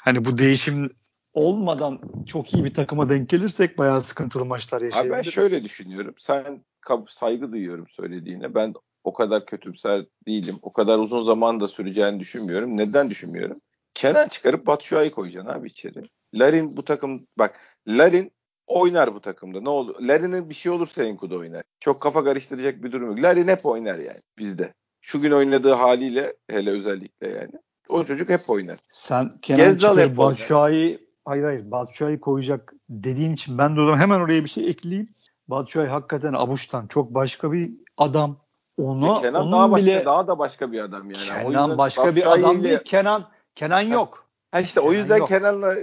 hani 0.00 0.24
bu 0.24 0.36
değişim 0.36 0.90
olmadan 1.32 2.00
çok 2.26 2.54
iyi 2.54 2.64
bir 2.64 2.74
takıma 2.74 3.08
denk 3.08 3.28
gelirsek 3.28 3.78
bayağı 3.78 4.00
sıkıntılı 4.00 4.44
maçlar 4.44 4.82
yaşayabiliriz. 4.82 5.14
Abi 5.14 5.26
ben 5.26 5.30
şöyle 5.30 5.64
düşünüyorum. 5.64 6.14
Sen 6.18 6.64
saygı 7.10 7.52
duyuyorum 7.52 7.86
söylediğine. 7.88 8.54
Ben 8.54 8.74
o 9.04 9.12
kadar 9.12 9.46
kötümser 9.46 10.06
değilim. 10.26 10.58
O 10.62 10.72
kadar 10.72 10.98
uzun 10.98 11.24
zaman 11.24 11.60
da 11.60 11.68
süreceğini 11.68 12.20
düşünmüyorum. 12.20 12.76
Neden 12.76 13.10
düşünmüyorum? 13.10 13.60
Kenan 13.94 14.28
çıkarıp 14.28 14.66
Batshuayi 14.66 15.10
koyacaksın 15.10 15.50
abi 15.50 15.68
içeri. 15.68 16.02
Larin 16.34 16.76
bu 16.76 16.84
takım 16.84 17.26
bak 17.38 17.60
Larin 17.88 18.32
oynar 18.68 19.14
bu 19.14 19.20
takımda. 19.20 19.60
Ne 19.60 19.68
olur? 19.68 19.96
Larin'in 20.00 20.50
bir 20.50 20.54
şey 20.54 20.72
olursa 20.72 21.02
Enkudu 21.02 21.38
oynar. 21.38 21.62
Çok 21.80 22.00
kafa 22.00 22.24
karıştıracak 22.24 22.82
bir 22.82 22.92
durum 22.92 23.08
yok. 23.08 23.22
Larin 23.22 23.48
hep 23.48 23.66
oynar 23.66 23.98
yani 23.98 24.20
bizde. 24.38 24.74
Şu 25.00 25.20
gün 25.20 25.30
oynadığı 25.30 25.72
haliyle 25.72 26.36
hele 26.50 26.70
özellikle 26.70 27.28
yani. 27.28 27.52
O 27.88 28.04
çocuk 28.04 28.28
hep 28.28 28.50
oynar. 28.50 28.78
Sen 28.88 29.30
Kenan 29.42 29.74
çıkarıp 29.74 30.16
Batshuayi 30.16 31.08
hayır 31.24 31.44
hayır 31.44 31.70
Batshuayi 31.70 32.20
koyacak 32.20 32.74
dediğin 32.88 33.32
için 33.32 33.58
ben 33.58 33.76
de 33.76 33.80
o 33.80 33.86
zaman 33.86 34.00
hemen 34.00 34.20
oraya 34.20 34.44
bir 34.44 34.48
şey 34.48 34.70
ekleyeyim. 34.70 35.08
Batshuayi 35.48 35.88
hakikaten 35.88 36.32
Abuş'tan 36.32 36.86
çok 36.86 37.14
başka 37.14 37.52
bir 37.52 37.70
adam. 37.96 38.36
Ona, 38.78 39.20
Kenan 39.20 39.42
onun 39.42 39.52
daha 39.52 39.76
bile, 39.76 39.94
başka, 39.94 40.04
daha 40.04 40.26
da 40.26 40.38
başka 40.38 40.72
bir 40.72 40.80
adam 40.80 41.10
yani. 41.10 41.24
Kenan 41.24 41.78
başka 41.78 42.16
bir 42.16 42.32
adam 42.32 42.62
değil. 42.62 42.78
Kenan 42.84 43.24
Kenan 43.54 43.80
yok. 43.80 44.27
Ha 44.50 44.60
işte 44.60 44.80
o 44.80 44.92
yüzden 44.92 45.16
yok. 45.16 45.28
Kenan'la 45.28 45.76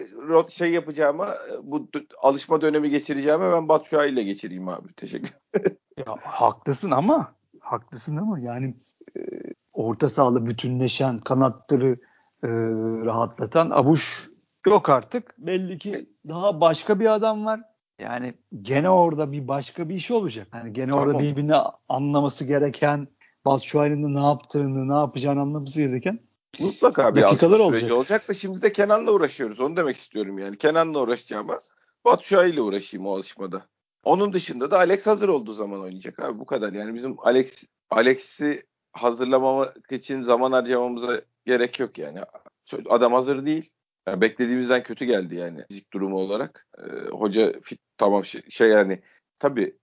şey 0.49 0.71
yapacağıma 0.71 1.35
bu 1.63 1.87
alışma 2.21 2.61
dönemi 2.61 2.89
geçireceğime 2.89 3.51
ben 3.51 3.69
Batu 3.69 4.05
ile 4.05 4.23
geçireyim 4.23 4.67
abi. 4.67 4.93
Teşekkür 4.93 5.33
ya, 5.97 6.15
haklısın 6.21 6.91
ama 6.91 7.35
haklısın 7.59 8.17
ama 8.17 8.39
yani 8.39 8.75
e, 9.17 9.19
orta 9.73 10.09
sahalı 10.09 10.45
bütünleşen 10.45 11.19
kanatları 11.19 11.91
e, 12.43 12.47
rahatlatan 13.05 13.69
Abuş 13.69 14.29
yok 14.67 14.89
artık. 14.89 15.35
Belli 15.37 15.77
ki 15.77 16.09
daha 16.27 16.61
başka 16.61 16.99
bir 16.99 17.13
adam 17.13 17.45
var. 17.45 17.61
Yani 17.99 18.33
gene 18.61 18.89
orada 18.89 19.31
bir 19.31 19.47
başka 19.47 19.89
bir 19.89 19.95
iş 19.95 20.11
olacak. 20.11 20.47
Yani 20.53 20.73
gene 20.73 20.91
tamam. 20.91 21.07
orada 21.07 21.19
birbirini 21.19 21.55
anlaması 21.89 22.45
gereken 22.45 23.07
Batshuayi'nin 23.45 24.15
ne 24.15 24.25
yaptığını, 24.25 24.89
ne 24.89 24.99
yapacağını 24.99 25.41
anlaması 25.41 25.81
gereken 25.81 26.19
Mutlaka 26.59 27.15
bir 27.15 27.21
dakikalar 27.21 27.59
olacak. 27.59 27.91
olacak 27.91 28.29
da 28.29 28.33
şimdi 28.33 28.61
de 28.61 28.71
Kenan'la 28.71 29.11
uğraşıyoruz. 29.11 29.59
Onu 29.59 29.77
demek 29.77 29.97
istiyorum 29.97 30.39
yani. 30.39 30.57
Kenan'la 30.57 31.01
uğraşacağıma 31.01 31.59
Batu 32.05 32.27
Şahin 32.27 32.53
ile 32.53 32.61
uğraşayım 32.61 33.07
o 33.07 33.13
alışmada. 33.15 33.67
Onun 34.03 34.33
dışında 34.33 34.71
da 34.71 34.77
Alex 34.77 35.07
hazır 35.07 35.27
olduğu 35.27 35.53
zaman 35.53 35.81
oynayacak 35.81 36.19
abi 36.19 36.39
bu 36.39 36.45
kadar. 36.45 36.73
Yani 36.73 36.95
bizim 36.95 37.15
Alex 37.19 37.63
Alex'i 37.89 38.65
hazırlamamak 38.93 39.91
için 39.91 40.21
zaman 40.23 40.51
harcamamıza 40.51 41.21
gerek 41.45 41.79
yok 41.79 41.97
yani. 41.97 42.19
Adam 42.89 43.13
hazır 43.13 43.45
değil. 43.45 43.69
Yani 44.07 44.21
beklediğimizden 44.21 44.83
kötü 44.83 45.05
geldi 45.05 45.35
yani 45.35 45.65
fizik 45.67 45.93
durumu 45.93 46.17
olarak. 46.17 46.67
Ee, 46.77 47.09
hoca 47.09 47.59
fit 47.61 47.79
tamam 47.97 48.25
şey, 48.25 48.41
şey 48.49 48.69
yani 48.69 49.01
tabii 49.39 49.77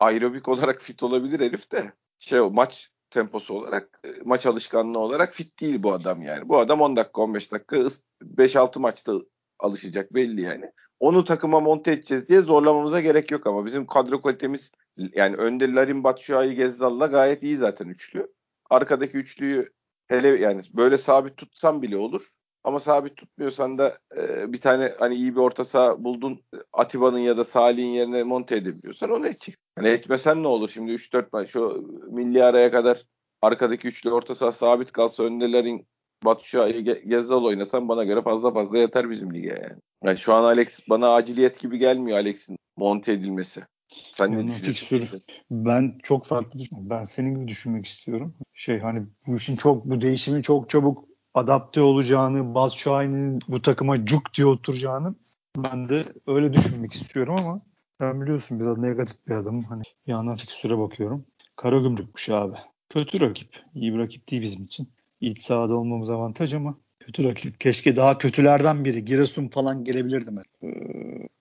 aerobik 0.00 0.48
olarak 0.48 0.80
fit 0.80 1.02
olabilir 1.02 1.40
herif 1.40 1.72
de 1.72 1.92
şey 2.18 2.40
o 2.40 2.50
maç 2.50 2.90
temposu 3.10 3.54
olarak 3.54 4.00
e, 4.04 4.08
maç 4.24 4.46
alışkanlığı 4.46 4.98
olarak 4.98 5.32
fit 5.32 5.60
değil 5.60 5.82
bu 5.82 5.92
adam 5.92 6.22
yani. 6.22 6.48
Bu 6.48 6.58
adam 6.58 6.80
10 6.80 6.96
dakika 6.96 7.22
15 7.22 7.52
dakika 7.52 7.76
5-6 8.22 8.78
maçta 8.78 9.12
alışacak 9.58 10.14
belli 10.14 10.40
yani. 10.40 10.72
Onu 11.00 11.24
takıma 11.24 11.60
monte 11.60 11.92
edeceğiz 11.92 12.28
diye 12.28 12.40
zorlamamıza 12.40 13.00
gerek 13.00 13.30
yok 13.30 13.46
ama 13.46 13.66
bizim 13.66 13.86
kadro 13.86 14.22
kalitemiz 14.22 14.70
yani 15.14 15.36
önde 15.36 15.72
Larin 15.74 16.04
Batshuayi 16.04 16.54
Gezzal'la 16.54 17.06
gayet 17.06 17.42
iyi 17.42 17.56
zaten 17.56 17.88
üçlü. 17.88 18.32
Arkadaki 18.70 19.16
üçlüyü 19.16 19.68
hele 20.06 20.28
yani 20.28 20.62
böyle 20.74 20.98
sabit 20.98 21.36
tutsam 21.36 21.82
bile 21.82 21.96
olur. 21.96 22.22
Ama 22.64 22.80
sabit 22.80 23.16
tutmuyorsan 23.16 23.78
da 23.78 23.98
e, 24.16 24.52
bir 24.52 24.60
tane 24.60 24.94
hani 24.98 25.14
iyi 25.14 25.34
bir 25.34 25.40
orta 25.40 25.64
saha 25.64 26.04
buldun 26.04 26.44
Atiba'nın 26.72 27.18
ya 27.18 27.36
da 27.36 27.44
Salih'in 27.44 27.86
yerine 27.86 28.22
monte 28.22 28.56
edebiliyorsan 28.56 29.10
onu 29.10 29.26
edecek. 29.26 29.56
Hani 29.78 29.88
ekmesen 29.88 30.42
ne 30.42 30.48
olur 30.48 30.70
şimdi 30.74 30.92
3-4 30.92 31.26
maç 31.32 31.50
şu 31.50 31.88
milli 32.10 32.44
araya 32.44 32.70
kadar 32.70 33.04
arkadaki 33.42 33.88
üçlü 33.88 34.10
orta 34.10 34.34
saha 34.34 34.52
sabit 34.52 34.92
kalsa 34.92 35.22
öndelerin 35.22 35.86
Batu 36.24 36.44
Şah'ı 36.44 36.80
Gezzal 36.80 37.44
oynasan 37.44 37.88
bana 37.88 38.04
göre 38.04 38.22
fazla 38.22 38.52
fazla 38.52 38.78
yeter 38.78 39.10
bizim 39.10 39.34
lige 39.34 39.48
yani. 39.48 39.80
yani. 40.04 40.18
şu 40.18 40.34
an 40.34 40.44
Alex 40.44 40.80
bana 40.88 41.14
aciliyet 41.14 41.60
gibi 41.60 41.78
gelmiyor 41.78 42.18
Alex'in 42.18 42.56
monte 42.76 43.12
edilmesi. 43.12 43.62
Sen 43.88 44.46
ne 44.46 44.48
düşünüyorsun? 44.48 45.22
Ben 45.50 45.98
çok 46.02 46.26
farklı 46.26 46.58
düşünüyorum. 46.58 46.90
Ben 46.90 47.04
senin 47.04 47.34
gibi 47.34 47.48
düşünmek 47.48 47.86
istiyorum. 47.86 48.34
Şey 48.54 48.78
hani 48.78 49.06
bu 49.26 49.36
işin 49.36 49.56
çok 49.56 49.84
bu 49.84 50.00
değişimin 50.00 50.42
çok 50.42 50.70
çabuk 50.70 51.04
adapte 51.34 51.80
olacağını, 51.80 52.70
Şahin'in 52.70 53.38
bu 53.48 53.62
takıma 53.62 54.04
cuk 54.04 54.34
diye 54.34 54.46
oturacağını 54.46 55.14
ben 55.56 55.88
de 55.88 56.04
öyle 56.26 56.52
düşünmek 56.52 56.92
istiyorum 56.92 57.36
ama 57.38 57.60
ben 58.00 58.20
biliyorsun 58.20 58.60
biraz 58.60 58.78
negatif 58.78 59.26
bir 59.28 59.32
adamım. 59.34 59.64
Hani 59.64 59.82
bir 60.06 60.12
yandan 60.12 60.34
fikstüre 60.34 60.78
bakıyorum. 60.78 61.24
Kara 61.56 61.78
gümrükmüş 61.78 62.30
abi. 62.30 62.56
Kötü 62.88 63.20
rakip. 63.20 63.48
İyi 63.74 63.94
bir 63.94 63.98
rakip 63.98 64.30
değil 64.30 64.42
bizim 64.42 64.64
için. 64.64 64.88
İç 65.20 65.40
sahada 65.40 65.76
olmamız 65.76 66.10
avantaj 66.10 66.54
ama 66.54 66.74
kötü 67.00 67.24
rakip. 67.24 67.60
Keşke 67.60 67.96
daha 67.96 68.18
kötülerden 68.18 68.84
biri. 68.84 69.04
Giresun 69.04 69.48
falan 69.48 69.84
gelebilirdi. 69.84 70.30
Ee, 70.62 70.68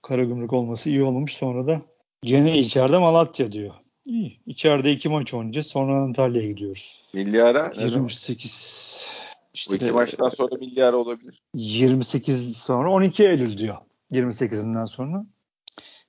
Kara 0.02 0.24
gümrük 0.24 0.54
olması 0.54 0.89
iyi 0.89 1.04
olmamış. 1.04 1.34
Sonra 1.34 1.67
da 1.67 1.82
gene 2.22 2.60
içeride 2.60 2.98
Malatya 2.98 3.52
diyor. 3.52 3.74
İyi. 4.06 4.39
İçeride 4.46 4.91
iki 4.91 5.10
maç 5.10 5.34
oynayacağız. 5.34 5.67
Sonra 5.67 6.04
Antalya'ya 6.04 6.48
gidiyoruz. 6.48 7.00
Milli 7.13 7.43
ara? 7.43 7.74
28 7.78 9.17
işte, 9.54 9.72
Bu 9.72 9.76
iki 9.76 9.91
maçtan 9.91 10.30
sonra 10.30 10.56
milli 10.56 10.84
ara 10.84 10.98
olabilir. 10.98 11.41
28 11.54 12.58
sonra 12.58 12.91
12 12.91 13.24
Eylül 13.24 13.58
diyor. 13.58 13.78
28'inden 14.12 14.86
sonra. 14.86 15.26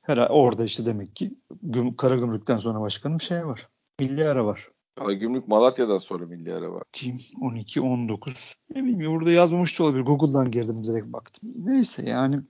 Herhalde 0.09 0.33
orada 0.33 0.65
işte 0.65 0.87
demek 0.87 1.17
ki 1.17 1.35
Güm 1.63 1.97
Karagümrük'ten 1.97 2.59
sonra 2.59 2.81
başkanım 2.81 3.21
şey 3.21 3.47
var. 3.47 3.69
Milli 4.01 4.29
ara 4.29 4.47
var. 4.47 4.69
Karagümrük 4.99 5.49
Malatya'dan 5.49 5.99
sonra 5.99 6.27
milli 6.27 6.55
ara 6.55 6.73
var. 6.73 6.83
Kim? 6.93 7.21
12, 7.41 7.81
19. 7.81 8.55
Ne 8.75 8.85
bileyim 8.85 9.13
burada 9.13 9.31
yazmamış 9.31 9.79
da 9.79 9.85
olabilir. 9.85 10.03
Google'dan 10.03 10.51
girdim 10.51 10.85
direkt 10.85 11.07
baktım. 11.07 11.51
Neyse 11.65 12.09
yani. 12.09 12.41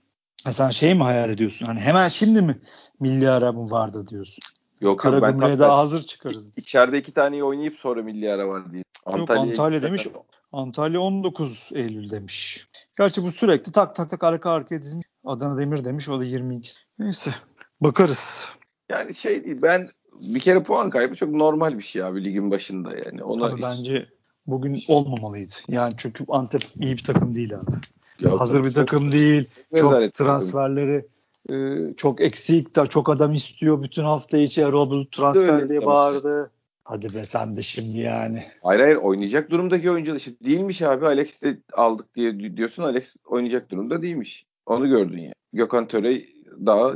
Ha 0.43 0.51
sen 0.51 0.69
şey 0.69 0.93
mi 0.93 1.03
hayal 1.03 1.29
ediyorsun? 1.29 1.65
Hani 1.65 1.79
hemen 1.79 2.07
şimdi 2.07 2.41
mi 2.41 2.59
milli 2.99 3.29
ara 3.29 3.51
mı 3.51 3.71
vardı 3.71 4.07
diyorsun? 4.07 4.41
Yok 4.81 4.99
Karagümrük'e 4.99 5.59
daha 5.59 5.77
hazır 5.77 6.03
çıkarız. 6.03 6.51
İçeride 6.57 6.97
iki 6.97 7.11
tane 7.11 7.43
oynayıp 7.43 7.75
sonra 7.75 8.03
milli 8.03 8.31
ara 8.31 8.47
var 8.47 8.71
diye. 8.71 8.83
Antalya, 9.05 9.41
Yok 9.41 9.49
Antalya 9.49 9.81
demiş. 9.81 10.07
Antalya 10.51 10.99
19 10.99 11.69
Eylül 11.73 12.09
demiş. 12.09 12.67
Gerçi 12.97 13.23
bu 13.23 13.31
sürekli 13.31 13.71
tak 13.71 13.95
tak 13.95 14.09
tak 14.09 14.23
arka 14.23 14.51
arkaya 14.51 14.81
dizmiş. 14.81 15.07
Adana 15.25 15.57
Demir 15.57 15.83
demiş 15.83 16.09
o 16.09 16.19
da 16.19 16.25
22. 16.25 16.71
Neyse 16.99 17.33
bakarız. 17.81 18.45
Yani 18.89 19.15
şey 19.15 19.45
değil 19.45 19.61
ben 19.61 19.89
bir 20.19 20.39
kere 20.39 20.63
puan 20.63 20.89
kaybı 20.89 21.15
çok 21.15 21.29
normal 21.29 21.77
bir 21.77 21.83
şey 21.83 22.03
abi 22.03 22.25
ligin 22.25 22.51
başında 22.51 22.97
yani. 22.97 23.23
Ona 23.23 23.49
Tabii 23.49 23.57
hiç... 23.57 23.63
bence 23.63 24.05
bugün 24.47 24.79
olmamalıydı. 24.87 25.53
Yani 25.67 25.91
çünkü 25.97 26.25
Antep 26.27 26.61
iyi 26.79 26.97
bir 26.97 27.03
takım 27.03 27.35
değil 27.35 27.55
abi. 27.55 27.71
Ya, 28.19 28.39
Hazır 28.39 28.63
bir 28.63 28.73
takım 28.73 29.03
çok, 29.03 29.11
değil. 29.11 29.45
Çok 29.75 30.13
transferleri 30.13 31.05
e, 31.49 31.55
çok 31.97 32.21
eksik 32.21 32.75
da 32.75 32.87
çok 32.87 33.09
adam 33.09 33.33
istiyor. 33.33 33.83
Bütün 33.83 34.03
hafta 34.03 34.37
içi 34.37 34.61
Erol 34.61 35.05
transfer 35.11 35.69
diye 35.69 35.85
bağırdı. 35.85 36.51
Hadi 36.83 37.13
be 37.13 37.23
sen 37.23 37.55
de 37.55 37.61
şimdi 37.61 37.97
yani. 37.97 38.43
Hayır 38.63 38.81
hayır 38.81 38.95
oynayacak 38.95 39.49
durumdaki 39.49 39.91
oyuncu 39.91 40.15
işte 40.15 40.31
değilmiş 40.45 40.81
abi. 40.81 41.05
Alex 41.05 41.41
de 41.41 41.57
aldık 41.73 42.15
diye 42.15 42.57
diyorsun. 42.57 42.83
Alex 42.83 43.15
oynayacak 43.25 43.71
durumda 43.71 44.01
değilmiş. 44.01 44.45
Onu 44.65 44.89
gördün 44.89 45.19
ya. 45.19 45.33
Gökhan 45.53 45.87
Töre 45.87 46.21
daha 46.65 46.93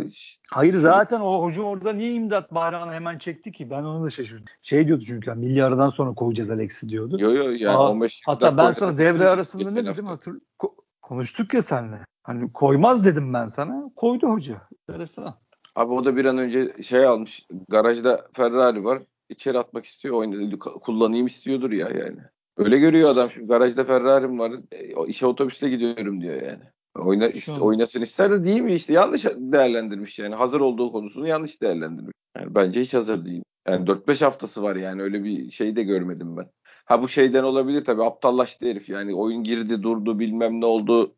Hayır 0.51 0.75
zaten 0.75 1.19
o 1.19 1.43
hoca 1.43 1.61
orada 1.61 1.93
niye 1.93 2.13
imdat 2.13 2.53
bayrağını 2.53 2.93
hemen 2.93 3.17
çekti 3.17 3.51
ki? 3.51 3.69
Ben 3.69 3.83
onu 3.83 4.05
da 4.05 4.09
şaşırdım. 4.09 4.45
Şey 4.61 4.87
diyordu 4.87 5.03
çünkü 5.07 5.29
yani 5.29 5.39
milli 5.39 5.63
aradan 5.63 5.89
sonra 5.89 6.13
koyacağız 6.13 6.51
Alex'i 6.51 6.89
diyordu. 6.89 7.17
Yo 7.19 7.31
yo 7.31 7.51
yani 7.51 7.77
Aa, 7.77 7.91
15 7.91 8.21
Hatta 8.25 8.57
ben 8.57 8.71
sana 8.71 8.97
devre 8.97 9.27
arasında 9.27 9.71
ne 9.71 9.85
dedim 9.85 10.05
hatır 10.05 10.33
ko- 10.59 10.75
konuştuk 11.01 11.53
ya 11.53 11.61
seninle. 11.61 12.05
Hani 12.23 12.53
koymaz 12.53 13.05
dedim 13.05 13.33
ben 13.33 13.45
sana. 13.45 13.91
Koydu 13.95 14.27
hoca. 14.27 14.61
Enteresan. 14.89 15.35
Abi 15.75 15.93
o 15.93 16.05
da 16.05 16.15
bir 16.15 16.25
an 16.25 16.37
önce 16.37 16.83
şey 16.83 17.05
almış. 17.05 17.45
Garajda 17.69 18.27
Ferrari 18.33 18.83
var 18.83 19.01
içeri 19.29 19.59
atmak 19.59 19.85
istiyor. 19.85 20.15
Oynadı, 20.15 20.59
kullanayım 20.59 21.27
istiyordur 21.27 21.71
ya 21.71 21.89
yani. 21.89 22.19
Öyle 22.57 22.77
görüyor 22.77 23.09
adam. 23.09 23.31
Şimdi 23.31 23.47
garajda 23.47 23.83
Ferrari'm 23.83 24.39
var. 24.39 24.51
E, 24.71 25.07
işe 25.07 25.25
otobüste 25.25 25.69
gidiyorum 25.69 26.21
diyor 26.21 26.41
yani. 26.41 26.63
Oyna, 26.95 27.27
işte, 27.27 27.51
oynasın 27.51 28.01
ister 28.01 28.31
de 28.31 28.43
değil 28.43 28.61
mi 28.61 28.73
işte 28.73 28.93
yanlış 28.93 29.25
değerlendirmiş 29.25 30.19
yani 30.19 30.35
hazır 30.35 30.61
olduğu 30.61 30.91
konusunu 30.91 31.27
yanlış 31.27 31.61
değerlendirmiş. 31.61 32.13
Yani 32.37 32.55
bence 32.55 32.81
hiç 32.81 32.93
hazır 32.93 33.25
değil. 33.25 33.43
Yani 33.67 33.87
4-5 33.87 34.25
haftası 34.25 34.63
var 34.63 34.75
yani 34.75 35.01
öyle 35.01 35.23
bir 35.23 35.51
şey 35.51 35.75
de 35.75 35.83
görmedim 35.83 36.37
ben. 36.37 36.49
Ha 36.85 37.01
bu 37.01 37.07
şeyden 37.07 37.43
olabilir 37.43 37.85
tabii 37.85 38.03
aptallaştı 38.03 38.65
herif 38.65 38.89
yani 38.89 39.15
oyun 39.15 39.43
girdi 39.43 39.83
durdu 39.83 40.19
bilmem 40.19 40.61
ne 40.61 40.65
oldu 40.65 41.15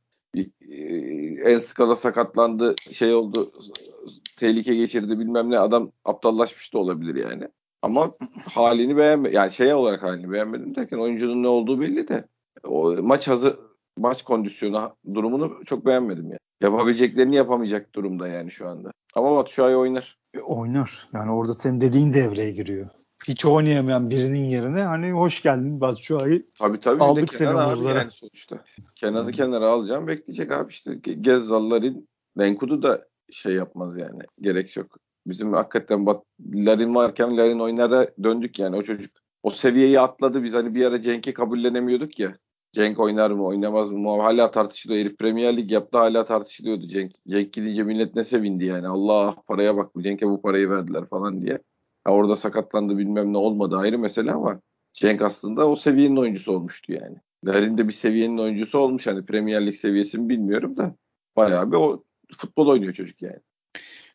en 1.45 1.59
skala 1.59 1.95
sakatlandı 1.95 2.75
şey 2.93 3.13
oldu 3.13 3.51
tehlike 4.37 4.75
geçirdi 4.75 5.19
bilmem 5.19 5.51
ne 5.51 5.59
adam 5.59 5.91
aptallaşmış 6.05 6.73
da 6.73 6.79
olabilir 6.79 7.15
yani. 7.15 7.47
Ama 7.81 8.11
halini 8.53 8.97
beğenme 8.97 9.29
yani 9.29 9.51
şey 9.51 9.73
olarak 9.73 10.03
halini 10.03 10.31
beğenmedim 10.31 10.75
derken 10.75 10.97
oyuncunun 10.97 11.43
ne 11.43 11.47
olduğu 11.47 11.81
belli 11.81 12.07
de 12.07 12.27
o 12.63 12.95
maç 13.01 13.27
hazır 13.27 13.57
maç 13.97 14.23
kondisyonu 14.23 14.95
durumunu 15.13 15.65
çok 15.65 15.85
beğenmedim 15.85 16.25
yani. 16.25 16.39
Yapabileceklerini 16.61 17.35
yapamayacak 17.35 17.95
durumda 17.95 18.27
yani 18.27 18.51
şu 18.51 18.67
anda. 18.67 18.91
Ama 19.15 19.35
Batu 19.35 19.53
Şua'yı 19.53 19.77
oynar. 19.77 20.17
E, 20.33 20.39
oynar. 20.39 21.07
Yani 21.13 21.31
orada 21.31 21.53
senin 21.53 21.81
dediğin 21.81 22.13
devreye 22.13 22.51
giriyor. 22.51 22.89
Hiç 23.27 23.45
oynayamayan 23.45 24.09
birinin 24.09 24.45
yerine 24.45 24.81
hani 24.81 25.11
hoş 25.11 25.41
geldin 25.41 25.81
Batu 25.81 26.03
Şua'yı 26.03 26.45
tabii, 26.59 26.79
tabii, 26.79 27.03
aldık 27.03 27.33
seni 27.33 27.49
omuzlara. 27.49 27.99
Yani 27.99 28.11
sonuçta. 28.11 28.63
Kenan'ı 28.95 29.31
kenara 29.31 29.67
alacağım 29.67 30.07
bekleyecek 30.07 30.51
abi 30.51 30.71
işte. 30.71 30.95
Gezzalların 30.95 32.07
Lenkudu 32.39 32.83
da 32.83 33.05
şey 33.31 33.53
yapmaz 33.53 33.97
yani. 33.97 34.21
Gerek 34.41 34.77
yok. 34.77 34.97
Bizim 35.27 35.53
hakikaten 35.53 36.05
Bat 36.05 36.23
Larin 36.53 36.95
varken 36.95 37.37
Larin 37.37 37.59
oynara 37.59 38.07
döndük 38.23 38.59
yani 38.59 38.75
o 38.75 38.83
çocuk. 38.83 39.15
O 39.43 39.49
seviyeyi 39.49 39.99
atladı. 39.99 40.43
Biz 40.43 40.53
hani 40.53 40.75
bir 40.75 40.85
ara 40.85 41.01
Cenk'i 41.01 41.33
kabullenemiyorduk 41.33 42.19
ya. 42.19 42.37
Cenk 42.75 42.99
oynar 42.99 43.31
mı 43.31 43.45
oynamaz 43.45 43.91
mı? 43.91 44.21
Hala 44.21 44.51
tartışılıyor. 44.51 44.99
Herif 44.99 45.17
Premier 45.17 45.57
Lig 45.57 45.71
yaptı 45.71 45.97
hala 45.97 46.25
tartışılıyordu 46.25 46.87
Cenk. 46.87 47.11
Cenk 47.27 47.53
gidince 47.53 47.83
millet 47.83 48.15
ne 48.15 48.23
sevindi 48.23 48.65
yani. 48.65 48.87
Allah 48.87 49.35
paraya 49.47 49.77
bak 49.77 49.95
bu 49.95 50.03
Cenk'e 50.03 50.27
bu 50.27 50.41
parayı 50.41 50.69
verdiler 50.69 51.05
falan 51.05 51.41
diye. 51.41 51.59
Ya 52.07 52.13
orada 52.13 52.35
sakatlandı 52.35 52.97
bilmem 52.97 53.33
ne 53.33 53.37
olmadı 53.37 53.77
ayrı 53.77 53.99
mesele 53.99 54.31
ama 54.31 54.61
Cenk 54.93 55.21
aslında 55.21 55.69
o 55.69 55.75
seviyenin 55.75 56.15
oyuncusu 56.15 56.51
olmuştu 56.51 56.93
yani. 56.93 57.15
Larin 57.45 57.77
de 57.77 57.87
bir 57.87 57.93
seviyenin 57.93 58.37
oyuncusu 58.37 58.79
olmuş. 58.79 59.07
Hani 59.07 59.25
Premier 59.25 59.65
Lig 59.65 59.75
seviyesini 59.75 60.29
bilmiyorum 60.29 60.77
da 60.77 60.95
bayağı 61.35 61.71
bir 61.71 61.77
o 61.77 62.03
futbol 62.37 62.67
oynuyor 62.67 62.93
çocuk 62.93 63.21
yani. 63.21 63.39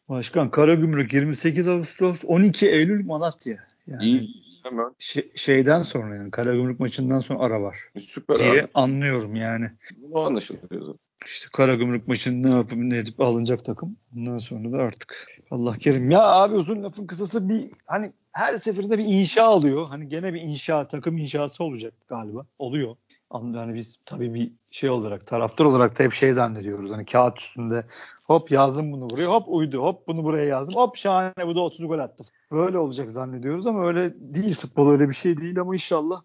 Başkan 0.09 0.51
Karagümrük 0.51 1.13
28 1.13 1.69
Ağustos 1.69 2.25
12 2.27 2.69
Eylül 2.69 3.07
Malatya. 3.07 3.57
Yani 3.87 4.05
İyi. 4.05 4.50
Hemen. 4.63 4.95
Şey, 4.99 5.33
şeyden 5.35 5.83
sonra 5.83 6.15
yani 6.15 6.31
Karagümrük 6.31 6.81
maçından 6.81 7.21
sonra 7.21 7.39
ara 7.39 7.63
var. 7.63 7.79
Süper 7.99 8.39
diye 8.39 8.51
abi. 8.51 8.69
anlıyorum 8.75 9.37
yani. 9.37 9.71
Bu 9.97 10.21
anlaşılıyor. 10.21 10.95
İşte 11.27 11.49
Karagümrük 11.53 12.09
maçını 12.09 12.51
ne 12.51 12.55
yapıp 12.55 12.79
ne 12.79 12.99
edip 12.99 13.21
alınacak 13.21 13.65
takım. 13.65 13.97
Ondan 14.17 14.39
sonra 14.39 14.73
da 14.73 14.77
artık 14.79 15.27
Allah 15.51 15.75
kerim. 15.75 16.11
Ya 16.11 16.23
abi 16.23 16.55
uzun 16.55 16.83
lafın 16.83 17.07
kısası 17.07 17.49
bir 17.49 17.71
hani 17.87 18.13
her 18.33 18.57
seferinde 18.57 18.99
bir 18.99 19.05
inşa 19.05 19.45
alıyor. 19.45 19.89
Hani 19.89 20.09
gene 20.09 20.35
bir 20.35 20.41
inşa 20.41 20.89
takım 20.89 21.19
inşası 21.19 21.65
olacak 21.65 21.95
galiba. 22.09 22.47
Oluyor. 22.59 22.97
Yani 23.35 23.75
biz 23.75 23.99
tabii 24.07 24.35
bir 24.35 24.53
şey 24.71 24.91
olarak 24.91 25.27
taraftar 25.27 25.65
olarak 25.65 25.99
da 25.99 26.05
hep 26.05 26.13
şey 26.13 26.33
zannediyoruz. 26.33 26.91
Hani 26.91 27.05
kağıt 27.05 27.39
üstünde 27.39 27.85
hop 28.25 28.51
yazdım 28.51 28.93
bunu 28.93 29.11
buraya 29.11 29.27
hop 29.27 29.45
uydu 29.49 29.79
hop 29.79 30.09
bunu 30.09 30.25
buraya 30.25 30.45
yazdım 30.45 30.75
hop 30.75 30.97
şahane 30.97 31.47
bu 31.47 31.57
da 31.57 31.61
30 31.61 31.89
gol 31.89 31.99
attı. 31.99 32.25
Böyle 32.53 32.79
olacak 32.79 33.11
zannediyoruz 33.11 33.67
ama 33.67 33.87
öyle 33.87 34.15
değil 34.21 34.55
futbol 34.55 34.91
öyle 34.91 35.09
bir 35.09 35.15
şey 35.15 35.37
değil 35.37 35.61
ama 35.61 35.75
inşallah. 35.75 36.21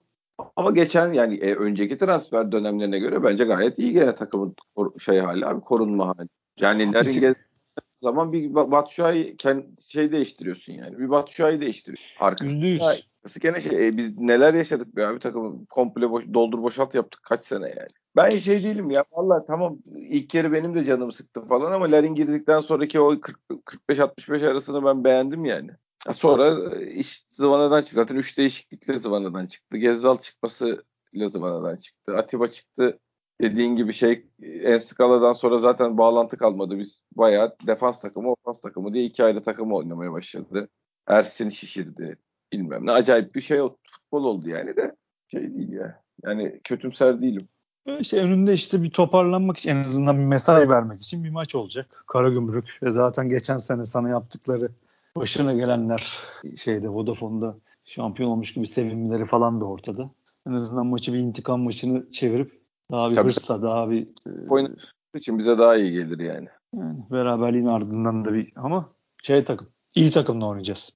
Ama 0.56 0.72
geçen 0.72 1.14
yani 1.14 1.36
e, 1.36 1.56
önceki 1.56 1.98
transfer 1.98 2.52
dönemlerine 2.52 3.00
göre 3.00 3.24
bence 3.24 3.44
gayet 3.44 3.80
iyi 3.80 3.94
gene 3.94 4.16
takımın 4.16 4.56
şey 5.00 5.20
hali 5.20 5.46
abi 5.46 5.62
korunma 5.62 6.08
hali. 6.08 6.30
Yani 6.60 6.94
Larin 6.94 7.36
zaman 8.02 8.34
bir 8.34 8.54
Batshuayi 8.54 9.38
şey 9.88 10.12
değiştiriyorsun 10.12 10.74
yani. 10.74 10.98
Bir 11.00 11.10
Batshuayi 11.10 11.62
değiştiriyorsun. 11.62 12.12
Arkadaşlar. 12.20 13.15
Nasıl 13.26 13.40
gene 13.40 13.62
şey, 13.62 13.88
e, 13.88 13.98
biz 13.98 14.18
neler 14.18 14.54
yaşadık 14.54 14.96
be 14.96 15.08
abi 15.08 15.20
takımı 15.20 15.66
komple 15.66 16.10
boş, 16.10 16.26
doldur 16.34 16.62
boşalt 16.62 16.96
yaptık 16.96 17.24
kaç 17.24 17.44
sene 17.44 17.68
yani. 17.70 17.90
Ben 18.16 18.30
şey 18.30 18.64
değilim 18.64 18.90
ya 18.90 19.04
vallahi 19.12 19.44
tamam 19.48 19.78
ilk 19.96 20.34
yarı 20.34 20.52
benim 20.52 20.76
de 20.76 20.86
canım 20.86 21.12
sıktı 21.12 21.42
falan 21.42 21.72
ama 21.72 21.92
Larin 21.92 22.16
girdikten 22.16 22.60
sonraki 22.60 23.00
o 23.00 23.14
45-65 23.14 24.48
arasını 24.48 24.86
ben 24.86 25.04
beğendim 25.04 25.46
yani. 25.46 25.70
Sonra 26.14 26.76
e, 26.76 26.92
iş 26.92 27.26
Zıvana'dan 27.30 27.82
çıktı. 27.82 27.96
Zaten 27.96 28.16
3 28.16 28.38
değişiklikle 28.38 29.00
Zıvana'dan 29.00 29.48
çıktı. 29.48 29.78
Gezzal 29.78 30.18
çıkması 30.18 30.84
Zıvana'dan 31.14 31.78
çıktı. 31.78 32.18
Atiba 32.18 32.48
çıktı. 32.48 33.00
Dediğin 33.42 33.76
gibi 33.76 33.94
şey 33.94 34.28
en 34.42 34.78
skaladan 34.78 35.34
sonra 35.34 35.58
zaten 35.58 35.98
bağlantı 35.98 36.38
kalmadı. 36.38 36.80
Biz 36.80 37.02
bayağı 37.16 37.56
defans 37.68 38.02
takımı, 38.02 38.32
ofans 38.32 38.62
takımı 38.62 38.94
diye 38.94 39.06
iki 39.06 39.24
ayrı 39.24 39.44
takım 39.44 39.74
oynamaya 39.74 40.12
başladı. 40.12 40.70
Ersin 41.08 41.50
şişirdi. 41.50 42.18
Bilmem 42.52 42.86
ne 42.86 42.92
acayip 42.92 43.36
bir 43.36 43.42
şey 43.42 43.60
futbol 43.84 44.24
oldu 44.24 44.50
yani 44.50 44.76
de 44.76 44.96
şey 45.32 45.56
değil 45.56 45.72
ya. 45.72 46.02
Yani 46.24 46.60
kötümser 46.64 47.22
değilim. 47.22 47.48
İşte 48.00 48.22
önünde 48.22 48.54
işte 48.54 48.84
bir 48.84 48.90
toparlanmak 48.90 49.58
için 49.58 49.70
en 49.70 49.84
azından 49.84 50.18
bir 50.18 50.24
mesai 50.24 50.70
vermek 50.70 51.02
için 51.02 51.24
bir 51.24 51.30
maç 51.30 51.56
olacak. 51.56 52.04
Karagümrük 52.08 52.80
ve 52.84 52.92
zaten 52.92 53.30
geçen 53.30 53.58
sene 53.58 53.86
sana 53.86 54.10
yaptıkları 54.10 54.70
başına 55.18 55.54
gelenler 55.54 56.18
şeyde 56.58 56.90
Vodafone'da 56.90 57.56
şampiyon 57.86 58.30
olmuş 58.30 58.54
gibi 58.54 58.68
sevinmeleri 58.68 59.26
falan 59.26 59.62
da 59.62 59.66
ortada. 59.66 60.10
En 60.48 60.52
azından 60.52 60.86
maçı 60.86 61.14
bir 61.14 61.20
intikam 61.20 61.62
maçını 61.62 62.12
çevirip 62.12 62.62
daha 62.92 63.12
bir 63.12 63.16
Tabii. 63.16 63.28
hırsla 63.28 63.62
daha 63.62 63.90
bir 63.90 64.02
e, 64.04 64.50
oyun 64.50 64.78
için 65.16 65.40
bize 65.40 65.58
daha 65.58 65.76
iyi 65.76 65.92
gelir 65.92 66.20
yani. 66.20 66.48
Yani 66.74 67.00
beraberliğin 67.12 67.66
ardından 67.66 68.26
da 68.26 68.34
bir 68.34 68.54
ama 68.56 68.90
şey 69.24 69.44
takım 69.44 69.68
iyi 69.96 70.12
takımla 70.12 70.48
oynayacağız. 70.48 70.94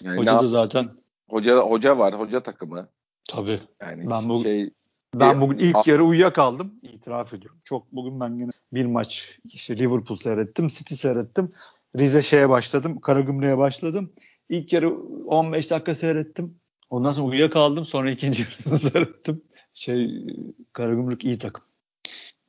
Yani 0.00 0.18
hoca 0.18 0.40
da 0.40 0.48
zaten 0.48 0.88
hoca 1.30 1.58
hoca 1.58 1.98
var, 1.98 2.18
hoca 2.18 2.42
takımı. 2.42 2.88
Tabii. 3.28 3.60
Yani 3.80 4.10
ben 4.10 4.28
bu 4.28 4.42
şey 4.42 4.70
ben 5.14 5.40
bugün 5.40 5.58
ilk 5.58 5.86
yarı 5.86 6.04
uyuyakaldım. 6.04 6.74
İtiraf 6.82 7.34
ediyorum. 7.34 7.60
Çok 7.64 7.92
bugün 7.92 8.20
ben 8.20 8.38
yine 8.38 8.50
bir 8.72 8.86
maç 8.86 9.38
işte 9.44 9.78
Liverpool 9.78 10.18
seyrettim, 10.18 10.68
City 10.68 10.94
seyrettim. 10.94 11.52
Rize 11.96 12.22
şeye 12.22 12.48
başladım. 12.48 13.00
Karagümrük'e 13.00 13.58
başladım. 13.58 14.12
İlk 14.48 14.72
yarı 14.72 14.94
15 15.26 15.70
dakika 15.70 15.94
seyrettim. 15.94 16.58
Ondan 16.90 17.12
sonra 17.12 17.26
uyuyakaldım. 17.26 17.84
Sonra 17.84 18.10
ikinci 18.10 18.42
yarısını 18.68 18.78
seyrettim. 18.78 19.42
Şey 19.74 20.26
Karagümrük 20.72 21.24
iyi 21.24 21.38
takım. 21.38 21.64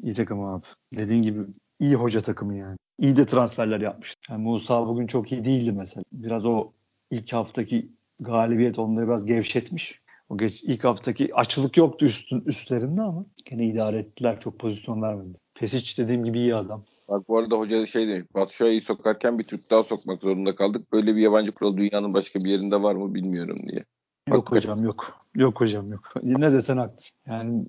İyi 0.04 0.13
takım 0.13 0.43
abi. 0.43 0.63
Dediğin 0.98 1.21
gibi 1.21 1.41
iyi 1.80 1.95
hoca 1.95 2.21
takımı 2.21 2.56
yani. 2.56 2.78
İyi 3.00 3.17
de 3.17 3.26
transferler 3.26 3.82
yapmış. 3.82 4.15
Yani 4.30 4.43
Musa 4.43 4.88
bugün 4.88 5.08
çok 5.08 5.32
iyi 5.32 5.45
değildi 5.45 5.71
mesela. 5.71 6.04
Biraz 6.12 6.45
o 6.45 6.71
ilk 7.12 7.34
haftaki 7.34 7.89
galibiyet 8.20 8.80
onları 8.80 9.08
biraz 9.08 9.26
gevşetmiş. 9.26 10.02
O 10.30 10.38
geç 10.38 10.63
ilk 10.63 10.84
haftaki 10.84 11.36
açılık 11.36 11.78
yoktu 11.78 12.06
üstün 12.06 12.44
üstlerinde 12.46 13.02
ama 13.02 13.26
gene 13.46 13.65
idare 13.65 14.00
ettiler. 14.00 14.39
Çok 14.39 14.60
pozisyon 14.60 15.02
vermedi. 15.02 15.38
Pesic 15.54 16.04
dediğim 16.04 16.24
gibi 16.24 16.39
iyi 16.39 16.56
adam. 16.56 16.84
Bak 17.10 17.30
bu 17.30 17.38
arada 17.38 17.56
hoca 17.56 17.86
şey 17.86 18.08
demiş. 18.08 18.28
Batshuayi'yi 18.36 18.82
sokarken 18.82 19.39
bir 19.39 19.44
Türk 19.44 19.70
daha 19.72 19.84
sokmak 19.84 20.22
zorunda 20.22 20.56
kaldık. 20.56 20.94
Böyle 20.94 21.15
bir 21.15 21.22
yabancı 21.22 21.52
kural 21.52 21.78
dünyanın 21.78 22.13
başka 22.13 22.39
bir 22.39 22.50
yerinde 22.50 22.82
var 22.82 22.96
mı 22.96 23.15
bilmiyorum 23.15 23.58
diye. 23.68 23.84
Yok 24.28 24.52
hocam 24.52 24.84
yok. 24.84 25.22
Yok 25.36 25.62
hocam 25.62 25.91
yok. 25.91 26.13
Ne 26.24 26.54
desen 26.54 26.78
haklısın. 26.78 27.18
Yani 27.28 27.65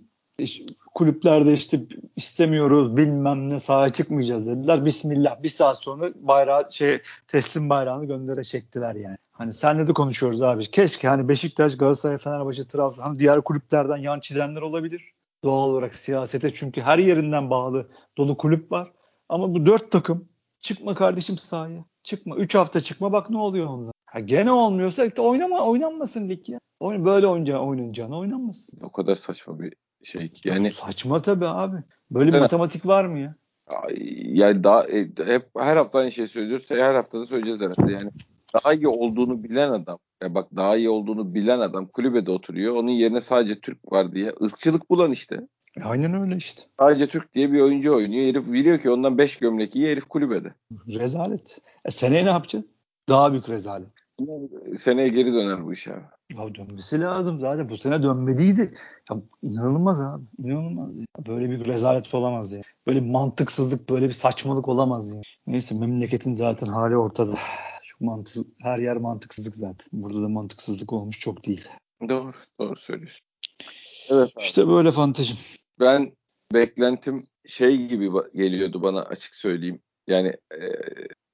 kulüplerde 0.94 1.53
işte 1.53 1.81
istemiyoruz 2.16 2.96
bilmem 2.96 3.51
ne 3.51 3.61
sahaya 3.61 3.88
çıkmayacağız 3.88 4.46
dediler. 4.46 4.85
Bismillah 4.85 5.42
bir 5.42 5.49
saat 5.49 5.83
sonra 5.83 6.12
bayrağı 6.14 6.72
şey 6.72 7.03
teslim 7.27 7.70
bayrağını 7.70 8.05
göndere 8.05 8.44
çektiler 8.44 8.94
yani. 8.94 9.16
Hani 9.33 9.53
senle 9.53 9.88
de 9.88 9.92
konuşuyoruz 9.92 10.42
abi. 10.42 10.70
Keşke 10.70 11.09
hani 11.09 11.29
Beşiktaş, 11.29 11.77
Galatasaray, 11.77 12.18
Fenerbahçe, 12.18 12.68
Trabzon 12.68 13.03
hani 13.03 13.18
diğer 13.18 13.40
kulüplerden 13.40 13.96
yan 13.96 14.20
çizenler 14.20 14.62
olabilir. 14.62 15.12
Doğal 15.44 15.68
olarak 15.68 15.94
siyasete 15.94 16.53
çünkü 16.53 16.81
her 16.81 16.99
yerinden 16.99 17.51
bağlı 17.51 17.88
dolu 18.18 18.37
kulüp 18.37 18.72
var. 18.72 18.92
Ama 19.29 19.55
bu 19.55 19.66
dört 19.66 19.90
takım 19.90 20.29
çıkma 20.61 20.94
kardeşim 20.94 21.38
sahaya. 21.38 21.85
Çıkma. 22.03 22.37
Üç 22.37 22.55
hafta 22.55 22.81
çıkma 22.81 23.12
bak 23.12 23.31
ne 23.31 23.38
oluyor 23.38 23.66
onda. 23.66 23.90
Ha, 24.07 24.20
gene 24.20 24.53
olmuyorsa 24.53 25.03
oynama 25.18 25.64
oynanmasın 25.64 26.29
lig 26.29 26.49
ya. 26.49 26.61
Böyle 26.83 27.27
oyunca 27.27 27.59
oynanacağına 27.59 28.18
oynanmasın. 28.18 28.81
O 28.83 28.92
kadar 28.92 29.16
saçma 29.16 29.61
bir 29.61 29.75
şey. 30.06 30.32
Yani 30.44 30.72
saçma 30.72 31.22
tabii 31.22 31.46
abi. 31.46 31.76
Böyle 32.10 32.32
bir 32.32 32.38
matematik 32.38 32.86
var 32.86 33.04
mı 33.04 33.18
ya? 33.18 33.34
Yani 34.22 34.64
daha 34.64 34.84
e, 34.88 35.08
hep 35.26 35.48
her 35.58 35.76
hafta 35.76 35.98
aynı 35.98 36.12
şey 36.12 36.28
söylüyoruz. 36.28 36.66
Her 36.70 36.94
hafta 36.94 37.20
da 37.20 37.26
söyleyeceğiz 37.26 37.60
herhalde. 37.60 37.92
Yani 37.92 38.10
daha 38.54 38.74
iyi 38.74 38.88
olduğunu 38.88 39.44
bilen 39.44 39.70
adam 39.70 39.98
ya 40.22 40.34
bak 40.34 40.48
daha 40.56 40.76
iyi 40.76 40.90
olduğunu 40.90 41.34
bilen 41.34 41.60
adam 41.60 41.86
kulübede 41.86 42.30
oturuyor. 42.30 42.76
Onun 42.76 42.90
yerine 42.90 43.20
sadece 43.20 43.60
Türk 43.60 43.92
var 43.92 44.12
diye. 44.12 44.32
ırkçılık 44.42 44.90
bulan 44.90 45.12
işte. 45.12 45.40
E, 45.80 45.84
aynen 45.84 46.20
öyle 46.20 46.36
işte. 46.36 46.62
Sadece 46.80 47.06
Türk 47.06 47.34
diye 47.34 47.52
bir 47.52 47.60
oyuncu 47.60 47.96
oynuyor. 47.96 48.24
Herif 48.24 48.52
biliyor 48.52 48.78
ki 48.78 48.90
ondan 48.90 49.18
5 49.18 49.36
gömlek 49.36 49.76
iyi 49.76 49.88
herif 49.88 50.04
kulübede. 50.04 50.54
Rezalet. 50.88 51.58
E, 51.84 51.90
seneye 51.90 52.24
ne 52.24 52.30
yapacaksın? 52.30 52.70
Daha 53.08 53.32
büyük 53.32 53.48
rezalet. 53.48 53.88
Seneye 54.81 55.09
geri 55.09 55.35
döner 55.35 55.66
bu 55.66 55.72
iş 55.72 55.88
abi. 55.88 56.05
Ya 56.37 56.55
dönmesi 56.55 57.00
lazım 57.00 57.40
zaten. 57.40 57.68
Bu 57.68 57.79
sene 57.79 58.02
dönmediydi. 58.02 58.74
Ya 59.11 59.16
inanılmaz 59.42 60.00
abi. 60.00 60.24
İnanılmaz. 60.38 60.96
Ya. 60.98 61.05
Böyle 61.26 61.50
bir 61.50 61.66
rezalet 61.66 62.14
olamaz 62.14 62.52
ya. 62.52 62.62
Böyle 62.87 63.05
bir 63.05 63.11
mantıksızlık, 63.11 63.90
böyle 63.90 64.09
bir 64.09 64.12
saçmalık 64.12 64.68
olamaz 64.68 65.14
ya. 65.14 65.20
Neyse 65.46 65.74
memleketin 65.74 66.35
zaten 66.35 66.66
hali 66.66 66.96
ortada. 66.96 67.35
Çok 67.85 68.00
mantık, 68.00 68.46
her 68.61 68.79
yer 68.79 68.96
mantıksızlık 68.96 69.57
zaten. 69.57 69.87
Burada 69.92 70.22
da 70.22 70.29
mantıksızlık 70.29 70.92
olmuş 70.92 71.20
çok 71.20 71.46
değil. 71.46 71.68
Doğru, 72.09 72.33
doğru 72.61 72.76
söylüyorsun. 72.76 73.26
Evet 74.09 74.31
abi. 74.37 74.44
İşte 74.44 74.68
böyle 74.68 74.92
fantezim. 74.92 75.37
Ben 75.81 76.12
beklentim 76.55 77.24
şey 77.46 77.87
gibi 77.87 78.11
geliyordu 78.35 78.83
bana 78.83 79.02
açık 79.02 79.35
söyleyeyim. 79.35 79.81
Yani 80.07 80.29
e, 80.29 80.61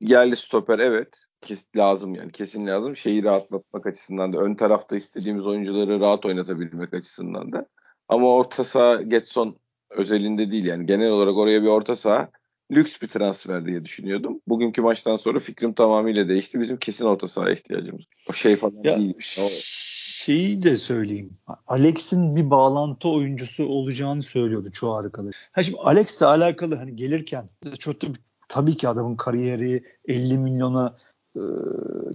yerli 0.01 0.37
stoper 0.37 0.79
evet 0.79 1.09
kes, 1.43 1.67
lazım 1.77 2.15
yani 2.15 2.33
kesin 2.33 2.67
lazım. 2.67 2.97
Şeyi 2.97 3.25
rahatlatmak 3.25 3.87
açısından 3.87 4.33
da 4.33 4.39
ön 4.39 4.55
tarafta 4.55 4.97
istediğimiz 4.97 5.47
oyuncuları 5.47 6.01
rahat 6.01 6.27
oynatabilmek 6.27 6.95
açısından 6.95 7.53
da. 7.53 7.67
Ama 8.09 8.35
orta 8.35 8.65
saha 8.65 9.03
Getson 9.03 9.57
özelinde 9.91 10.51
değil 10.51 10.65
yani 10.65 10.87
genel 10.87 11.11
olarak 11.11 11.37
oraya 11.37 11.63
bir 11.63 11.69
orta 11.69 11.97
saha 11.97 12.29
lüks 12.73 13.03
bir 13.03 13.09
transfer 13.09 13.67
diye 13.67 13.85
düşünüyordum. 13.85 14.41
Bugünkü 14.49 14.83
maçtan 14.83 15.17
sonra 15.17 15.39
fikrim 15.39 15.73
tamamıyla 15.73 16.29
değişti. 16.29 16.61
Bizim 16.61 16.77
kesin 16.77 17.05
orta 17.05 17.29
saha 17.29 17.51
ihtiyacımız. 17.51 18.05
O 18.31 18.33
şey 18.33 18.57
falan 18.57 18.81
ya, 18.85 18.99
değil. 18.99 19.15
O... 19.17 19.49
Şeyi 20.25 20.63
de 20.63 20.77
söyleyeyim. 20.77 21.31
Alex'in 21.67 22.37
bir 22.37 22.51
bağlantı 22.51 23.09
oyuncusu 23.09 23.67
olacağını 23.67 24.23
söylüyordu 24.23 24.71
çoğu 24.73 24.95
arkadaş. 24.95 25.35
Ha 25.53 25.63
şimdi 25.63 25.79
Alex'le 25.79 26.23
alakalı 26.23 26.75
hani 26.75 26.97
gelirken 26.97 27.49
çok 27.79 27.97
tabii 28.49 28.77
ki 28.77 28.89
adamın 28.89 29.17
kariyeri 29.17 29.85
50 30.09 30.39
milyona 30.39 30.97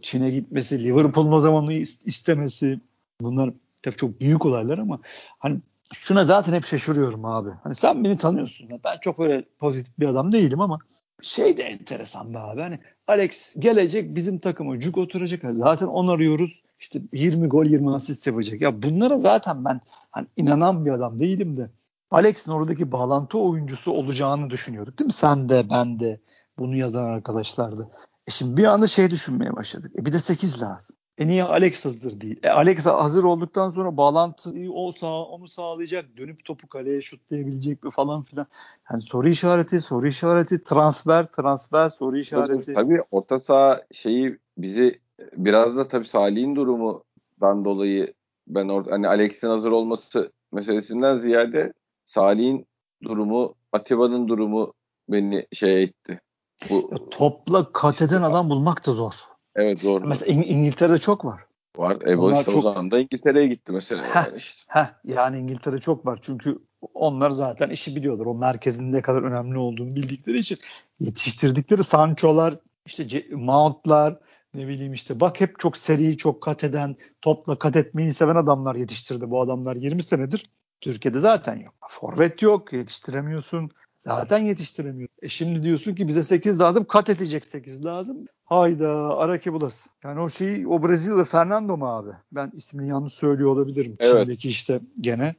Çin'e 0.01 0.29
gitmesi, 0.29 0.83
Liverpool'un 0.83 1.31
o 1.31 1.39
zaman 1.39 1.69
istemesi 1.69 2.79
bunlar 3.21 3.53
tabii 3.81 3.95
çok 3.95 4.19
büyük 4.19 4.45
olaylar 4.45 4.77
ama 4.77 4.99
hani 5.39 5.59
şuna 5.93 6.25
zaten 6.25 6.53
hep 6.53 6.65
şaşırıyorum 6.65 7.25
abi. 7.25 7.49
Hani 7.63 7.75
sen 7.75 8.03
beni 8.03 8.17
tanıyorsun. 8.17 8.69
Ben 8.83 8.97
çok 9.01 9.19
öyle 9.19 9.43
pozitif 9.59 9.99
bir 9.99 10.07
adam 10.07 10.31
değilim 10.31 10.61
ama 10.61 10.79
şey 11.21 11.57
de 11.57 11.63
enteresan 11.63 12.33
be 12.33 12.39
abi. 12.39 12.61
Hani 12.61 12.79
Alex 13.07 13.55
gelecek 13.59 14.15
bizim 14.15 14.39
takıma 14.39 14.79
cuk 14.79 14.97
oturacak. 14.97 15.41
Zaten 15.51 15.87
on 15.87 16.07
arıyoruz. 16.07 16.61
İşte 16.79 17.01
20 17.13 17.47
gol 17.47 17.65
20 17.65 17.95
asist 17.95 18.27
yapacak. 18.27 18.61
Ya 18.61 18.81
bunlara 18.83 19.17
zaten 19.17 19.65
ben 19.65 19.81
hani 20.11 20.27
inanan 20.37 20.85
bir 20.85 20.91
adam 20.91 21.19
değilim 21.19 21.57
de. 21.57 21.69
Alex'in 22.11 22.51
oradaki 22.51 22.91
bağlantı 22.91 23.39
oyuncusu 23.39 23.91
olacağını 23.91 24.49
düşünüyorduk 24.49 24.99
değil 24.99 25.05
mi? 25.05 25.11
Sen 25.13 25.49
de 25.49 25.69
ben 25.69 25.99
de 25.99 26.19
bunu 26.59 26.75
yazan 26.75 27.05
arkadaşlar 27.05 27.77
da. 27.77 27.89
E 28.27 28.31
şimdi 28.31 28.57
bir 28.57 28.65
anda 28.65 28.87
şey 28.87 29.09
düşünmeye 29.09 29.55
başladık. 29.55 29.91
E 29.99 30.05
bir 30.05 30.13
de 30.13 30.19
8 30.19 30.61
lazım. 30.61 30.95
E 31.17 31.27
niye 31.27 31.43
Alex 31.43 31.85
hazır 31.85 32.21
değil? 32.21 32.39
E 32.43 32.49
Alex 32.49 32.85
hazır 32.85 33.23
olduktan 33.23 33.69
sonra 33.69 33.97
bağlantıyı 33.97 34.71
o 34.71 34.91
sağ, 34.91 35.23
onu 35.23 35.47
sağlayacak. 35.47 36.17
Dönüp 36.17 36.45
topu 36.45 36.67
kaleye 36.67 37.01
şutlayabilecek 37.01 37.83
mi 37.83 37.91
falan 37.91 38.23
filan. 38.23 38.47
Yani 38.91 39.01
soru 39.01 39.29
işareti, 39.29 39.81
soru 39.81 40.07
işareti, 40.07 40.63
transfer, 40.63 41.25
transfer, 41.25 41.89
soru 41.89 42.17
işareti. 42.17 42.73
Tabii 42.73 43.01
orta 43.11 43.39
saha 43.39 43.81
şeyi 43.91 44.37
bizi 44.57 44.99
biraz 45.37 45.77
da 45.77 45.87
tabii 45.87 46.07
Salih'in 46.07 46.55
durumundan 46.55 47.65
dolayı 47.65 48.13
ben 48.47 48.67
orada 48.67 48.91
hani 48.91 49.07
Alex'in 49.07 49.47
hazır 49.47 49.71
olması 49.71 50.31
meselesinden 50.51 51.19
ziyade 51.19 51.73
Salih'in 52.05 52.67
durumu, 53.03 53.55
Atiba'nın 53.71 54.27
durumu 54.27 54.73
beni 55.09 55.47
şey 55.53 55.83
etti. 55.83 56.21
Bu, 56.69 57.09
topla 57.11 57.71
kat 57.71 58.01
eden 58.01 58.21
adam 58.21 58.49
bulmak 58.49 58.85
da 58.87 58.93
zor. 58.93 59.13
Evet 59.55 59.79
zor. 59.79 60.01
Mesela 60.01 60.33
İng- 60.33 60.45
İngiltere'de 60.45 60.97
çok 60.97 61.25
var. 61.25 61.41
Var. 61.77 61.97
Ebo 62.07 62.31
işte 62.31 62.43
çok... 62.43 62.55
o 62.55 62.61
zaman 62.61 62.91
da 62.91 62.99
İngiltere'ye 62.99 63.47
gitti 63.47 63.71
mesela. 63.71 64.03
Heh, 64.03 64.15
yani, 64.15 64.41
heh, 64.69 64.93
yani 65.03 65.39
İngiltere 65.39 65.79
çok 65.79 66.05
var. 66.05 66.19
Çünkü 66.21 66.59
onlar 66.93 67.29
zaten 67.29 67.69
işi 67.69 67.95
biliyorlar. 67.95 68.25
O 68.25 68.33
merkezin 68.35 68.91
ne 68.91 69.01
kadar 69.01 69.23
önemli 69.23 69.57
olduğunu 69.57 69.95
bildikleri 69.95 70.37
için 70.37 70.57
yetiştirdikleri 70.99 71.83
Sancho'lar, 71.83 72.59
işte 72.85 73.25
Mount'lar, 73.31 74.19
ne 74.53 74.67
bileyim 74.67 74.93
işte 74.93 75.19
bak 75.19 75.41
hep 75.41 75.59
çok 75.59 75.77
seri, 75.77 76.17
çok 76.17 76.41
kat 76.41 76.63
eden, 76.63 76.95
topla 77.21 77.59
kat 77.59 77.75
etmeyi 77.75 78.13
seven 78.13 78.35
adamlar 78.35 78.75
yetiştirdi. 78.75 79.29
Bu 79.29 79.41
adamlar 79.41 79.75
20 79.75 80.03
senedir 80.03 80.43
Türkiye'de 80.81 81.19
zaten 81.19 81.55
yok. 81.55 81.73
Forvet 81.89 82.41
yok, 82.41 82.73
yetiştiremiyorsun. 82.73 83.71
Zaten 84.07 84.37
yetiştiremiyor. 84.37 85.09
E 85.21 85.29
şimdi 85.29 85.63
diyorsun 85.63 85.95
ki 85.95 86.07
bize 86.07 86.23
8 86.23 86.59
lazım, 86.59 86.85
kat 86.85 87.09
edecek 87.09 87.45
8 87.45 87.85
lazım. 87.85 88.25
Hayda 88.45 89.17
Araki 89.17 89.53
Bulas. 89.53 89.89
Yani 90.03 90.19
o 90.19 90.29
şeyi 90.29 90.67
o 90.67 90.83
Brezilyalı 90.83 91.25
Fernando 91.25 91.77
mu 91.77 91.87
abi? 91.87 92.11
Ben 92.31 92.51
ismini 92.53 92.89
yanlış 92.89 93.13
söylüyor 93.13 93.49
olabilirim. 93.49 93.95
Evet. 93.99 94.11
Çin'deki 94.11 94.49
işte 94.49 94.79
gene. 95.01 95.35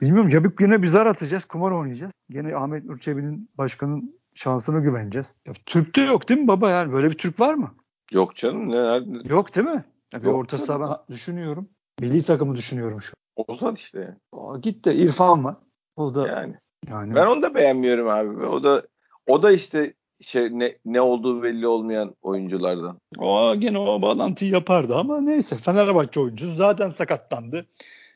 Bilmiyorum 0.00 0.30
ya 0.30 0.82
bir 0.82 0.86
zar 0.86 1.06
atacağız, 1.06 1.44
kumar 1.44 1.70
oynayacağız. 1.70 2.12
Gene 2.30 2.56
Ahmet 2.56 2.84
Nurçebi'nin 2.84 3.50
başkanın 3.58 4.18
şansına 4.34 4.78
güveneceğiz. 4.78 5.34
Ya, 5.46 5.52
Türk'te 5.66 6.00
yok 6.00 6.28
değil 6.28 6.40
mi 6.40 6.48
baba 6.48 6.70
yani? 6.70 6.92
Böyle 6.92 7.10
bir 7.10 7.18
Türk 7.18 7.40
var 7.40 7.54
mı? 7.54 7.74
Yok 8.12 8.36
canım. 8.36 8.70
Ne? 8.70 9.02
Yok 9.28 9.54
değil 9.54 9.66
mi? 9.66 9.84
Ya, 10.12 10.22
bir 10.22 10.28
orta 10.28 10.58
saha 10.58 10.80
ben 10.80 11.14
düşünüyorum. 11.14 11.68
Milli 12.00 12.22
takımı 12.22 12.56
düşünüyorum 12.56 13.02
şu 13.02 13.12
an. 13.38 13.44
Ozan 13.48 13.74
işte. 13.74 14.16
Aa, 14.32 14.58
git 14.58 14.84
de 14.84 14.94
İrfan 14.94 15.44
var. 15.44 15.56
O 15.96 16.14
da 16.14 16.26
yani. 16.28 16.54
Yani. 16.90 17.14
Ben 17.14 17.26
onu 17.26 17.42
da 17.42 17.54
beğenmiyorum 17.54 18.08
abi. 18.08 18.46
O 18.46 18.62
da 18.62 18.82
o 19.26 19.42
da 19.42 19.52
işte 19.52 19.94
şey 20.20 20.58
ne, 20.58 20.76
ne 20.84 21.00
olduğu 21.00 21.42
belli 21.42 21.66
olmayan 21.66 22.14
oyunculardan. 22.22 23.00
O 23.18 23.54
gene 23.58 23.78
o 23.78 24.02
bağlantıyı 24.02 24.50
yapardı 24.50 24.96
ama 24.96 25.20
neyse 25.20 25.56
Fenerbahçe 25.56 26.20
oyuncusu 26.20 26.54
zaten 26.54 26.90
sakatlandı. 26.90 27.66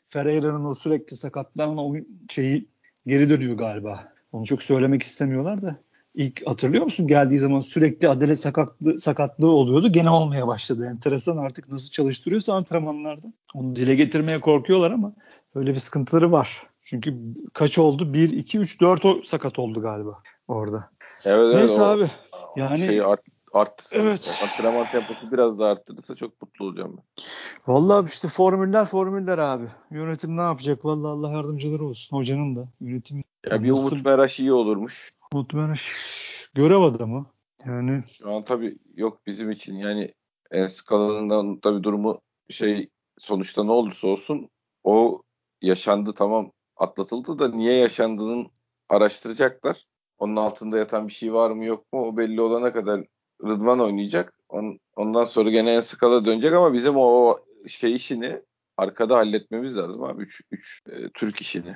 Ferreira'nın 0.07 0.65
o 0.65 0.73
sürekli 0.73 1.17
sakatlanan 1.17 1.77
oyun 1.77 2.07
şeyi 2.29 2.67
geri 3.07 3.29
dönüyor 3.29 3.57
galiba. 3.57 3.99
Onu 4.31 4.45
çok 4.45 4.63
söylemek 4.63 5.03
istemiyorlar 5.03 5.61
da. 5.61 5.75
İlk 6.15 6.47
hatırlıyor 6.47 6.83
musun 6.83 7.07
geldiği 7.07 7.37
zaman 7.37 7.59
sürekli 7.59 8.09
Adele 8.09 8.35
sakatlığı, 8.35 8.99
sakatlığı 8.99 9.51
oluyordu. 9.51 9.91
Gene 9.91 10.09
olmaya 10.09 10.47
başladı. 10.47 10.85
Enteresan 10.85 11.37
artık 11.37 11.71
nasıl 11.71 11.91
çalıştırıyorsa 11.91 12.53
antrenmanlarda. 12.53 13.27
Onu 13.53 13.75
dile 13.75 13.95
getirmeye 13.95 14.39
korkuyorlar 14.39 14.91
ama 14.91 15.13
öyle 15.55 15.73
bir 15.73 15.79
sıkıntıları 15.79 16.31
var. 16.31 16.70
Çünkü 16.91 17.15
kaç 17.53 17.77
oldu? 17.77 18.13
1, 18.13 18.29
2, 18.29 18.59
3, 18.59 18.81
4 18.81 19.27
sakat 19.27 19.59
oldu 19.59 19.81
galiba 19.81 20.23
orada. 20.47 20.89
Evet, 21.25 21.55
Neyse 21.55 21.73
evet, 21.73 21.79
abi. 21.79 22.11
Yani 22.55 22.85
şey 22.85 23.01
art, 23.01 23.21
arttırsa, 23.53 23.95
evet. 23.95 24.43
antrenman 24.43 24.85
temposu 24.91 25.31
biraz 25.31 25.59
daha 25.59 25.69
arttırırsa 25.69 26.15
çok 26.15 26.41
mutlu 26.41 26.65
olacağım 26.65 26.97
ben. 26.97 27.23
Vallahi 27.67 28.05
işte 28.05 28.27
formüller 28.27 28.85
formüller 28.85 29.37
abi. 29.37 29.65
Yönetim 29.91 30.37
ne 30.37 30.41
yapacak? 30.41 30.85
Vallahi 30.85 31.11
Allah 31.11 31.31
yardımcıları 31.31 31.85
olsun. 31.85 32.17
Hocanın 32.17 32.55
da 32.55 32.67
yönetim. 32.81 33.23
Ya 33.45 33.63
bir 33.63 33.71
Umut 33.71 34.05
Meraş 34.05 34.39
iyi 34.39 34.53
olurmuş. 34.53 35.13
Umut 35.33 35.53
Meraş 35.53 36.49
görev 36.53 36.81
adamı. 36.81 37.25
Yani 37.65 38.03
şu 38.11 38.31
an 38.31 38.45
tabii 38.45 38.77
yok 38.95 39.21
bizim 39.27 39.51
için. 39.51 39.75
Yani 39.75 40.13
Enskalan'ın 40.51 41.59
tabii 41.59 41.83
durumu 41.83 42.21
şey 42.49 42.89
sonuçta 43.19 43.63
ne 43.63 43.71
olursa 43.71 44.07
olsun 44.07 44.49
o 44.83 45.21
yaşandı 45.61 46.13
tamam 46.13 46.51
atlatıldı 46.81 47.39
da 47.39 47.47
niye 47.47 47.73
yaşandığının 47.73 48.47
araştıracaklar. 48.89 49.85
Onun 50.17 50.35
altında 50.35 50.77
yatan 50.77 51.07
bir 51.07 51.13
şey 51.13 51.33
var 51.33 51.51
mı 51.51 51.65
yok 51.65 51.93
mu 51.93 52.01
o 52.07 52.17
belli 52.17 52.41
olana 52.41 52.73
kadar 52.73 53.05
Rıdvan 53.43 53.79
oynayacak. 53.79 54.33
On, 54.49 54.79
ondan 54.95 55.23
sonra 55.23 55.49
gene 55.49 55.73
en 55.73 55.81
skala 55.81 56.25
dönecek 56.25 56.53
ama 56.53 56.73
bizim 56.73 56.97
o 56.97 57.39
şey 57.67 57.95
işini 57.95 58.41
arkada 58.77 59.15
halletmemiz 59.15 59.77
lazım 59.77 60.03
abi. 60.03 60.23
Üç, 60.23 60.41
üç 60.51 60.81
e, 60.89 61.09
Türk 61.13 61.41
işini. 61.41 61.75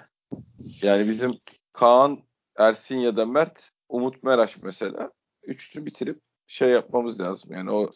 Yani 0.82 1.10
bizim 1.10 1.34
Kaan, 1.74 2.20
Ersin 2.58 2.98
ya 2.98 3.18
da 3.18 3.26
Mert, 3.26 3.70
Umut 3.90 4.24
Meraş 4.24 4.64
mesela. 4.64 5.12
Üçlü 5.44 5.86
bitirip 5.86 6.20
şey 6.48 6.70
yapmamız 6.70 7.20
lazım. 7.20 7.52
Yani 7.54 7.72
o 7.72 7.90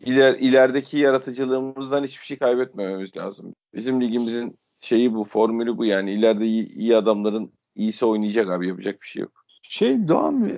iler, 0.00 0.34
ilerideki 0.34 0.98
yaratıcılığımızdan 0.98 2.04
hiçbir 2.04 2.24
şey 2.24 2.38
kaybetmememiz 2.38 3.16
lazım. 3.16 3.54
Bizim 3.74 4.00
ligimizin 4.00 4.58
şeyi 4.82 5.14
bu, 5.14 5.24
formülü 5.24 5.78
bu 5.78 5.84
yani. 5.84 6.12
ileride 6.12 6.46
iyi, 6.46 6.68
iyi 6.68 6.96
adamların 6.96 7.52
iyisi 7.74 8.06
oynayacak 8.06 8.50
abi 8.50 8.68
yapacak 8.68 9.02
bir 9.02 9.06
şey 9.06 9.22
yok. 9.22 9.32
Şey 9.62 10.08
daha 10.08 10.30
mı? 10.30 10.50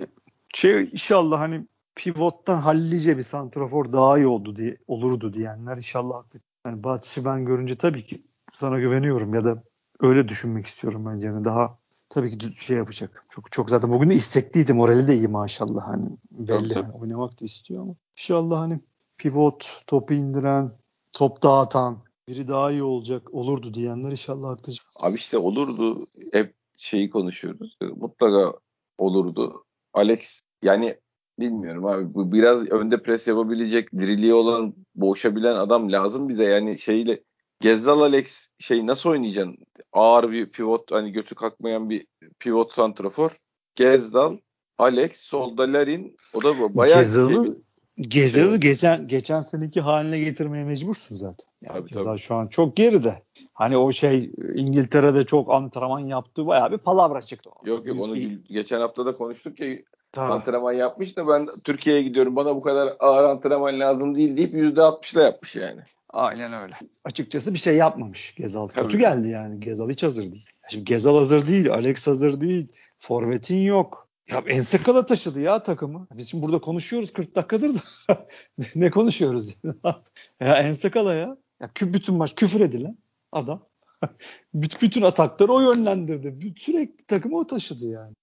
Şey 0.54 0.88
inşallah 0.92 1.40
hani 1.40 1.66
pivottan 1.94 2.60
hallice 2.60 3.16
bir 3.16 3.22
santrafor 3.22 3.92
daha 3.92 4.18
iyi 4.18 4.26
oldu 4.26 4.56
diye 4.56 4.76
olurdu 4.86 5.32
diyenler 5.32 5.76
inşallah 5.76 6.16
haklı. 6.16 6.40
Yani 6.66 6.84
Batış'ı 6.84 7.24
ben 7.24 7.44
görünce 7.44 7.76
tabii 7.76 8.06
ki 8.06 8.22
sana 8.54 8.78
güveniyorum 8.78 9.34
ya 9.34 9.44
da 9.44 9.62
öyle 10.00 10.28
düşünmek 10.28 10.66
istiyorum 10.66 11.06
bence. 11.06 11.28
Yani 11.28 11.44
daha 11.44 11.78
tabii 12.08 12.38
ki 12.38 12.64
şey 12.64 12.76
yapacak. 12.76 13.26
Çok 13.30 13.52
çok 13.52 13.70
zaten 13.70 13.92
bugün 13.92 14.10
de 14.10 14.14
istekliydi. 14.14 14.72
Morali 14.72 15.06
de 15.06 15.14
iyi 15.14 15.28
maşallah 15.28 15.88
hani 15.88 16.08
belli 16.30 16.74
hani 16.74 16.92
oynamak 16.92 17.40
da 17.40 17.44
istiyor 17.44 17.82
ama 17.82 17.94
inşallah 18.16 18.60
hani 18.60 18.80
pivot, 19.18 19.82
topu 19.86 20.14
indiren, 20.14 20.72
top 21.12 21.42
dağıtan 21.42 21.98
biri 22.28 22.48
daha 22.48 22.70
iyi 22.72 22.82
olacak 22.82 23.34
olurdu 23.34 23.74
diyenler 23.74 24.10
inşallah 24.10 24.50
haklı. 24.50 24.72
Abi 25.02 25.16
işte 25.16 25.38
olurdu. 25.38 26.06
Hep 26.32 26.54
şeyi 26.76 27.10
konuşuyoruz. 27.10 27.76
Mutlaka 27.96 28.58
olurdu. 28.98 29.64
Alex 29.92 30.40
yani 30.62 30.96
bilmiyorum 31.40 31.86
abi. 31.86 32.14
Bu 32.14 32.32
biraz 32.32 32.66
önde 32.66 33.02
pres 33.02 33.26
yapabilecek, 33.26 33.92
diriliği 33.92 34.34
olan, 34.34 34.74
boğuşabilen 34.94 35.54
adam 35.54 35.92
lazım 35.92 36.28
bize. 36.28 36.44
Yani 36.44 36.78
şeyle 36.78 37.22
Gezzal 37.60 38.00
Alex 38.00 38.48
şey 38.58 38.86
nasıl 38.86 39.10
oynayacaksın? 39.10 39.56
Ağır 39.92 40.30
bir 40.30 40.50
pivot 40.50 40.92
hani 40.92 41.12
götü 41.12 41.34
kalkmayan 41.34 41.90
bir 41.90 42.06
pivot 42.38 42.72
santrafor. 42.72 43.30
Gezdal, 43.74 44.38
Alex, 44.78 45.16
solda 45.16 45.62
Larin. 45.62 46.16
O 46.34 46.42
da 46.42 46.76
bayağı 46.76 47.02
Gezzal'ı 47.02 47.56
Gezzal'ı 47.98 48.50
şey, 48.50 48.58
geçen 48.58 49.08
geçen 49.08 49.40
seneki 49.40 49.80
haline 49.80 50.18
getirmeye 50.18 50.64
mecbursun 50.64 51.16
zaten. 51.16 51.46
Yani 51.62 51.78
tabii, 51.78 52.04
tabii. 52.04 52.18
şu 52.18 52.34
an 52.34 52.46
çok 52.46 52.76
geride. 52.76 53.22
Hani 53.52 53.76
o 53.76 53.92
şey 53.92 54.30
İngiltere'de 54.54 55.26
çok 55.26 55.50
antrenman 55.50 56.00
yaptı 56.00 56.46
bayağı 56.46 56.72
bir 56.72 56.78
palavra 56.78 57.22
çıktı. 57.22 57.50
Yok 57.64 57.86
yok 57.86 58.00
onu 58.00 58.16
geçen 58.48 58.80
hafta 58.80 59.06
da 59.06 59.16
konuştuk 59.16 59.60
ya 59.60 59.76
Tabii. 60.12 60.32
antrenman 60.32 60.72
yapmış 60.72 61.16
da 61.16 61.28
ben 61.28 61.48
Türkiye'ye 61.64 62.02
gidiyorum 62.02 62.36
bana 62.36 62.56
bu 62.56 62.62
kadar 62.62 62.96
ağır 63.00 63.24
antrenman 63.24 63.80
lazım 63.80 64.14
değil 64.14 64.36
deyip 64.36 64.50
%60'la 64.52 65.22
yapmış 65.22 65.56
yani. 65.56 65.80
Aynen 66.10 66.52
öyle. 66.52 66.74
Açıkçası 67.04 67.54
bir 67.54 67.58
şey 67.58 67.76
yapmamış 67.76 68.34
Gezal. 68.34 68.68
Tabii. 68.68 68.82
Kötü 68.82 68.98
geldi 68.98 69.28
yani. 69.28 69.60
Gezal 69.60 69.90
hiç 69.90 70.02
hazır 70.02 70.22
değil. 70.22 70.46
Şimdi 70.68 70.84
Gezal 70.84 71.16
hazır 71.16 71.46
değil. 71.46 71.72
Alex 71.72 72.06
hazır 72.06 72.40
değil. 72.40 72.68
Forvet'in 72.98 73.62
yok. 73.62 74.03
Ya 74.30 74.42
Ensekala 74.46 75.06
taşıdı 75.06 75.40
ya 75.40 75.62
takımı. 75.62 76.06
Biz 76.14 76.30
şimdi 76.30 76.42
burada 76.42 76.58
konuşuyoruz 76.60 77.12
40 77.12 77.34
dakikadır 77.34 77.74
da. 77.74 78.26
ne 78.74 78.90
konuşuyoruz? 78.90 79.56
ya 80.40 80.56
Ensekala 80.56 81.14
ya. 81.14 81.36
ya. 81.60 81.70
Bütün 81.80 82.14
maç 82.14 82.34
küfür 82.34 82.60
edilen 82.60 82.98
adam. 83.32 83.66
bütün 84.54 85.02
atakları 85.02 85.52
o 85.52 85.60
yönlendirdi. 85.60 86.54
Sürekli 86.56 87.04
takımı 87.04 87.38
o 87.38 87.46
taşıdı 87.46 87.88
yani. 87.88 88.14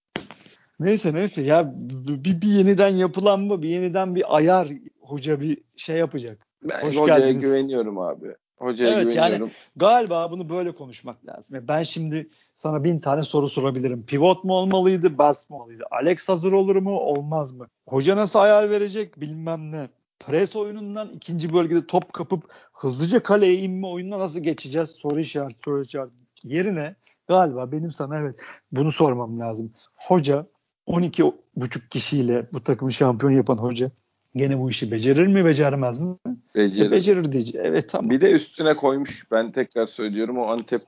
Neyse 0.80 1.14
neyse 1.14 1.42
ya 1.42 1.74
bir, 1.76 2.42
bir 2.42 2.48
yeniden 2.48 2.90
yapılanma, 2.90 3.62
bir 3.62 3.70
yeniden 3.70 4.16
bir 4.16 4.36
ayar 4.36 4.68
hoca 5.02 5.42
bir 5.42 5.58
şey 5.76 5.98
yapacak. 5.98 6.48
Ben 6.64 6.82
Hoş 6.82 7.06
geldiniz. 7.06 7.44
güveniyorum 7.44 8.00
abi. 8.00 8.36
Hocaya 8.62 9.02
evet. 9.02 9.15
Yani 9.15 9.52
galiba 9.76 10.32
bunu 10.32 10.50
böyle 10.50 10.76
konuşmak 10.76 11.26
lazım. 11.26 11.68
Ben 11.68 11.84
şimdi 11.84 12.30
sana 12.55 12.84
bin 12.84 12.99
tane 12.99 13.24
soru 13.24 13.49
sorabilirim. 13.49 14.05
Pivot 14.05 14.43
mu 14.43 14.53
olmalıydı, 14.53 15.18
bas 15.18 15.49
mı 15.49 15.55
olmalıydı? 15.55 15.84
Alex 15.91 16.30
hazır 16.30 16.51
olur 16.51 16.76
mu, 16.76 16.99
olmaz 16.99 17.51
mı? 17.51 17.68
Hoca 17.88 18.16
nasıl 18.16 18.39
ayar 18.39 18.70
verecek 18.70 19.22
bilmem 19.22 19.72
ne. 19.72 19.89
Pres 20.20 20.55
oyunundan 20.55 21.09
ikinci 21.09 21.53
bölgede 21.53 21.88
top 21.88 22.14
kapıp 22.14 22.43
hızlıca 22.74 23.24
kaleye 23.24 23.53
inme 23.53 23.88
oyununa 23.88 24.20
nasıl 24.20 24.39
geçeceğiz? 24.39 24.89
Soru 24.89 25.20
işareti, 25.20 25.59
soru 25.66 25.82
işareti. 25.82 26.16
Yerine 26.43 26.95
galiba 27.28 27.72
benim 27.72 27.91
sana 27.91 28.18
evet 28.20 28.36
bunu 28.72 28.91
sormam 28.91 29.39
lazım. 29.39 29.74
Hoca 29.95 30.45
12 30.86 31.24
buçuk 31.55 31.91
kişiyle 31.91 32.47
bu 32.53 32.64
takımı 32.64 32.91
şampiyon 32.91 33.32
yapan 33.32 33.57
hoca 33.57 33.91
gene 34.36 34.59
bu 34.59 34.69
işi 34.69 34.91
becerir 34.91 35.27
mi 35.27 35.45
becermez 35.45 35.99
mi? 35.99 36.15
Becerir. 36.55 36.91
Becerir 36.91 37.32
diyeceğim. 37.32 37.67
Evet 37.67 37.89
tamam. 37.89 38.09
Bir 38.09 38.21
de 38.21 38.32
üstüne 38.32 38.75
koymuş 38.75 39.32
ben 39.32 39.51
tekrar 39.51 39.88
söylüyorum 39.88 40.38
o 40.38 40.47
Antep 40.47 40.82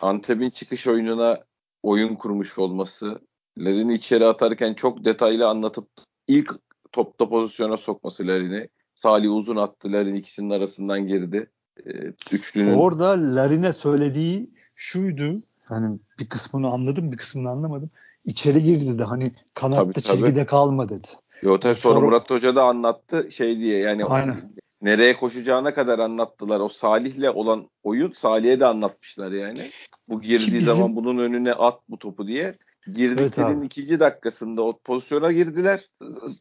Antep'in 0.00 0.50
çıkış 0.50 0.86
oyununa 0.86 1.38
oyun 1.82 2.14
kurmuş 2.14 2.58
olması. 2.58 3.20
Lerini 3.58 3.94
içeri 3.94 4.26
atarken 4.26 4.74
çok 4.74 5.04
detaylı 5.04 5.48
anlatıp 5.48 5.88
ilk 6.28 6.54
topta 6.92 7.28
pozisyona 7.28 7.76
sokması 7.76 8.28
Lerini. 8.28 8.68
Salih 8.94 9.32
uzun 9.34 9.56
attı 9.56 9.92
Lerin 9.92 10.14
ikisinin 10.14 10.50
arasından 10.50 11.06
girdi. 11.06 11.50
Ee, 11.86 11.90
üçlünün. 12.32 12.74
Orada 12.74 13.10
Larin'e 13.10 13.72
söylediği 13.72 14.50
şuydu. 14.74 15.42
Hani 15.68 15.98
bir 16.20 16.28
kısmını 16.28 16.68
anladım 16.68 17.12
bir 17.12 17.16
kısmını 17.16 17.50
anlamadım. 17.50 17.90
İçeri 18.24 18.62
girdi 18.62 18.98
de 18.98 19.04
hani 19.04 19.32
kanatta 19.54 19.82
Tabii, 19.82 19.92
tabii. 19.92 20.04
çizgide 20.04 20.46
kalma 20.46 20.88
dedi. 20.88 21.08
Yo 21.42 21.60
tabii 21.60 21.78
sonra 21.80 21.94
Sonra- 21.94 22.06
Murat 22.06 22.30
Hoca 22.30 22.56
da 22.56 22.62
anlattı 22.64 23.28
şey 23.32 23.58
diye 23.58 23.78
yani 23.78 24.04
Aynen. 24.04 24.52
nereye 24.82 25.14
koşacağına 25.14 25.74
kadar 25.74 25.98
anlattılar. 25.98 26.60
O 26.60 26.68
Salih'le 26.68 27.28
olan 27.34 27.68
oyun 27.82 28.12
Salih'e 28.12 28.60
de 28.60 28.66
anlatmışlar 28.66 29.32
yani. 29.32 29.60
Bu 30.08 30.20
girdiği 30.22 30.46
bizim- 30.46 30.60
zaman 30.74 30.96
bunun 30.96 31.18
önüne 31.18 31.52
at 31.52 31.80
bu 31.88 31.98
topu 31.98 32.26
diye. 32.26 32.54
Girdiklerinin 32.86 33.52
Evet 33.52 33.58
abi. 33.58 33.66
ikinci 33.66 34.00
dakikasında 34.00 34.62
o 34.62 34.78
pozisyona 34.84 35.32
girdiler. 35.32 35.80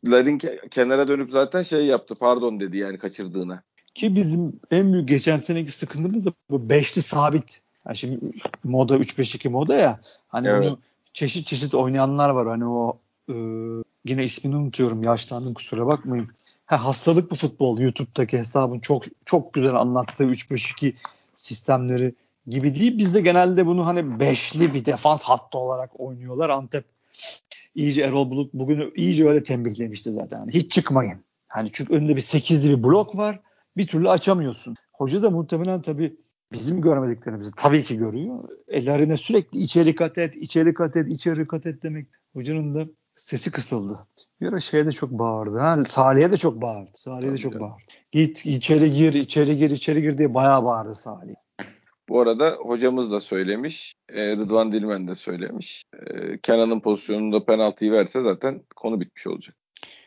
Larin 0.05 0.39
ke- 0.39 0.69
kenara 0.69 1.07
dönüp 1.07 1.31
zaten 1.31 1.63
şey 1.63 1.85
yaptı 1.85 2.15
pardon 2.19 2.59
dedi 2.59 2.77
yani 2.77 2.97
kaçırdığına. 2.97 3.61
Ki 3.95 4.15
bizim 4.15 4.59
en 4.71 4.93
büyük 4.93 5.09
geçen 5.09 5.37
seneki 5.37 5.71
sıkıntımız 5.71 6.25
da 6.25 6.31
bu 6.49 6.69
beşli 6.69 7.01
sabit. 7.01 7.61
Yani 7.85 7.97
şimdi 7.97 8.19
moda 8.63 8.97
3-5-2 8.97 9.49
moda 9.49 9.75
ya. 9.75 9.99
Hani 10.27 10.47
Evet. 10.47 10.63
bunu 10.63 10.79
çeşit 11.13 11.47
çeşit 11.47 11.73
oynayanlar 11.75 12.29
var. 12.29 12.47
Hani 12.47 12.65
o 12.65 12.97
e, 13.30 13.34
yine 14.05 14.23
ismini 14.23 14.55
unutuyorum. 14.55 15.03
Yaşlandım 15.03 15.53
kusura 15.53 15.88
bakmayın. 15.88 16.28
Ha, 16.65 16.86
hastalık 16.86 17.32
bu 17.32 17.36
futbol. 17.36 17.80
YouTube'daki 17.80 18.38
hesabın 18.38 18.80
çok 18.80 19.03
çok 19.25 19.53
güzel 19.53 19.75
anlattığı 19.75 20.23
3-5-2 20.23 20.93
sistemleri 21.36 22.15
gibi 22.47 22.75
değil. 22.75 22.97
Bizde 22.97 23.21
genelde 23.21 23.65
bunu 23.65 23.86
hani 23.86 24.19
beşli 24.19 24.73
bir 24.73 24.86
defans 24.86 25.23
hattı 25.23 25.57
olarak 25.57 25.99
oynuyorlar. 25.99 26.49
Antep 26.49 26.86
iyice 27.75 28.01
Erol 28.01 28.30
Bulut 28.30 28.53
bugün 28.53 28.93
iyice 28.95 29.28
öyle 29.30 29.43
tembihlemişti 29.43 30.11
zaten. 30.11 30.39
Hani 30.39 30.51
hiç 30.51 30.71
çıkmayın. 30.71 31.23
Hani 31.47 31.69
çünkü 31.73 31.93
önünde 31.93 32.15
bir 32.15 32.21
8'li 32.21 32.69
bir 32.69 32.84
blok 32.84 33.17
var. 33.17 33.39
Bir 33.78 33.88
türlü 33.88 34.09
açamıyorsun. 34.09 34.75
Hoca 34.93 35.23
da 35.23 35.30
muhtemelen 35.30 35.82
tabii 35.82 36.15
bizim 36.51 36.82
görmediklerimizi 36.82 37.51
tabii 37.57 37.84
ki 37.84 37.97
görüyor. 37.97 38.49
Ellerine 38.67 39.17
sürekli 39.17 39.59
içeri 39.59 39.95
kat 39.95 40.17
et, 40.17 40.36
içeri 40.36 40.73
kat 40.73 40.95
et, 40.95 41.07
içeri 41.07 41.47
kat 41.47 41.65
et 41.65 41.84
demek. 41.84 42.07
Hocanın 42.34 42.75
da 42.75 42.88
sesi 43.18 43.51
kısıldı. 43.51 43.99
Bir 44.41 44.49
ara 44.49 44.59
şeye 44.59 44.86
de 44.86 44.91
çok 44.91 45.11
bağırdı. 45.11 45.57
Ha, 45.59 45.84
Salih'e 45.88 46.32
de 46.32 46.38
çok 46.38 46.61
bağırdı. 46.61 46.89
Salih'e 46.93 47.34
de 47.34 47.38
çok 47.38 47.53
canım. 47.53 47.70
bağırdı. 47.70 47.84
Git 48.11 48.45
içeri 48.45 48.89
gir, 48.89 49.13
içeri 49.13 49.57
gir, 49.57 49.70
içeri 49.70 50.01
gir 50.01 50.18
diye 50.18 50.34
bayağı 50.34 50.63
bağırdı 50.63 50.95
Salih. 50.95 51.36
Bu 52.09 52.22
arada 52.22 52.49
hocamız 52.59 53.11
da 53.11 53.20
söylemiş. 53.20 53.93
e, 54.09 54.36
Rıdvan 54.38 54.72
Dilmen 54.72 55.07
de 55.07 55.15
söylemiş. 55.15 55.84
E, 56.07 56.38
Kenan'ın 56.38 56.80
pozisyonunda 56.80 57.45
penaltıyı 57.45 57.91
verse 57.91 58.24
zaten 58.24 58.61
konu 58.76 58.99
bitmiş 59.01 59.28
olacak. 59.28 59.55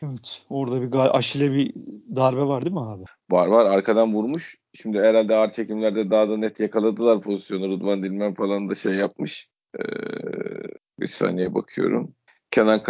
Evet. 0.03 0.43
Orada 0.49 0.81
bir 0.81 1.17
aşile 1.17 1.51
bir 1.51 1.73
darbe 2.15 2.41
var 2.41 2.65
değil 2.65 2.73
mi 2.73 2.81
abi? 2.81 3.03
Var 3.31 3.47
var 3.47 3.65
arkadan 3.65 4.13
vurmuş. 4.13 4.57
Şimdi 4.73 4.99
herhalde 4.99 5.35
ağır 5.35 5.51
çekimlerde 5.51 6.11
daha 6.11 6.29
da 6.29 6.37
net 6.37 6.59
yakaladılar 6.59 7.21
pozisyonu. 7.21 7.69
Rıdvan 7.69 8.03
Dilmen 8.03 8.33
falan 8.33 8.69
da 8.69 8.75
şey 8.75 8.93
yapmış. 8.93 9.47
Ee, 9.79 9.83
bir 10.99 11.07
saniye 11.07 11.53
bakıyorum. 11.53 12.15
Kenan 12.51 12.83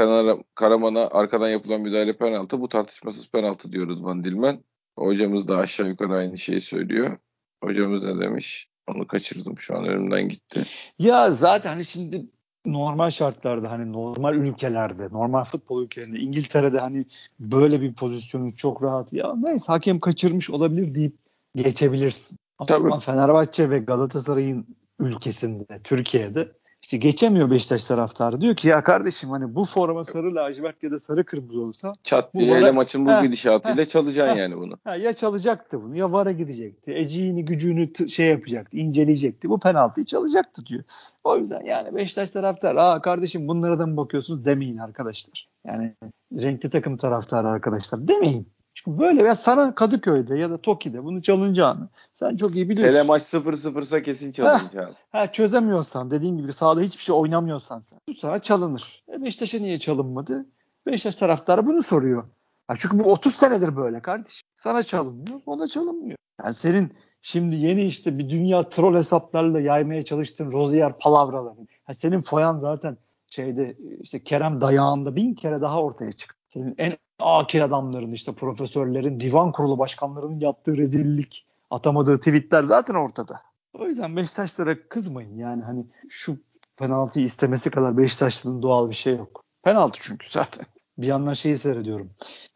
Karaman'a 0.55 1.07
arkadan 1.07 1.49
yapılan 1.49 1.81
müdahale 1.81 2.17
penaltı. 2.17 2.61
Bu 2.61 2.69
tartışmasız 2.69 3.29
penaltı 3.29 3.71
diyor 3.71 3.87
Rıdvan 3.87 4.23
Dilmen. 4.23 4.63
Hocamız 4.99 5.47
da 5.47 5.57
aşağı 5.57 5.87
yukarı 5.87 6.13
aynı 6.13 6.37
şeyi 6.37 6.61
söylüyor. 6.61 7.17
Hocamız 7.63 8.03
ne 8.03 8.19
demiş? 8.19 8.67
Onu 8.87 9.07
kaçırdım 9.07 9.59
şu 9.59 9.77
an 9.77 9.85
önümden 9.85 10.29
gitti. 10.29 10.63
Ya 10.99 11.31
zaten 11.31 11.69
hani 11.69 11.85
şimdi 11.85 12.25
normal 12.65 13.09
şartlarda 13.09 13.71
hani 13.71 13.93
normal 13.93 14.35
ülkelerde, 14.35 15.07
normal 15.11 15.43
futbol 15.43 15.83
ülkelerinde 15.83 16.19
İngiltere'de 16.19 16.79
hani 16.79 17.05
böyle 17.39 17.81
bir 17.81 17.93
pozisyonu 17.93 18.55
çok 18.55 18.83
rahat 18.83 19.13
ya 19.13 19.35
neyse 19.35 19.65
hakem 19.67 19.99
kaçırmış 19.99 20.49
olabilir 20.49 20.95
deyip 20.95 21.15
geçebilirsin. 21.55 22.37
Tabii. 22.67 22.87
Ama 22.87 22.99
Fenerbahçe 22.99 23.69
ve 23.69 23.79
Galatasaray'ın 23.79 24.77
ülkesinde, 24.99 25.79
Türkiye'de 25.83 26.51
işte 26.81 26.97
geçemiyor 26.97 27.51
Beşiktaş 27.51 27.85
taraftarı. 27.85 28.41
Diyor 28.41 28.55
ki 28.55 28.67
ya 28.67 28.83
kardeşim 28.83 29.29
hani 29.29 29.55
bu 29.55 29.65
forma 29.65 30.03
sarı 30.03 30.35
lacivert 30.35 30.83
ya 30.83 30.91
da 30.91 30.99
sarı 30.99 31.25
kırmızı 31.25 31.61
olsa 31.61 31.93
Çat 32.03 32.33
diye 32.33 32.57
ele 32.57 32.71
maçın 32.71 33.05
bu 33.05 33.21
gidişatıyla 33.21 33.85
çalacaksın 33.85 34.37
yani 34.37 34.57
bunu. 34.57 34.77
Ha, 34.83 34.95
ya 34.95 35.13
çalacaktı 35.13 35.83
bunu 35.83 35.97
ya 35.97 36.11
vara 36.11 36.31
gidecekti. 36.31 36.93
Eciğini 36.93 37.45
gücünü 37.45 37.93
t- 37.93 38.07
şey 38.07 38.27
yapacaktı, 38.27 38.77
inceleyecekti. 38.77 39.49
Bu 39.49 39.59
penaltıyı 39.59 40.05
çalacaktı 40.05 40.65
diyor. 40.65 40.83
O 41.23 41.37
yüzden 41.37 41.65
yani 41.65 41.95
Beşiktaş 41.95 42.31
taraftar 42.31 42.75
aa 42.75 43.01
kardeşim 43.01 43.47
bunlara 43.47 43.79
da 43.79 43.85
mı 43.85 43.97
bakıyorsunuz 43.97 44.45
demeyin 44.45 44.77
arkadaşlar. 44.77 45.47
Yani 45.67 45.93
renkli 46.33 46.69
takım 46.69 46.97
taraftarı 46.97 47.47
arkadaşlar 47.47 48.07
demeyin. 48.07 48.47
Çünkü 48.85 48.99
böyle 48.99 49.23
ya 49.23 49.35
sana 49.35 49.75
Kadıköy'de 49.75 50.37
ya 50.37 50.49
da 50.49 50.61
Toki'de 50.61 51.03
bunu 51.03 51.21
çalınacağını 51.21 51.89
sen 52.13 52.35
çok 52.35 52.55
iyi 52.55 52.69
biliyorsun. 52.69 52.93
Hele 52.93 53.03
maç 53.03 53.23
0-0'sa 53.23 54.01
kesin 54.01 54.31
çalacaksın. 54.31 54.95
Ha 55.11 55.31
çözemiyorsan 55.31 56.11
dediğin 56.11 56.37
gibi 56.37 56.53
sahada 56.53 56.81
hiçbir 56.81 57.03
şey 57.03 57.15
oynamıyorsan 57.15 57.79
sen 57.79 57.99
bu 58.09 58.15
sana 58.15 58.39
çalınır. 58.39 59.03
E 59.13 59.23
Beşiktaş'a 59.23 59.59
niye 59.59 59.79
çalınmadı? 59.79 60.45
Beşiktaş 60.85 61.15
taraftarı 61.15 61.65
bunu 61.65 61.83
soruyor. 61.83 62.23
Ha 62.67 62.73
çünkü 62.79 62.99
bu 62.99 63.03
30 63.03 63.35
senedir 63.35 63.75
böyle 63.75 64.01
kardeş. 64.01 64.41
Sana 64.55 64.83
çalınmıyor, 64.83 65.41
ona 65.45 65.67
çalınmıyor. 65.67 66.17
Yani 66.43 66.53
senin 66.53 66.93
şimdi 67.21 67.55
yeni 67.55 67.83
işte 67.83 68.17
bir 68.17 68.29
dünya 68.29 68.69
troll 68.69 68.95
hesaplarla 68.95 69.59
yaymaya 69.59 70.05
çalıştığın 70.05 70.51
Rozier 70.51 70.97
palavraları. 70.99 71.67
Ha 71.83 71.93
senin 71.93 72.21
foyan 72.21 72.57
zaten 72.57 72.97
şeyde 73.27 73.77
işte 73.99 74.23
Kerem 74.23 74.61
dayağında 74.61 75.15
bin 75.15 75.33
kere 75.33 75.61
daha 75.61 75.81
ortaya 75.81 76.11
çıktı. 76.11 76.39
Senin 76.47 76.75
en 76.77 76.97
akil 77.21 77.63
adamların 77.63 78.11
işte 78.11 78.33
profesörlerin, 78.33 79.19
divan 79.19 79.51
kurulu 79.51 79.79
başkanlarının 79.79 80.39
yaptığı 80.39 80.77
rezillik, 80.77 81.47
atamadığı 81.69 82.17
tweetler 82.17 82.63
zaten 82.63 82.95
ortada. 82.95 83.41
O 83.73 83.87
yüzden 83.87 84.15
Beşiktaşlara 84.15 84.87
kızmayın 84.89 85.37
yani 85.37 85.63
hani 85.63 85.85
şu 86.09 86.37
penaltıyı 86.77 87.25
istemesi 87.25 87.69
kadar 87.69 87.97
Beşiktaşlı'nın 87.97 88.61
doğal 88.61 88.89
bir 88.89 88.95
şey 88.95 89.15
yok. 89.15 89.43
Penaltı 89.63 89.99
çünkü 90.01 90.27
zaten. 90.29 90.65
Bir 90.97 91.07
yandan 91.07 91.33
şeyi 91.33 91.57
seyrediyorum. 91.57 92.09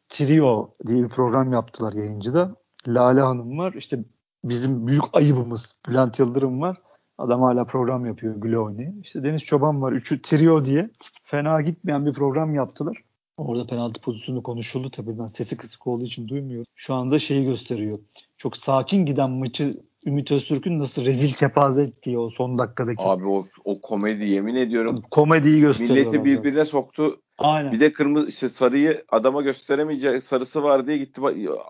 Trio 0.10 0.76
diye 0.88 1.04
bir 1.04 1.10
program 1.10 1.54
yaptılar 1.54 1.94
yayıncıda. 1.94 2.56
Lale 2.88 3.22
Hanım 3.22 3.58
var. 3.58 3.74
İşte 3.74 4.00
bizim 4.44 4.88
büyük 4.88 5.04
ayıbımız 5.14 5.76
Bülent 5.88 6.20
Yıldırım 6.20 6.62
var. 6.62 6.78
Adam 7.18 7.42
hala 7.42 7.66
program 7.66 8.06
yapıyor 8.06 8.36
güle 8.36 8.60
oynaya. 8.60 8.94
İşte 9.02 9.24
Deniz 9.24 9.44
Çoban 9.44 9.82
var. 9.82 9.92
Üçü 9.92 10.22
Trio 10.22 10.66
diye. 10.66 10.90
Fena 11.24 11.62
gitmeyen 11.62 12.06
bir 12.06 12.14
program 12.14 12.56
yaptılar. 12.56 12.98
Orada 13.38 13.68
penaltı 13.68 14.02
pozisyonu 14.02 14.44
konuşuldu 14.44 14.90
tabii 14.90 15.20
ben 15.20 15.28
sesi 15.28 15.58
kısık 15.58 15.88
olduğu 15.88 16.04
için 16.04 16.28
duymuyorum. 16.28 16.66
Şu 16.76 16.94
anda 16.94 17.20
şeyi 17.20 17.46
gösteriyor. 17.46 18.00
Çok 18.38 18.58
sakin 18.58 19.06
giden 19.06 19.32
maçı 19.32 19.78
Ümit 20.06 20.32
Öztürk'ün 20.32 20.80
nasıl 20.80 21.06
rezil 21.06 21.34
kepaze 21.34 21.84
ettiği 21.84 22.20
o 22.20 22.30
son 22.30 22.58
dakikadaki 22.58 23.04
Abi 23.04 23.28
o, 23.28 23.46
o 23.66 23.82
komedi 23.82 24.26
yemin 24.26 24.56
ediyorum 24.56 24.96
komediyi 25.12 25.60
gösteriyor. 25.62 25.96
milleti 25.96 26.26
birbirine 26.26 26.66
soktu. 26.66 27.22
Aynen. 27.38 27.72
Bir 27.72 27.80
de 27.80 27.94
kırmızı 27.94 28.28
işte 28.28 28.50
sarıyı 28.50 29.06
adama 29.12 29.42
gösteremeyecek 29.42 30.24
sarısı 30.24 30.64
var 30.64 30.88
diye 30.88 30.98
gitti 30.98 31.22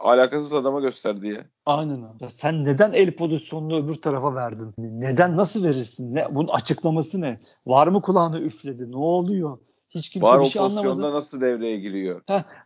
alakasız 0.04 0.54
adama 0.54 0.80
gösterdi 0.80 1.28
ya. 1.28 1.46
Aynen 1.66 2.02
abi. 2.02 2.24
Ya 2.24 2.30
sen 2.30 2.64
neden 2.64 2.94
el 2.94 3.12
pozisyonunu 3.12 3.76
öbür 3.76 3.96
tarafa 3.96 4.36
verdin? 4.36 4.74
Neden 4.78 5.36
nasıl 5.36 5.64
verirsin? 5.64 6.16
Ne 6.16 6.36
bunun 6.36 6.48
açıklaması 6.48 7.22
ne? 7.22 7.40
Var 7.66 7.88
mı 7.88 8.02
kulağına 8.02 8.40
üfledi? 8.40 8.92
Ne 8.92 8.98
oluyor? 8.98 9.58
Hiç 9.96 10.10
kimse 10.10 10.28
Var 10.28 10.40
bir 10.40 10.46
o 10.46 10.50
şey 10.50 10.62
pozisyonda 10.62 10.92
anlamadı. 10.92 11.14
nasıl 11.16 11.42
devreye 11.42 11.80
giriyor? 11.80 12.22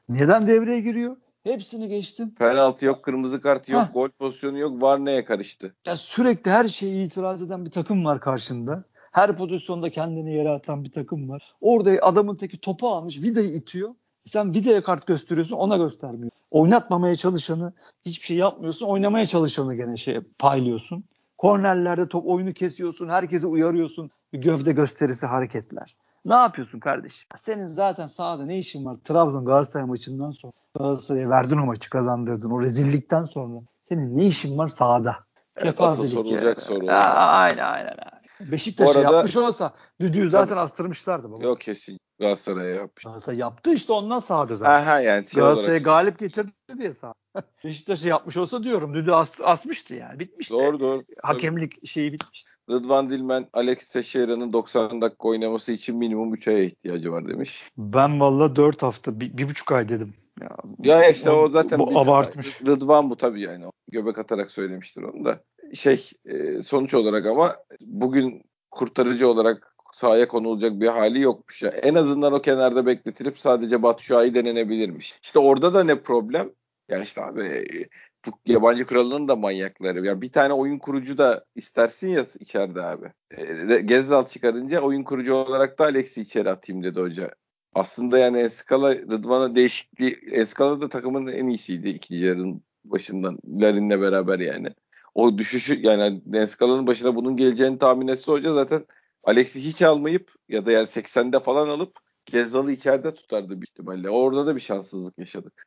Neden 0.09 0.47
devreye 0.47 0.79
giriyor? 0.81 1.17
Hepsini 1.43 1.87
geçtim. 1.87 2.35
Penaltı 2.35 2.85
yok, 2.85 3.03
kırmızı 3.03 3.41
kart 3.41 3.69
yok, 3.69 3.81
Heh. 3.81 3.93
gol 3.93 4.09
pozisyonu 4.09 4.57
yok. 4.59 4.81
Var 4.81 5.05
neye 5.05 5.25
karıştı? 5.25 5.75
Ya 5.85 5.95
sürekli 5.95 6.51
her 6.51 6.67
şeye 6.67 7.03
itiraz 7.03 7.41
eden 7.43 7.65
bir 7.65 7.71
takım 7.71 8.05
var 8.05 8.19
karşında. 8.19 8.83
Her 9.11 9.37
pozisyonda 9.37 9.89
kendini 9.89 10.33
yere 10.33 10.49
atan 10.49 10.83
bir 10.83 10.91
takım 10.91 11.29
var. 11.29 11.55
Orada 11.61 11.91
adamın 12.01 12.35
teki 12.35 12.57
topu 12.57 12.87
almış, 12.89 13.17
vidayı 13.21 13.49
itiyor. 13.49 13.89
Sen 14.25 14.53
vidaya 14.53 14.83
kart 14.83 15.07
gösteriyorsun, 15.07 15.55
ona 15.55 15.77
göstermiyor. 15.77 16.31
Oynatmamaya 16.51 17.15
çalışanı 17.15 17.73
hiçbir 18.05 18.25
şey 18.25 18.37
yapmıyorsun. 18.37 18.85
Oynamaya 18.85 19.25
çalışanı 19.25 19.75
gene 19.75 19.97
şey 19.97 20.19
paylıyorsun. 20.39 21.03
Kornerlerde 21.37 22.07
top 22.07 22.27
oyunu 22.27 22.53
kesiyorsun, 22.53 23.09
herkese 23.09 23.47
uyarıyorsun. 23.47 24.11
Bir 24.33 24.37
gövde 24.41 24.71
gösterisi 24.71 25.25
hareketler. 25.27 25.95
Ne 26.25 26.33
yapıyorsun 26.35 26.79
kardeşim? 26.79 27.27
Senin 27.35 27.67
zaten 27.67 28.07
sahada 28.07 28.45
ne 28.45 28.57
işin 28.57 28.85
var? 28.85 28.97
Trabzon 29.03 29.45
Galatasaray 29.45 29.85
maçından 29.87 30.31
sonra 30.31 30.53
Galatasaray'a 30.77 31.29
verdin 31.29 31.57
o 31.57 31.65
maçı 31.65 31.89
kazandırdın. 31.89 32.49
O 32.49 32.61
rezillikten 32.61 33.25
sonra 33.25 33.59
senin 33.83 34.17
ne 34.17 34.25
işin 34.25 34.57
var 34.57 34.67
sahada? 34.67 35.15
Evet, 35.55 35.65
Kepazelik 35.71 36.11
sorulacak 36.11 36.57
ya. 36.59 36.65
soru. 36.65 36.85
Aa, 36.89 36.93
Aynen 36.93 37.57
aynen. 37.63 37.87
aynen. 37.87 38.51
Beşiktaş'a 38.51 38.99
arada- 38.99 39.15
yapmış 39.15 39.37
olsa 39.37 39.73
düdüğü 40.01 40.29
zaten 40.29 40.57
astırmışlardı 40.57 41.31
baba. 41.31 41.43
Yok 41.43 41.61
kesin 41.61 41.97
Galatasaray'a 42.19 42.75
yapmış. 42.75 43.03
Galatasaray 43.03 43.39
yaptı 43.39 43.73
işte 43.73 43.93
ondan 43.93 44.19
sahada 44.19 44.55
zaten. 44.55 44.81
Aha 44.81 45.01
yani 45.01 45.25
Galatasaray'a 45.35 45.71
olarak. 45.71 45.85
galip 45.85 46.19
getirdi 46.19 46.51
diye 46.79 46.93
sağ. 46.93 47.13
Beşiktaş'a 47.63 48.07
yapmış 48.09 48.37
olsa 48.37 48.63
diyorum 48.63 48.93
düdüğü 48.93 49.11
as, 49.11 49.41
asmıştı 49.43 49.95
yani. 49.95 50.19
Bitmişti. 50.19 50.53
Doğru 50.53 50.81
doğru. 50.81 51.03
Hakemlik 51.23 51.87
şeyi 51.87 52.13
bitmişti. 52.13 52.51
Rıdvan 52.69 53.09
Dilmen, 53.09 53.47
Alex 53.53 53.87
Teixeira'nın 53.87 54.53
90 54.53 55.01
dakika 55.01 55.27
oynaması 55.27 55.71
için 55.71 55.97
minimum 55.97 56.33
3 56.33 56.47
aya 56.47 56.63
ihtiyacı 56.63 57.11
var 57.11 57.27
demiş. 57.27 57.63
Ben 57.77 58.19
valla 58.19 58.55
4 58.55 58.83
hafta, 58.83 59.19
bir, 59.19 59.37
bir 59.37 59.49
buçuk 59.49 59.71
ay 59.71 59.89
dedim. 59.89 60.13
Ya, 60.41 60.57
Ya 60.83 61.09
işte 61.09 61.31
o 61.31 61.49
zaten 61.49 61.79
bu 61.79 61.99
abartmış. 61.99 62.61
Rıdvan 62.61 63.09
bu 63.09 63.17
tabii 63.17 63.41
yani. 63.41 63.67
O 63.67 63.71
Göbek 63.91 64.17
atarak 64.19 64.51
söylemiştir 64.51 65.01
onu 65.03 65.25
da. 65.25 65.43
Şey 65.73 66.09
e, 66.25 66.61
sonuç 66.61 66.93
olarak 66.93 67.25
ama 67.25 67.55
bugün 67.81 68.43
kurtarıcı 68.71 69.29
olarak 69.29 69.68
sahaya 69.99 70.27
konulacak 70.27 70.79
bir 70.79 70.87
hali 70.87 71.21
yokmuş. 71.21 71.61
Ya. 71.61 71.69
En 71.69 71.95
azından 71.95 72.33
o 72.33 72.41
kenarda 72.41 72.85
bekletilip 72.85 73.39
sadece 73.39 73.83
Batu 73.83 74.03
Şua'yı 74.03 74.33
denenebilirmiş. 74.33 75.19
İşte 75.23 75.39
orada 75.39 75.73
da 75.73 75.83
ne 75.83 76.01
problem? 76.01 76.51
Yani 76.89 77.03
işte 77.03 77.21
abi 77.21 77.87
bu 78.25 78.31
yabancı 78.45 78.85
kralının 78.85 79.27
da 79.27 79.35
manyakları. 79.35 80.05
Ya 80.05 80.21
bir 80.21 80.31
tane 80.31 80.53
oyun 80.53 80.77
kurucu 80.77 81.17
da 81.17 81.45
istersin 81.55 82.09
ya 82.09 82.25
içeride 82.39 82.81
abi. 82.81 83.11
E, 83.31 83.81
Gezzal 83.81 84.27
çıkarınca 84.27 84.81
oyun 84.81 85.03
kurucu 85.03 85.33
olarak 85.33 85.79
da 85.79 85.83
Alex'i 85.83 86.21
içeri 86.21 86.49
atayım 86.49 86.83
dedi 86.83 86.99
hoca. 86.99 87.31
Aslında 87.73 88.17
yani 88.17 88.39
Eskala 88.39 88.95
Rıdvan'a 88.95 89.55
değişikliği 89.55 90.19
Eskala 90.31 90.81
da 90.81 90.89
takımın 90.89 91.27
en 91.27 91.47
iyisiydi 91.47 91.89
ikinci 91.89 92.25
yarının 92.25 92.63
başından. 92.85 93.37
Larin'le 93.47 94.01
beraber 94.01 94.39
yani. 94.39 94.67
O 95.15 95.37
düşüşü 95.37 95.79
yani 95.81 96.21
Eskala'nın 96.33 96.87
başına 96.87 97.15
bunun 97.15 97.37
geleceğini 97.37 97.77
tahmin 97.77 98.07
etse 98.07 98.31
hoca 98.31 98.53
zaten 98.53 98.85
Alex'i 99.23 99.65
hiç 99.65 99.81
almayıp 99.81 100.31
ya 100.49 100.65
da 100.65 100.71
yani 100.71 100.87
80'de 100.87 101.39
falan 101.39 101.69
alıp 101.69 101.99
Gezzal'ı 102.25 102.71
içeride 102.71 103.13
tutardı 103.13 103.49
büyük 103.49 103.69
ihtimalle. 103.69 104.09
Orada 104.09 104.47
da 104.47 104.55
bir 104.55 104.61
şanssızlık 104.61 105.17
yaşadık. 105.17 105.65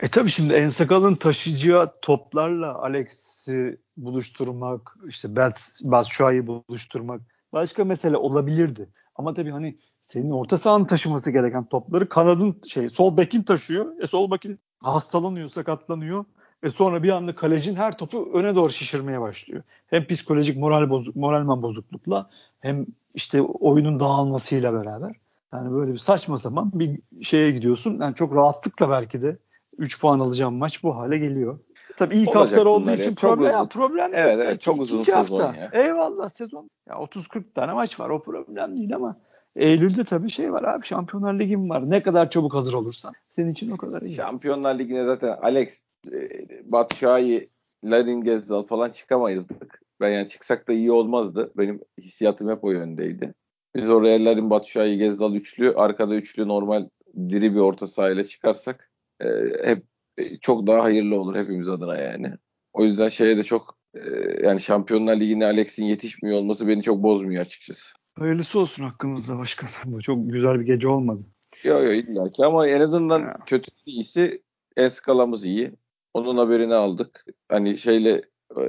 E 0.00 0.08
tabi 0.08 0.30
şimdi 0.30 0.54
Ensakal'ın 0.54 1.14
taşıyacağı 1.14 1.92
toplarla 2.02 2.74
Alex'i 2.74 3.80
buluşturmak, 3.96 4.96
işte 5.08 5.36
Bats, 5.36 5.82
buluşturmak 5.82 7.20
başka 7.52 7.84
mesele 7.84 8.16
olabilirdi. 8.16 8.88
Ama 9.14 9.34
tabii 9.34 9.50
hani 9.50 9.78
senin 10.00 10.30
orta 10.30 10.58
sahanın 10.58 10.84
taşıması 10.84 11.30
gereken 11.30 11.68
topları 11.68 12.08
kanadın 12.08 12.60
şey 12.68 12.88
sol 12.88 13.16
bekin 13.16 13.42
taşıyor. 13.42 14.00
E 14.00 14.06
sol 14.06 14.30
bekin 14.30 14.60
hastalanıyor, 14.82 15.48
sakatlanıyor. 15.48 16.24
Ve 16.64 16.70
sonra 16.70 17.02
bir 17.02 17.10
anda 17.10 17.34
kalecin 17.34 17.74
her 17.74 17.98
topu 17.98 18.30
öne 18.34 18.54
doğru 18.54 18.72
şişirmeye 18.72 19.20
başlıyor. 19.20 19.62
Hem 19.86 20.06
psikolojik 20.06 20.56
moral 20.56 20.90
bozuk, 20.90 21.16
moralman 21.16 21.62
bozuklukla 21.62 22.30
hem 22.60 22.86
işte 23.14 23.42
oyunun 23.42 24.00
dağılmasıyla 24.00 24.72
beraber. 24.72 25.16
Yani 25.52 25.72
böyle 25.72 25.92
bir 25.92 25.98
saçma 25.98 26.36
sapan 26.36 26.70
bir 26.74 27.00
şeye 27.22 27.50
gidiyorsun. 27.50 28.00
Yani 28.00 28.14
çok 28.14 28.34
rahatlıkla 28.34 28.90
belki 28.90 29.22
de 29.22 29.36
3 29.78 30.00
puan 30.00 30.20
alacağım 30.20 30.54
maç 30.54 30.82
bu 30.82 30.96
hale 30.96 31.18
geliyor. 31.18 31.58
Tabii 31.96 32.16
ilk 32.16 32.34
haftalar 32.34 32.66
olduğu 32.66 32.92
için 32.92 33.10
ya. 33.10 33.14
problem, 33.14 33.52
ya, 33.52 33.64
problem 33.64 34.10
evet, 34.14 34.38
evet, 34.42 34.60
çok 34.60 34.80
uzun 34.80 35.02
sezon 35.02 35.40
hafta. 35.40 35.60
ya. 35.60 35.70
Eyvallah 35.72 36.28
sezon. 36.28 36.70
Ya 36.88 36.94
30-40 36.94 37.52
tane 37.54 37.72
maç 37.72 38.00
var 38.00 38.10
o 38.10 38.22
problem 38.22 38.76
değil 38.76 38.94
ama 38.94 39.16
Eylül'de 39.56 40.04
tabii 40.04 40.30
şey 40.30 40.52
var 40.52 40.62
abi 40.62 40.86
Şampiyonlar 40.86 41.34
Ligi 41.34 41.58
var. 41.58 41.90
Ne 41.90 42.02
kadar 42.02 42.30
çabuk 42.30 42.54
hazır 42.54 42.74
olursan 42.74 43.12
senin 43.30 43.52
için 43.52 43.70
o 43.70 43.76
kadar 43.76 44.02
iyi. 44.02 44.14
Şampiyonlar 44.14 44.78
Ligi'ne 44.78 45.04
zaten 45.04 45.36
Alex 45.42 45.80
e, 46.12 46.48
Batshuayi, 46.64 47.50
Larin 47.84 48.20
Gezdal 48.20 48.66
falan 48.66 48.90
çıkamayızdık. 48.90 49.80
Ben 50.00 50.10
yani 50.10 50.28
çıksak 50.28 50.68
da 50.68 50.72
iyi 50.72 50.92
olmazdı. 50.92 51.52
Benim 51.56 51.80
hissiyatım 52.00 52.50
hep 52.50 52.64
o 52.64 52.70
yöndeydi. 52.70 53.34
Biz 53.76 53.90
oraya 53.90 54.24
Larin 54.24 54.50
Batshuayi, 54.50 54.98
Gezdal 54.98 55.34
üçlü, 55.34 55.74
arkada 55.74 56.14
üçlü 56.14 56.48
normal 56.48 56.88
diri 57.16 57.54
bir 57.54 57.60
orta 57.60 57.86
sahayla 57.86 58.26
çıkarsak 58.26 58.90
e, 59.20 59.26
hep 59.64 59.82
e, 60.18 60.38
çok 60.38 60.66
daha 60.66 60.84
hayırlı 60.84 61.20
olur 61.20 61.36
hepimiz 61.36 61.68
adına 61.68 61.96
yani. 61.96 62.32
O 62.72 62.84
yüzden 62.84 63.08
şeye 63.08 63.36
de 63.36 63.42
çok 63.42 63.78
e, 63.94 64.00
yani 64.42 64.60
Şampiyonlar 64.60 65.16
Ligi'ne 65.16 65.46
Alex'in 65.46 65.84
yetişmiyor 65.84 66.38
olması 66.38 66.68
beni 66.68 66.82
çok 66.82 67.02
bozmuyor 67.02 67.42
açıkçası. 67.42 67.94
Hayırlısı 68.18 68.58
olsun 68.58 68.84
hakkımızda 68.84 69.38
başkan. 69.38 69.68
Bu 69.84 70.02
çok 70.02 70.32
güzel 70.32 70.60
bir 70.60 70.66
gece 70.66 70.88
olmadı. 70.88 71.22
Yok 71.64 71.84
yok 71.84 71.92
illa 71.92 72.30
ki 72.30 72.44
ama 72.44 72.68
en 72.68 72.80
azından 72.80 73.20
ya. 73.20 73.38
kötü 73.46 73.70
iyisi 73.86 74.42
eskalamız 74.76 75.44
iyi. 75.44 75.72
Onun 76.16 76.36
haberini 76.36 76.74
aldık. 76.74 77.24
Hani 77.50 77.78
şeyle 77.78 78.22
e, 78.56 78.62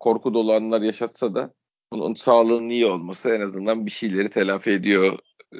korku 0.00 0.34
dolu 0.34 0.52
anlar 0.52 0.80
yaşatsa 0.80 1.34
da 1.34 1.54
onun 1.90 2.14
sağlığının 2.14 2.68
iyi 2.68 2.86
olması 2.86 3.28
en 3.28 3.40
azından 3.40 3.86
bir 3.86 3.90
şeyleri 3.90 4.30
telafi 4.30 4.70
ediyor. 4.70 5.18
E, 5.52 5.58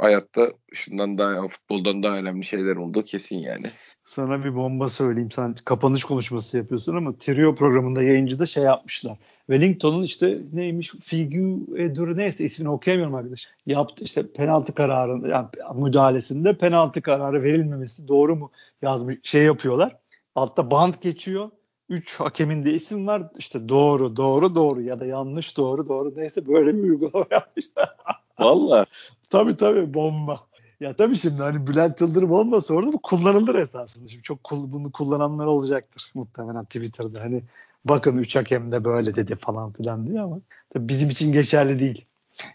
hayatta 0.00 0.52
şundan 0.72 1.18
daha 1.18 1.48
futboldan 1.48 2.02
daha 2.02 2.16
önemli 2.16 2.44
şeyler 2.44 2.76
oldu 2.76 3.04
kesin 3.04 3.36
yani. 3.36 3.66
Sana 4.04 4.44
bir 4.44 4.54
bomba 4.54 4.88
söyleyeyim. 4.88 5.30
Sen 5.30 5.54
kapanış 5.64 6.04
konuşması 6.04 6.56
yapıyorsun 6.56 6.96
ama 6.96 7.18
Trio 7.18 7.54
programında 7.54 8.02
yayıncıda 8.02 8.46
şey 8.46 8.62
yapmışlar. 8.62 9.16
Wellington'un 9.46 10.02
işte 10.02 10.38
neymiş 10.52 10.90
Figueroa 11.02 12.14
neyse 12.14 12.44
ismini 12.44 12.68
okuyamıyorum 12.68 13.14
arkadaş. 13.14 13.48
Yaptı 13.66 14.04
işte 14.04 14.32
penaltı 14.32 14.74
kararı 14.74 15.28
yani 15.28 15.48
müdahalesinde 15.74 16.58
penaltı 16.58 17.02
kararı 17.02 17.42
verilmemesi 17.42 18.08
doğru 18.08 18.36
mu 18.36 18.50
yazmış 18.82 19.18
şey 19.22 19.42
yapıyorlar. 19.42 19.96
Altta 20.36 20.70
band 20.70 20.94
geçiyor. 21.00 21.50
Üç 21.88 22.14
hakemin 22.14 22.64
de 22.64 22.72
isim 22.72 23.06
var. 23.06 23.22
İşte 23.38 23.68
doğru, 23.68 24.16
doğru, 24.16 24.54
doğru 24.54 24.82
ya 24.82 25.00
da 25.00 25.06
yanlış, 25.06 25.56
doğru, 25.56 25.88
doğru 25.88 26.12
neyse 26.16 26.46
böyle 26.48 26.74
bir 26.74 26.82
uygulama 26.82 27.26
yapmışlar. 27.30 27.96
Valla. 28.38 28.86
tabii 29.30 29.56
tabii 29.56 29.94
bomba. 29.94 30.40
Ya 30.80 30.96
tabii 30.96 31.16
şimdi 31.16 31.42
hani 31.42 31.66
Bülent 31.66 32.00
Yıldırım 32.00 32.30
olmasa 32.30 32.74
orada 32.74 32.92
bu 32.92 32.98
kullanılır 32.98 33.54
esasında. 33.54 34.08
Şimdi 34.08 34.22
çok 34.22 34.50
bunu 34.50 34.92
kullananlar 34.92 35.46
olacaktır 35.46 36.10
muhtemelen 36.14 36.62
Twitter'da. 36.62 37.20
Hani 37.20 37.42
bakın 37.84 38.18
üç 38.18 38.36
hakem 38.36 38.72
de 38.72 38.84
böyle 38.84 39.14
dedi 39.14 39.36
falan 39.36 39.72
filan 39.72 40.06
diye 40.06 40.20
ama 40.20 40.38
tabii 40.70 40.88
bizim 40.88 41.10
için 41.10 41.32
geçerli 41.32 41.80
değil. 41.80 42.04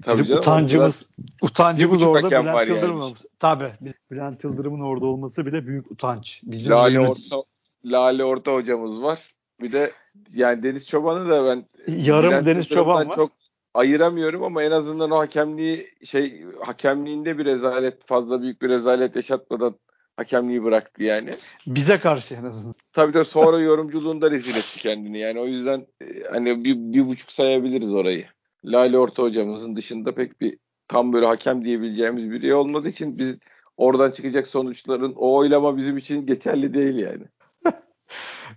Tabii 0.03 0.13
Bizim 0.13 0.25
canım, 0.25 0.39
utancımız 0.39 1.09
utancımız 1.41 2.01
orada 2.01 2.29
Bülent 2.31 2.67
Yıldırım 2.69 2.91
yani. 2.91 3.03
olması. 3.03 3.27
Tabii. 3.39 3.71
Biz, 3.81 3.93
Bülent 4.11 4.43
Yıldırım'ın 4.43 4.81
orada 4.81 5.05
olması 5.05 5.45
bile 5.45 5.67
büyük 5.67 5.91
utanç. 5.91 6.41
Bizim 6.43 6.71
Lale 6.71 6.99
Orta, 6.99 7.43
Lale 7.85 8.23
Orta 8.23 8.53
hocamız 8.53 9.03
var. 9.03 9.35
Bir 9.61 9.71
de 9.71 9.91
yani 10.33 10.63
Deniz 10.63 10.87
Çoban'ı 10.87 11.29
da 11.29 11.45
ben 11.45 11.65
yarım 11.87 12.29
Bülent 12.29 12.45
Deniz 12.45 12.69
Çoban 12.69 13.09
var. 13.09 13.15
Çok 13.15 13.31
ayıramıyorum 13.73 14.43
ama 14.43 14.63
en 14.63 14.71
azından 14.71 15.11
o 15.11 15.17
hakemliği 15.17 15.89
şey 16.03 16.45
hakemliğinde 16.65 17.37
bir 17.37 17.45
rezalet 17.45 18.07
fazla 18.07 18.41
büyük 18.41 18.61
bir 18.61 18.69
rezalet 18.69 19.15
yaşatmadan 19.15 19.75
hakemliği 20.17 20.63
bıraktı 20.63 21.03
yani. 21.03 21.29
Bize 21.67 21.99
karşı 21.99 22.35
en 22.35 22.43
azından. 22.43 22.75
Tabii 22.93 23.13
de 23.13 23.23
sonra 23.23 23.59
yorumculuğunda 23.69 24.31
rezil 24.31 24.55
etti 24.55 24.79
kendini 24.79 25.19
yani 25.19 25.39
o 25.39 25.45
yüzden 25.45 25.87
e, 26.01 26.23
hani 26.31 26.63
bir, 26.63 26.75
bir 26.75 27.07
buçuk 27.07 27.31
sayabiliriz 27.31 27.93
orayı. 27.93 28.25
Lale 28.65 28.97
Orta 28.97 29.23
hocamızın 29.23 29.75
dışında 29.75 30.15
pek 30.15 30.41
bir 30.41 30.57
tam 30.87 31.13
böyle 31.13 31.25
hakem 31.25 31.65
diyebileceğimiz 31.65 32.31
biri 32.31 32.53
olmadığı 32.53 32.89
için 32.89 33.17
biz 33.17 33.37
oradan 33.77 34.11
çıkacak 34.11 34.47
sonuçların 34.47 35.13
o 35.15 35.35
oylama 35.37 35.77
bizim 35.77 35.97
için 35.97 36.25
geçerli 36.25 36.73
değil 36.73 36.95
yani. 36.95 37.23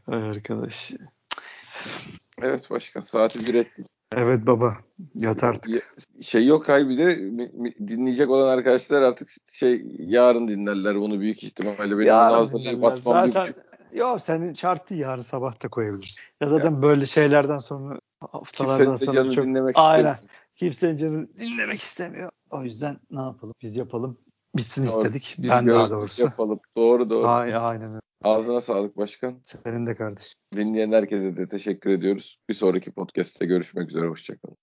Arkadaş. 0.07 0.93
Evet 2.43 2.71
başkan 2.71 3.01
saati 3.01 3.47
bir 3.47 3.55
ettik. 3.55 3.87
Evet 4.17 4.47
baba 4.47 4.77
yat 5.15 5.45
artık. 5.45 5.97
Şey 6.21 6.47
yok 6.47 6.69
hay 6.69 6.89
bir 6.89 6.99
de 6.99 7.19
dinleyecek 7.89 8.31
olan 8.31 8.49
arkadaşlar 8.49 9.03
artık 9.03 9.31
şey 9.53 9.87
yarın 9.99 10.49
dinlerler 10.49 11.01
bunu 11.01 11.21
büyük 11.21 11.45
ihtimalle. 11.45 11.79
Benim 11.79 12.01
yarın 12.01 12.35
hazırlayıp 12.35 12.85
atmam 12.85 13.31
Zaten 13.31 13.55
yok 13.93 14.21
senin 14.21 14.55
şartı 14.55 14.95
yarın 14.95 15.23
sabah 15.23 15.63
da 15.63 15.69
koyabilirsin. 15.69 16.23
Ya 16.41 16.49
zaten 16.49 16.73
ya. 16.73 16.83
böyle 16.83 17.07
şeylerden 17.07 17.59
sonra 17.59 17.99
haftalardan 18.21 18.97
sonra 18.97 19.13
canı 19.13 19.33
çok... 19.33 19.45
dinlemek 19.45 19.75
Aynen. 19.79 20.13
Istemiyor. 20.13 20.31
Kimsenin 20.57 20.97
canı 20.97 21.29
dinlemek 21.39 21.81
istemiyor. 21.81 22.31
O 22.51 22.63
yüzden 22.63 22.97
ne 23.11 23.21
yapalım? 23.21 23.55
Biz 23.63 23.77
yapalım. 23.77 24.19
Bitsin 24.57 24.87
doğru. 24.87 24.91
istedik. 24.91 25.37
Biz 25.39 25.51
ben 25.51 25.67
daha 25.67 25.91
doğrusu. 25.91 26.23
Yapalım. 26.23 26.61
Doğru 26.77 27.11
doğru. 27.11 27.29
Ay, 27.29 27.57
aynen 27.57 27.89
öyle. 27.89 28.04
Ağzına 28.25 28.61
sağlık 28.61 28.97
başkan. 28.97 29.41
Senin 29.43 29.87
de 29.87 29.95
kardeşim. 29.95 30.41
Dinleyen 30.57 30.93
herkese 30.93 31.37
de 31.37 31.49
teşekkür 31.49 31.91
ediyoruz. 31.91 32.39
Bir 32.49 32.55
sonraki 32.55 32.93
podcast'te 32.93 33.47
görüşmek 33.47 33.91
üzere. 33.91 34.07
Hoşçakalın. 34.07 34.57